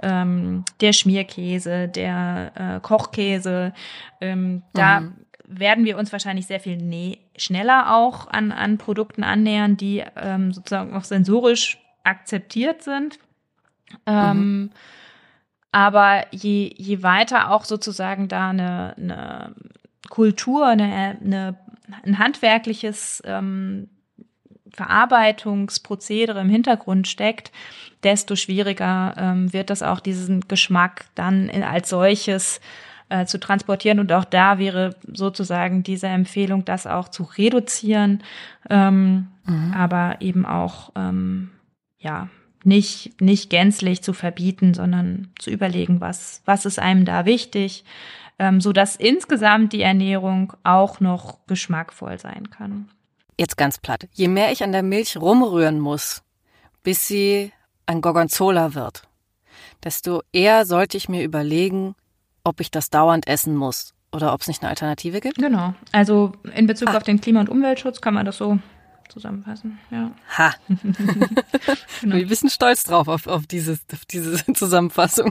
ähm, 0.02 0.64
der 0.80 0.92
Schmierkäse, 0.92 1.88
der 1.88 2.52
äh, 2.54 2.80
Kochkäse. 2.80 3.72
Ähm, 4.20 4.62
da 4.72 5.00
mhm 5.00 5.24
werden 5.58 5.84
wir 5.84 5.98
uns 5.98 6.12
wahrscheinlich 6.12 6.46
sehr 6.46 6.60
viel 6.60 6.76
nee, 6.76 7.18
schneller 7.36 7.94
auch 7.94 8.26
an, 8.28 8.52
an 8.52 8.78
Produkten 8.78 9.22
annähern, 9.24 9.76
die 9.76 10.02
ähm, 10.16 10.52
sozusagen 10.52 10.94
auch 10.94 11.04
sensorisch 11.04 11.78
akzeptiert 12.04 12.82
sind. 12.82 13.18
Ähm, 14.06 14.36
mhm. 14.36 14.70
Aber 15.72 16.26
je, 16.30 16.72
je 16.76 17.02
weiter 17.02 17.50
auch 17.50 17.64
sozusagen 17.64 18.28
da 18.28 18.50
eine, 18.50 18.94
eine 18.96 19.54
Kultur, 20.08 20.66
eine, 20.66 21.18
eine, 21.20 21.58
ein 22.04 22.18
handwerkliches 22.18 23.22
ähm, 23.24 23.88
Verarbeitungsprozedere 24.70 26.40
im 26.40 26.48
Hintergrund 26.48 27.08
steckt, 27.08 27.52
desto 28.02 28.36
schwieriger 28.36 29.14
ähm, 29.16 29.52
wird 29.52 29.70
das 29.70 29.82
auch 29.82 30.00
diesen 30.00 30.42
Geschmack 30.42 31.06
dann 31.14 31.48
in, 31.48 31.62
als 31.62 31.88
solches 31.88 32.60
äh, 33.08 33.26
zu 33.26 33.38
transportieren. 33.38 33.98
Und 33.98 34.12
auch 34.12 34.24
da 34.24 34.58
wäre 34.58 34.96
sozusagen 35.12 35.82
diese 35.82 36.06
Empfehlung, 36.06 36.64
das 36.64 36.86
auch 36.86 37.08
zu 37.08 37.24
reduzieren, 37.24 38.22
ähm, 38.70 39.28
mhm. 39.44 39.72
aber 39.76 40.16
eben 40.20 40.46
auch 40.46 40.92
ähm, 40.96 41.50
ja 41.98 42.28
nicht 42.64 43.20
nicht 43.20 43.50
gänzlich 43.50 44.02
zu 44.02 44.12
verbieten, 44.12 44.74
sondern 44.74 45.28
zu 45.38 45.50
überlegen, 45.50 46.00
was 46.00 46.42
was 46.44 46.64
ist 46.64 46.78
einem 46.78 47.04
da 47.04 47.26
wichtig, 47.26 47.84
ähm, 48.38 48.60
so 48.60 48.72
dass 48.72 48.96
insgesamt 48.96 49.72
die 49.72 49.82
Ernährung 49.82 50.54
auch 50.64 51.00
noch 51.00 51.46
geschmackvoll 51.46 52.18
sein 52.18 52.50
kann. 52.50 52.88
jetzt 53.38 53.56
ganz 53.56 53.78
platt, 53.78 54.08
je 54.12 54.28
mehr 54.28 54.52
ich 54.52 54.62
an 54.62 54.72
der 54.72 54.82
Milch 54.82 55.16
rumrühren 55.16 55.80
muss, 55.80 56.22
bis 56.82 57.06
sie 57.06 57.52
ein 57.86 58.00
Gorgonzola 58.00 58.74
wird, 58.74 59.02
desto 59.82 60.22
eher 60.32 60.64
sollte 60.64 60.96
ich 60.96 61.08
mir 61.08 61.22
überlegen, 61.22 61.94
ob 62.44 62.60
ich 62.60 62.70
das 62.70 62.90
dauernd 62.90 63.26
essen 63.26 63.56
muss 63.56 63.94
oder 64.12 64.32
ob 64.32 64.42
es 64.42 64.48
nicht 64.48 64.62
eine 64.62 64.70
Alternative 64.70 65.20
gibt. 65.20 65.38
Genau. 65.38 65.74
Also 65.92 66.32
in 66.54 66.66
Bezug 66.66 66.90
ah. 66.90 66.96
auf 66.96 67.02
den 67.02 67.20
Klima- 67.20 67.40
und 67.40 67.48
Umweltschutz 67.48 68.00
kann 68.00 68.14
man 68.14 68.24
das 68.24 68.38
so 68.38 68.58
zusammenfassen. 69.08 69.78
Ja. 69.90 70.12
Ha. 70.38 70.54
genau. 72.00 72.16
Wir 72.16 72.36
sind 72.36 72.52
stolz 72.52 72.84
drauf 72.84 73.08
auf, 73.08 73.26
auf, 73.26 73.46
dieses, 73.46 73.80
auf 73.92 74.04
diese 74.04 74.44
Zusammenfassung. 74.54 75.30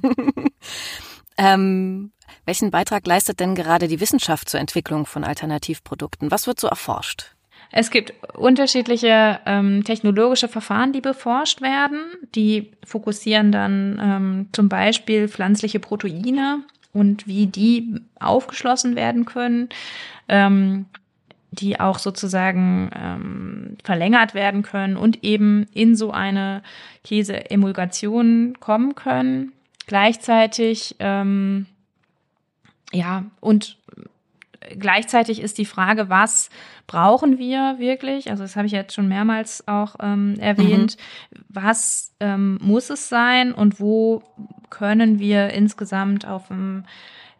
ähm, 1.37 2.11
welchen 2.45 2.71
Beitrag 2.71 3.07
leistet 3.07 3.39
denn 3.39 3.55
gerade 3.55 3.87
die 3.87 3.99
Wissenschaft 3.99 4.49
zur 4.49 4.59
Entwicklung 4.59 5.05
von 5.05 5.23
Alternativprodukten? 5.23 6.31
Was 6.31 6.47
wird 6.47 6.59
so 6.59 6.67
erforscht? 6.67 7.35
Es 7.75 7.89
gibt 7.89 8.13
unterschiedliche 8.35 9.39
ähm, 9.47 9.83
technologische 9.83 10.47
Verfahren, 10.47 10.93
die 10.93 11.01
beforscht 11.01 11.61
werden. 11.61 12.03
Die 12.35 12.71
fokussieren 12.85 13.51
dann 13.51 13.99
ähm, 13.99 14.49
zum 14.51 14.69
Beispiel 14.69 15.27
pflanzliche 15.27 15.79
Proteine 15.79 16.63
und 16.93 17.27
wie 17.27 17.47
die 17.47 17.95
aufgeschlossen 18.19 18.95
werden 18.95 19.25
können, 19.25 19.69
ähm, 20.29 20.85
die 21.51 21.79
auch 21.79 21.99
sozusagen 21.99 22.89
ähm, 22.95 23.77
verlängert 23.83 24.33
werden 24.33 24.63
können 24.63 24.97
und 24.97 25.23
eben 25.23 25.67
in 25.73 25.95
so 25.95 26.11
eine 26.11 26.63
Käseemulgation 27.03 28.57
kommen 28.59 28.95
können. 28.95 29.51
Gleichzeitig 29.85 30.95
ähm, 30.99 31.67
ja, 32.91 33.25
und 33.39 33.77
gleichzeitig 34.77 35.41
ist 35.41 35.57
die 35.57 35.65
Frage, 35.65 36.09
was 36.09 36.49
brauchen 36.87 37.37
wir 37.37 37.75
wirklich? 37.77 38.29
Also 38.29 38.43
das 38.43 38.55
habe 38.55 38.67
ich 38.67 38.73
jetzt 38.73 38.93
schon 38.93 39.07
mehrmals 39.07 39.67
auch 39.67 39.95
ähm, 40.01 40.35
erwähnt. 40.39 40.97
Mhm. 41.31 41.39
Was 41.49 42.13
ähm, 42.19 42.57
muss 42.61 42.89
es 42.89 43.09
sein 43.09 43.53
und 43.53 43.79
wo 43.79 44.23
können 44.69 45.19
wir 45.19 45.49
insgesamt 45.49 46.27
auf 46.27 46.49
einen 46.51 46.85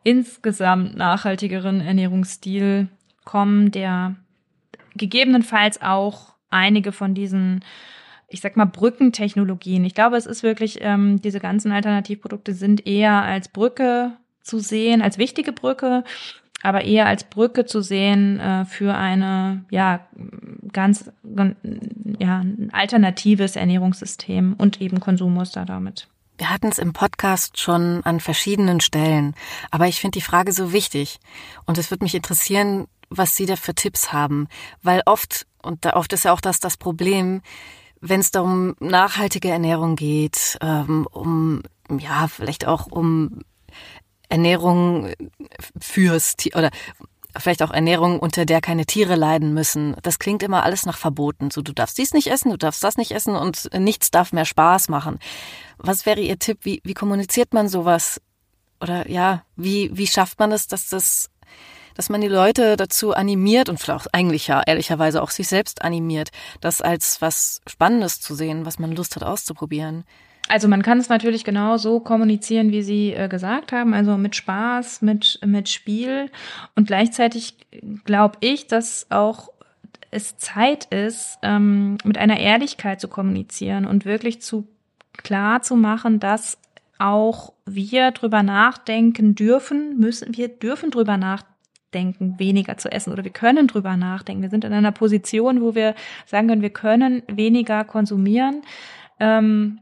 insgesamt 0.04 0.96
nachhaltigeren 0.96 1.82
Ernährungsstil 1.82 2.90
kommen, 3.24 3.72
der 3.72 4.16
gegebenenfalls 4.96 5.82
auch 5.82 6.34
einige 6.50 6.92
von 6.92 7.14
diesen 7.14 7.64
ich 8.34 8.42
sag 8.42 8.58
mal, 8.58 8.66
Brückentechnologien. 8.66 9.86
Ich 9.86 9.94
glaube, 9.94 10.18
es 10.18 10.26
ist 10.26 10.42
wirklich, 10.42 10.80
ähm, 10.82 11.22
diese 11.22 11.40
ganzen 11.40 11.72
Alternativprodukte 11.72 12.54
sind 12.54 12.88
eher 12.88 13.22
als 13.22 13.48
Brücke 13.48 14.14
zu 14.42 14.58
sehen, 14.58 15.04
als 15.04 15.20
wichtige 15.20 15.54
Brücke 15.54 16.04
aber 16.64 16.86
eher 16.86 17.06
als 17.06 17.26
Brücke 17.26 17.66
zu 17.66 17.82
sehen 17.82 18.40
äh, 18.40 18.66
für 18.66 18.96
eine 18.96 19.66
ja 19.70 20.08
ganz 20.72 21.12
ja 22.18 22.44
alternatives 22.72 23.56
Ernährungssystem 23.56 24.56
und 24.58 24.82
eben 24.82 25.00
Konsummuster 25.00 25.66
damit. 25.66 26.08
Wir 26.38 26.50
hatten 26.50 26.70
es 26.70 26.80
im 26.80 26.94
Podcast 26.94 27.60
schon 27.60 28.02
an 28.06 28.20
verschiedenen 28.20 28.80
Stellen, 28.80 29.36
aber 29.70 29.88
ich 29.88 30.00
finde 30.00 30.18
die 30.18 30.26
Frage 30.26 30.52
so 30.52 30.74
wichtig 30.74 31.20
und 31.66 31.78
es 31.78 31.92
würde 31.92 32.06
mich 32.06 32.16
interessieren, 32.16 32.88
was 33.10 33.36
Sie 33.36 33.46
da 33.46 33.56
für 33.56 33.76
Tipps 33.76 34.12
haben, 34.12 34.48
weil 34.82 35.04
oft 35.06 35.46
und 35.62 35.86
da 35.86 35.94
oft 35.94 36.12
ist 36.14 36.26
ja 36.26 36.34
auch 36.34 36.42
das 36.42 36.60
das 36.60 36.78
Problem, 36.78 37.42
wenn 38.00 38.22
es 38.22 38.32
darum 38.32 38.76
nachhaltige 38.80 39.50
Ernährung 39.50 39.96
geht, 39.96 40.58
ähm, 40.62 41.08
um 41.12 41.62
ja 41.90 42.28
vielleicht 42.28 42.66
auch 42.66 42.88
um 42.88 43.42
Ernährung 44.34 45.14
fürs 45.80 46.36
Tier 46.36 46.56
oder 46.56 46.72
vielleicht 47.38 47.62
auch 47.62 47.72
Ernährung, 47.72 48.20
unter 48.20 48.46
der 48.46 48.62
keine 48.62 48.86
Tiere 48.86 49.16
leiden 49.16 49.54
müssen. 49.54 49.96
Das 50.02 50.18
klingt 50.18 50.42
immer 50.42 50.64
alles 50.64 50.88
nach 50.88 50.98
Verboten. 50.98 51.52
So, 51.52 51.62
du 51.62 51.72
darfst 51.72 52.00
dies 52.00 52.14
nicht 52.14 52.28
essen, 52.28 52.50
du 52.50 52.58
darfst 52.58 52.84
das 52.84 52.98
nicht 52.98 53.12
essen 53.12 53.36
und 53.36 53.70
nichts 53.78 54.10
darf 54.10 54.34
mehr 54.34 54.46
Spaß 54.46 54.90
machen. 54.90 55.20
Was 55.78 56.08
wäre 56.08 56.20
Ihr 56.20 56.40
Tipp? 56.40 56.60
Wie, 56.62 56.82
wie 56.84 56.96
kommuniziert 56.96 57.54
man 57.54 57.70
sowas? 57.70 58.20
Oder 58.82 59.08
ja, 59.08 59.44
wie, 59.56 59.92
wie 59.94 60.08
schafft 60.08 60.40
man 60.40 60.52
es, 60.52 60.68
dass 60.68 60.90
das, 60.90 61.30
dass 61.94 62.10
man 62.10 62.22
die 62.22 62.28
Leute 62.28 62.76
dazu 62.76 63.14
animiert 63.14 63.70
und 63.70 63.80
vielleicht 63.80 64.08
auch 64.08 64.08
eigentlich 64.14 64.48
ja 64.48 64.64
ehrlicherweise 64.66 65.22
auch 65.22 65.30
sich 65.30 65.48
selbst 65.48 65.84
animiert, 65.84 66.32
das 66.60 66.82
als 66.82 67.22
was 67.22 67.62
Spannendes 67.68 68.20
zu 68.20 68.34
sehen, 68.34 68.66
was 68.66 68.80
man 68.80 68.96
Lust 68.96 69.16
hat 69.16 69.24
auszuprobieren? 69.24 70.06
Also 70.54 70.68
man 70.68 70.84
kann 70.84 71.00
es 71.00 71.10
natürlich 71.10 71.44
genau 71.44 71.78
so 71.78 72.00
kommunizieren, 72.00 72.72
wie 72.72 72.84
Sie 72.84 73.12
äh, 73.12 73.28
gesagt 73.28 73.72
haben, 73.72 73.96
also 73.96 74.18
mit 74.18 74.36
Spaß, 74.36 75.02
mit, 75.02 75.40
mit 75.44 75.68
Spiel. 75.68 76.30
Und 76.76 76.86
gleichzeitig 76.86 77.58
glaube 78.06 78.38
ich, 78.40 78.68
dass 78.68 79.08
auch 79.10 79.50
es 80.12 80.38
Zeit 80.38 80.86
ist, 80.94 81.40
ähm, 81.42 81.98
mit 82.04 82.20
einer 82.20 82.40
Ehrlichkeit 82.40 83.02
zu 83.02 83.08
kommunizieren 83.08 83.88
und 83.88 84.06
wirklich 84.06 84.44
zu 84.44 84.68
klar 85.18 85.64
zu 85.64 85.76
machen, 85.76 86.20
dass 86.20 86.60
auch 87.00 87.54
wir 87.66 88.12
drüber 88.12 88.44
nachdenken 88.44 89.34
dürfen, 89.34 89.98
müssen, 89.98 90.38
wir 90.38 90.50
dürfen 90.50 90.92
drüber 90.92 91.18
nachdenken, 91.18 92.36
weniger 92.38 92.78
zu 92.78 92.92
essen 92.92 93.12
oder 93.12 93.24
wir 93.24 93.32
können 93.32 93.66
drüber 93.66 93.98
nachdenken. 93.98 94.44
Wir 94.44 94.52
sind 94.52 94.66
in 94.66 94.74
einer 94.74 94.92
Position, 94.92 95.62
wo 95.62 95.74
wir 95.74 95.96
sagen 96.28 96.48
können, 96.48 96.62
wir 96.62 96.70
können 96.70 97.24
weniger 97.28 97.84
konsumieren. 97.86 98.62
Ähm, 99.20 99.80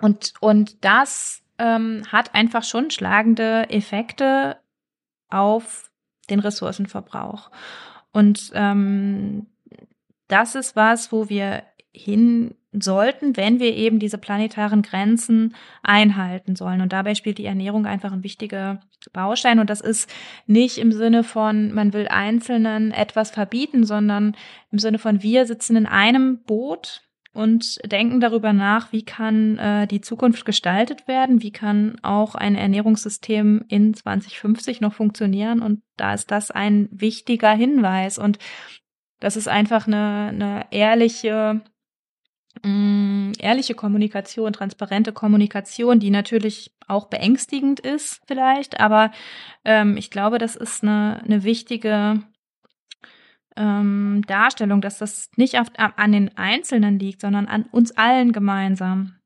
und, 0.00 0.34
und 0.40 0.84
das 0.84 1.42
ähm, 1.58 2.02
hat 2.10 2.34
einfach 2.34 2.64
schon 2.64 2.90
schlagende 2.90 3.68
Effekte 3.70 4.58
auf 5.28 5.90
den 6.28 6.40
Ressourcenverbrauch. 6.40 7.50
Und 8.12 8.50
ähm, 8.54 9.46
das 10.28 10.54
ist 10.54 10.76
was, 10.76 11.12
wo 11.12 11.28
wir 11.28 11.62
hin 11.92 12.54
sollten, 12.72 13.36
wenn 13.36 13.58
wir 13.58 13.74
eben 13.74 13.98
diese 13.98 14.18
planetaren 14.18 14.82
Grenzen 14.82 15.54
einhalten 15.82 16.56
sollen. 16.56 16.82
Und 16.82 16.92
dabei 16.92 17.14
spielt 17.14 17.38
die 17.38 17.46
Ernährung 17.46 17.86
einfach 17.86 18.12
ein 18.12 18.22
wichtiger 18.22 18.80
Baustein. 19.12 19.58
Und 19.60 19.70
das 19.70 19.80
ist 19.80 20.12
nicht 20.46 20.76
im 20.76 20.92
Sinne 20.92 21.24
von, 21.24 21.72
man 21.72 21.94
will 21.94 22.06
Einzelnen 22.08 22.92
etwas 22.92 23.30
verbieten, 23.30 23.84
sondern 23.84 24.36
im 24.70 24.78
Sinne 24.78 24.98
von, 24.98 25.22
wir 25.22 25.46
sitzen 25.46 25.76
in 25.76 25.86
einem 25.86 26.42
Boot 26.42 27.02
und 27.36 27.78
denken 27.84 28.18
darüber 28.18 28.54
nach, 28.54 28.92
wie 28.92 29.04
kann 29.04 29.58
äh, 29.58 29.86
die 29.86 30.00
Zukunft 30.00 30.46
gestaltet 30.46 31.06
werden, 31.06 31.42
wie 31.42 31.52
kann 31.52 31.98
auch 32.02 32.34
ein 32.34 32.54
Ernährungssystem 32.54 33.62
in 33.68 33.92
2050 33.92 34.80
noch 34.80 34.94
funktionieren. 34.94 35.60
Und 35.60 35.82
da 35.98 36.14
ist 36.14 36.30
das 36.30 36.50
ein 36.50 36.88
wichtiger 36.90 37.52
Hinweis. 37.52 38.16
Und 38.16 38.38
das 39.20 39.36
ist 39.36 39.48
einfach 39.48 39.86
eine, 39.86 40.28
eine 40.32 40.66
ehrliche, 40.70 41.60
mh, 42.64 42.70
mm, 42.70 43.32
ehrliche 43.38 43.74
Kommunikation, 43.74 44.54
transparente 44.54 45.12
Kommunikation, 45.12 46.00
die 46.00 46.10
natürlich 46.10 46.74
auch 46.88 47.08
beängstigend 47.08 47.80
ist 47.80 48.22
vielleicht, 48.26 48.80
aber 48.80 49.10
ähm, 49.64 49.98
ich 49.98 50.10
glaube, 50.10 50.38
das 50.38 50.56
ist 50.56 50.82
eine, 50.82 51.20
eine 51.24 51.44
wichtige 51.44 52.22
ähm, 53.56 54.22
Darstellung, 54.26 54.80
dass 54.80 54.98
das 54.98 55.30
nicht 55.36 55.58
auf, 55.58 55.68
an 55.76 56.12
den 56.12 56.36
Einzelnen 56.36 56.98
liegt, 56.98 57.20
sondern 57.20 57.46
an 57.46 57.64
uns 57.72 57.96
allen 57.96 58.32
gemeinsam. 58.32 59.16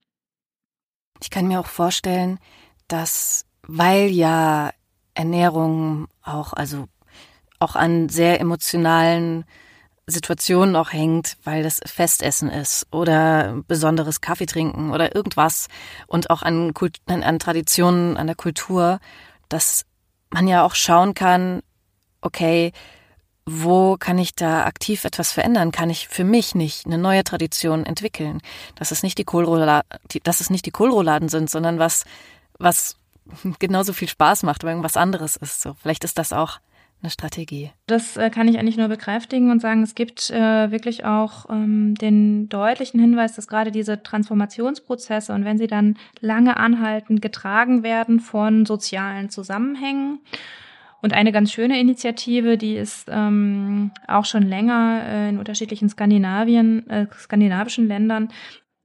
Ich 1.22 1.30
kann 1.30 1.48
mir 1.48 1.60
auch 1.60 1.66
vorstellen, 1.66 2.38
dass 2.88 3.44
weil 3.66 4.10
ja 4.10 4.72
Ernährung 5.14 6.08
auch, 6.22 6.52
also 6.52 6.88
auch 7.58 7.76
an 7.76 8.08
sehr 8.08 8.40
emotionalen 8.40 9.44
Situationen 10.06 10.74
auch 10.74 10.92
hängt, 10.92 11.36
weil 11.44 11.62
das 11.62 11.80
Festessen 11.84 12.50
ist 12.50 12.86
oder 12.90 13.62
besonderes 13.68 14.20
Kaffee 14.20 14.46
trinken 14.46 14.90
oder 14.90 15.14
irgendwas 15.14 15.68
und 16.06 16.30
auch 16.30 16.42
an, 16.42 16.74
Kult 16.74 16.98
an, 17.06 17.22
an 17.22 17.38
Traditionen, 17.38 18.16
an 18.16 18.26
der 18.26 18.36
Kultur, 18.36 18.98
dass 19.48 19.84
man 20.30 20.48
ja 20.48 20.64
auch 20.64 20.74
schauen 20.74 21.14
kann, 21.14 21.62
okay, 22.22 22.72
wo 23.52 23.96
kann 23.96 24.18
ich 24.18 24.34
da 24.34 24.64
aktiv 24.64 25.04
etwas 25.04 25.32
verändern? 25.32 25.72
Kann 25.72 25.90
ich 25.90 26.08
für 26.08 26.24
mich 26.24 26.54
nicht 26.54 26.86
eine 26.86 26.98
neue 26.98 27.24
Tradition 27.24 27.84
entwickeln? 27.84 28.40
Dass 28.76 28.92
es 28.92 29.02
nicht 29.02 29.18
die 29.18 29.24
Kohlrouladen, 29.24 29.88
dass 30.22 30.40
es 30.40 30.50
nicht 30.50 30.66
die 30.66 30.70
Kohlrouladen 30.70 31.28
sind, 31.28 31.50
sondern 31.50 31.78
was, 31.78 32.04
was 32.58 32.96
genauso 33.58 33.92
viel 33.92 34.08
Spaß 34.08 34.44
macht, 34.44 34.62
aber 34.62 34.70
irgendwas 34.70 34.96
anderes 34.96 35.36
ist. 35.36 35.60
So, 35.60 35.74
vielleicht 35.74 36.04
ist 36.04 36.18
das 36.18 36.32
auch 36.32 36.60
eine 37.02 37.10
Strategie. 37.10 37.70
Das 37.86 38.16
äh, 38.16 38.30
kann 38.30 38.46
ich 38.46 38.58
eigentlich 38.58 38.76
nur 38.76 38.88
bekräftigen 38.88 39.50
und 39.50 39.60
sagen, 39.60 39.82
es 39.82 39.94
gibt 39.94 40.30
äh, 40.30 40.70
wirklich 40.70 41.04
auch 41.04 41.48
ähm, 41.48 41.94
den 41.94 42.48
deutlichen 42.48 43.00
Hinweis, 43.00 43.34
dass 43.34 43.48
gerade 43.48 43.72
diese 43.72 44.02
Transformationsprozesse 44.02 45.32
und 45.32 45.44
wenn 45.44 45.58
sie 45.58 45.66
dann 45.66 45.96
lange 46.20 46.58
anhalten, 46.58 47.20
getragen 47.20 47.82
werden 47.82 48.20
von 48.20 48.66
sozialen 48.66 49.30
Zusammenhängen 49.30 50.20
und 51.02 51.12
eine 51.12 51.32
ganz 51.32 51.52
schöne 51.52 51.80
Initiative, 51.80 52.58
die 52.58 52.76
ist 52.76 53.08
ähm, 53.10 53.90
auch 54.06 54.24
schon 54.24 54.42
länger 54.42 55.02
äh, 55.06 55.28
in 55.30 55.38
unterschiedlichen 55.38 55.88
Skandinavien, 55.88 56.88
äh, 56.90 57.06
skandinavischen 57.18 57.88
Ländern, 57.88 58.28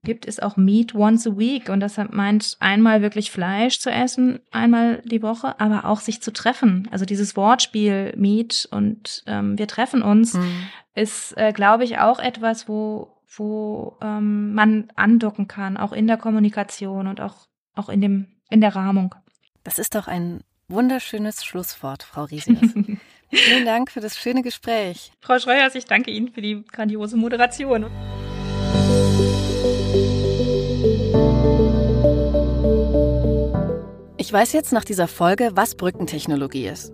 gibt, 0.04 0.26
ist 0.26 0.42
auch 0.42 0.56
Meat 0.56 0.96
once 0.96 1.28
a 1.28 1.38
week. 1.38 1.70
Und 1.70 1.80
das 1.80 1.98
meint 2.12 2.58
einmal 2.60 3.02
wirklich 3.02 3.32
Fleisch 3.32 3.80
zu 3.80 3.90
essen, 3.90 4.40
einmal 4.52 5.02
die 5.04 5.22
Woche, 5.22 5.60
aber 5.60 5.86
auch 5.86 6.00
sich 6.00 6.22
zu 6.22 6.32
treffen. 6.32 6.88
Also 6.92 7.06
dieses 7.06 7.36
Wortspiel 7.36 8.14
Meat 8.16 8.68
und 8.72 9.24
ähm, 9.26 9.58
wir 9.58 9.68
treffen 9.68 10.02
uns 10.02 10.36
mhm. 10.36 10.68
ist, 10.94 11.36
äh, 11.38 11.52
glaube 11.52 11.84
ich, 11.84 11.98
auch 11.98 12.20
etwas, 12.20 12.70
wo 12.70 13.12
wo 13.38 13.98
ähm, 14.02 14.54
man 14.54 14.88
andocken 14.96 15.48
kann, 15.48 15.78
auch 15.78 15.92
in 15.92 16.08
der 16.08 16.16
Kommunikation 16.18 17.08
und 17.08 17.22
auch, 17.22 17.48
auch 17.74 17.90
in, 17.90 18.02
dem, 18.02 18.28
in 18.50 18.62
der 18.62 18.76
Rahmung. 18.76 19.14
Das 19.64 19.80
ist 19.80 19.96
doch 19.96 20.08
ein 20.08 20.42
wunderschönes 20.68 21.44
Schlusswort, 21.46 22.04
Frau 22.04 22.24
Riesiges. 22.24 22.74
Vielen 23.32 23.66
Dank 23.66 23.92
für 23.92 24.00
das 24.00 24.18
schöne 24.18 24.42
Gespräch. 24.42 25.12
Frau 25.22 25.40
Schreuers, 25.40 25.76
ich 25.76 25.86
danke 25.86 26.12
Ihnen 26.12 26.32
für 26.32 26.42
die 26.42 26.64
grandiose 26.72 27.18
Moderation. 27.18 27.86
Ich 34.18 34.34
weiß 34.34 34.54
jetzt 34.54 34.74
nach 34.74 34.84
dieser 34.84 35.08
Folge, 35.08 35.52
was 35.54 35.76
Brückentechnologie 35.76 36.68
ist. 36.68 36.94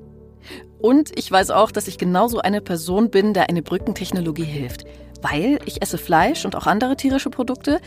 Und 0.80 1.18
ich 1.18 1.32
weiß 1.32 1.52
auch, 1.52 1.72
dass 1.72 1.88
ich 1.88 1.98
genauso 1.98 2.40
eine 2.40 2.62
Person 2.62 3.10
bin, 3.10 3.34
der 3.34 3.50
eine 3.50 3.62
Brückentechnologie 3.62 4.44
hilft. 4.44 4.86
Weil 5.22 5.60
ich 5.66 5.82
esse 5.82 6.00
Fleisch 6.00 6.46
und 6.46 6.56
auch 6.56 6.66
andere 6.66 6.96
tierische 6.96 7.30
Produkte, 7.30 7.80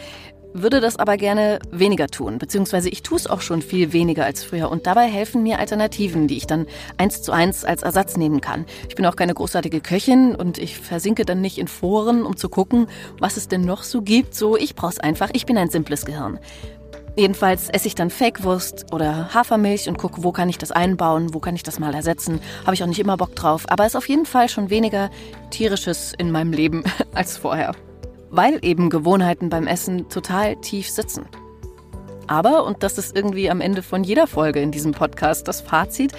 würde 0.55 0.81
das 0.81 0.97
aber 0.97 1.17
gerne 1.17 1.59
weniger 1.71 2.07
tun, 2.07 2.39
beziehungsweise 2.39 2.89
ich 2.89 3.03
tue 3.03 3.19
es 3.19 3.27
auch 3.27 3.41
schon 3.41 3.61
viel 3.61 3.93
weniger 3.93 4.25
als 4.25 4.43
früher 4.43 4.71
und 4.71 4.87
dabei 4.87 5.07
helfen 5.07 5.43
mir 5.43 5.59
Alternativen, 5.59 6.29
die 6.29 6.37
ich 6.37 6.47
dann 6.47 6.67
eins 6.97 7.21
zu 7.21 7.33
eins 7.33 7.65
als 7.65 7.83
Ersatz 7.83 8.17
nehmen 8.17 8.41
kann. 8.41 8.65
Ich 8.89 8.95
bin 8.95 9.05
auch 9.05 9.17
keine 9.17 9.35
großartige 9.35 9.81
Köchin 9.81 10.35
und 10.35 10.57
ich 10.59 10.79
versinke 10.79 11.25
dann 11.25 11.41
nicht 11.41 11.59
in 11.59 11.69
Foren, 11.69 12.23
um 12.23 12.37
zu 12.37 12.49
gucken, 12.49 12.87
was 13.19 13.37
es 13.37 13.49
denn 13.49 13.63
noch 13.63 13.83
so 13.83 14.01
gibt. 14.01 14.35
So, 14.35 14.57
ich 14.57 14.77
brauch's 14.77 14.99
einfach, 14.99 15.31
ich 15.33 15.45
bin 15.45 15.59
ein 15.59 15.71
simples 15.71 16.07
Gehirn. 16.07 16.39
Jedenfalls 17.17 17.69
esse 17.69 17.87
ich 17.87 17.95
dann 17.95 18.11
Fake-Wurst 18.11 18.93
oder 18.93 19.33
Hafermilch 19.33 19.89
und 19.89 19.99
gucke, 19.99 20.25
wo 20.25 20.33
kann 20.33 20.49
ich 20.49 20.59
das 20.59 20.73
einbauen, 20.73 21.33
wo 21.33 21.39
kann 21.39 21.55
ich 21.55 21.63
das 21.63 21.79
mal 21.79 21.95
ersetzen. 21.95 22.41
Habe 22.65 22.75
ich 22.75 22.83
auch 22.83 22.89
nicht 22.89 22.99
immer 22.99 23.17
Bock 23.17 23.37
drauf, 23.37 23.65
aber 23.69 23.87
ist 23.87 23.97
auf 23.97 24.09
jeden 24.09 24.27
Fall 24.27 24.49
schon 24.49 24.71
weniger 24.71 25.11
tierisches 25.51 26.13
in 26.17 26.33
meinem 26.33 26.53
Leben 26.53 26.83
als 27.15 27.37
vorher. 27.37 27.75
Weil 28.37 28.59
eben 28.63 28.91
Gewohnheiten 28.91 29.49
beim 29.49 29.67
Essen 29.67 30.09
total 30.09 30.57
tief 30.57 30.91
sitzen. 30.91 31.27
Aber, 32.27 32.65
und 32.65 32.83
das 32.83 32.99
ist 32.99 33.17
irgendwie 33.17 33.51
am 33.51 33.61
Ende 33.61 33.83
von 33.83 34.03
jeder 34.03 34.27
Folge 34.27 34.61
in 34.61 34.71
diesem 34.71 34.93
Podcast 34.93 35.47
das 35.47 35.61
Fazit, 35.61 36.13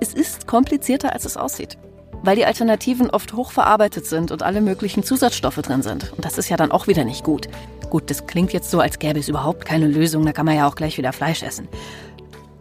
es 0.00 0.12
ist 0.14 0.46
komplizierter, 0.46 1.12
als 1.12 1.24
es 1.24 1.36
aussieht 1.36 1.78
weil 2.24 2.36
die 2.36 2.46
Alternativen 2.46 3.10
oft 3.10 3.34
hochverarbeitet 3.34 4.06
sind 4.06 4.32
und 4.32 4.42
alle 4.42 4.62
möglichen 4.62 5.02
Zusatzstoffe 5.02 5.56
drin 5.56 5.82
sind. 5.82 6.10
Und 6.12 6.24
das 6.24 6.38
ist 6.38 6.48
ja 6.48 6.56
dann 6.56 6.72
auch 6.72 6.86
wieder 6.86 7.04
nicht 7.04 7.22
gut. 7.22 7.48
Gut, 7.90 8.10
das 8.10 8.26
klingt 8.26 8.52
jetzt 8.52 8.70
so, 8.70 8.80
als 8.80 8.98
gäbe 8.98 9.18
es 9.18 9.28
überhaupt 9.28 9.66
keine 9.66 9.86
Lösung, 9.86 10.24
da 10.24 10.32
kann 10.32 10.46
man 10.46 10.56
ja 10.56 10.66
auch 10.66 10.74
gleich 10.74 10.96
wieder 10.96 11.12
Fleisch 11.12 11.42
essen. 11.42 11.68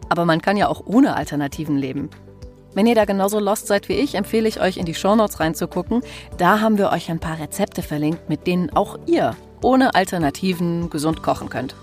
Aber 0.09 0.25
man 0.25 0.41
kann 0.41 0.57
ja 0.57 0.67
auch 0.67 0.85
ohne 0.85 1.15
Alternativen 1.15 1.77
leben. 1.77 2.09
Wenn 2.75 2.87
ihr 2.87 2.95
da 2.95 3.05
genauso 3.05 3.39
lost 3.39 3.67
seid 3.67 3.87
wie 3.89 3.93
ich, 3.93 4.15
empfehle 4.15 4.47
ich 4.47 4.59
euch 4.59 4.77
in 4.77 4.85
die 4.85 4.95
Shownotes 4.95 5.39
reinzugucken. 5.39 6.01
Da 6.37 6.59
haben 6.59 6.77
wir 6.77 6.91
euch 6.91 7.11
ein 7.11 7.19
paar 7.19 7.39
Rezepte 7.39 7.83
verlinkt, 7.83 8.29
mit 8.29 8.47
denen 8.47 8.71
auch 8.71 8.97
ihr 9.05 9.35
ohne 9.61 9.95
Alternativen 9.95 10.89
gesund 10.89 11.21
kochen 11.21 11.49
könnt. 11.49 11.75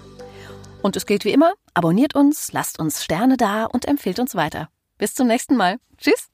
Und 0.83 0.97
es 0.97 1.07
gilt 1.07 1.25
wie 1.25 1.33
immer, 1.33 1.53
abonniert 1.75 2.15
uns, 2.15 2.53
lasst 2.53 2.79
uns 2.79 3.05
Sterne 3.05 3.37
da 3.37 3.67
und 3.67 3.87
empfehlt 3.87 4.19
uns 4.19 4.35
weiter. 4.35 4.69
Bis 4.99 5.15
zum 5.15 5.29
nächsten 5.29 5.57
Mal. 5.57 5.79
Tschüss! 5.99 6.29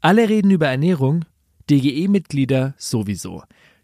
Alle 0.00 0.28
reden 0.28 0.50
über 0.50 0.68
Ernährung, 0.68 1.24
DGE-Mitglieder 1.68 2.74
sowieso. 2.78 3.42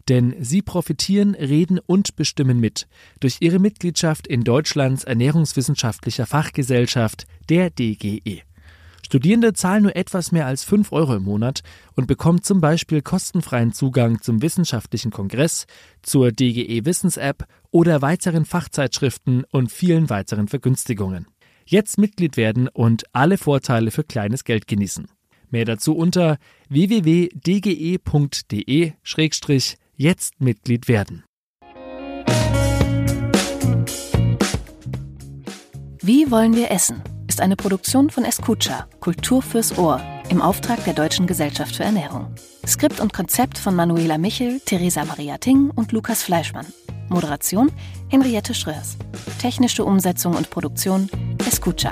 Denn 0.09 0.35
sie 0.39 0.61
profitieren, 0.61 1.33
reden 1.33 1.79
und 1.79 2.15
bestimmen 2.15 2.59
mit 2.59 2.87
durch 3.19 3.37
ihre 3.39 3.59
Mitgliedschaft 3.59 4.27
in 4.27 4.43
Deutschlands 4.43 5.03
Ernährungswissenschaftlicher 5.05 6.25
Fachgesellschaft, 6.25 7.25
der 7.49 7.69
DGE. 7.69 8.41
Studierende 9.05 9.53
zahlen 9.53 9.83
nur 9.83 9.95
etwas 9.95 10.31
mehr 10.31 10.47
als 10.47 10.63
5 10.63 10.91
Euro 10.91 11.15
im 11.15 11.23
Monat 11.23 11.61
und 11.95 12.07
bekommen 12.07 12.41
zum 12.41 12.61
Beispiel 12.61 13.01
kostenfreien 13.01 13.73
Zugang 13.73 14.21
zum 14.21 14.41
wissenschaftlichen 14.41 15.11
Kongress, 15.11 15.67
zur 16.01 16.31
DGE 16.31 16.85
Wissens-App 16.85 17.45
oder 17.69 18.01
weiteren 18.01 18.45
Fachzeitschriften 18.45 19.43
und 19.51 19.71
vielen 19.71 20.09
weiteren 20.09 20.47
Vergünstigungen. 20.47 21.27
Jetzt 21.65 21.97
Mitglied 21.97 22.37
werden 22.37 22.67
und 22.67 23.03
alle 23.13 23.37
Vorteile 23.37 23.91
für 23.91 24.03
kleines 24.03 24.43
Geld 24.43 24.67
genießen. 24.67 25.07
Mehr 25.49 25.65
dazu 25.65 25.95
unter 25.95 26.37
www.dge.de-jetzt 26.69 27.31
Mitglied 30.41 30.87
werden. 30.87 31.23
Wie 36.01 36.31
wollen 36.31 36.55
wir 36.55 36.71
essen? 36.71 37.01
Ist 37.33 37.41
eine 37.41 37.55
Produktion 37.55 38.11
von 38.11 38.25
Escucha, 38.25 38.85
Kultur 38.99 39.41
fürs 39.41 39.75
Ohr, 39.79 39.99
im 40.29 40.39
Auftrag 40.39 40.83
der 40.83 40.93
Deutschen 40.93 41.25
Gesellschaft 41.25 41.75
für 41.75 41.83
Ernährung. 41.83 42.27
Skript 42.63 42.99
und 42.99 43.11
Konzept 43.11 43.57
von 43.57 43.75
Manuela 43.75 44.19
Michel, 44.19 44.59
Theresa 44.59 45.03
Maria 45.03 45.39
Ting 45.39 45.71
und 45.71 45.91
Lukas 45.93 46.21
Fleischmann. 46.21 46.67
Moderation 47.09 47.71
Henriette 48.09 48.53
Schröers. 48.53 48.97
Technische 49.41 49.83
Umsetzung 49.83 50.35
und 50.35 50.51
Produktion 50.51 51.09
Escucha. 51.47 51.89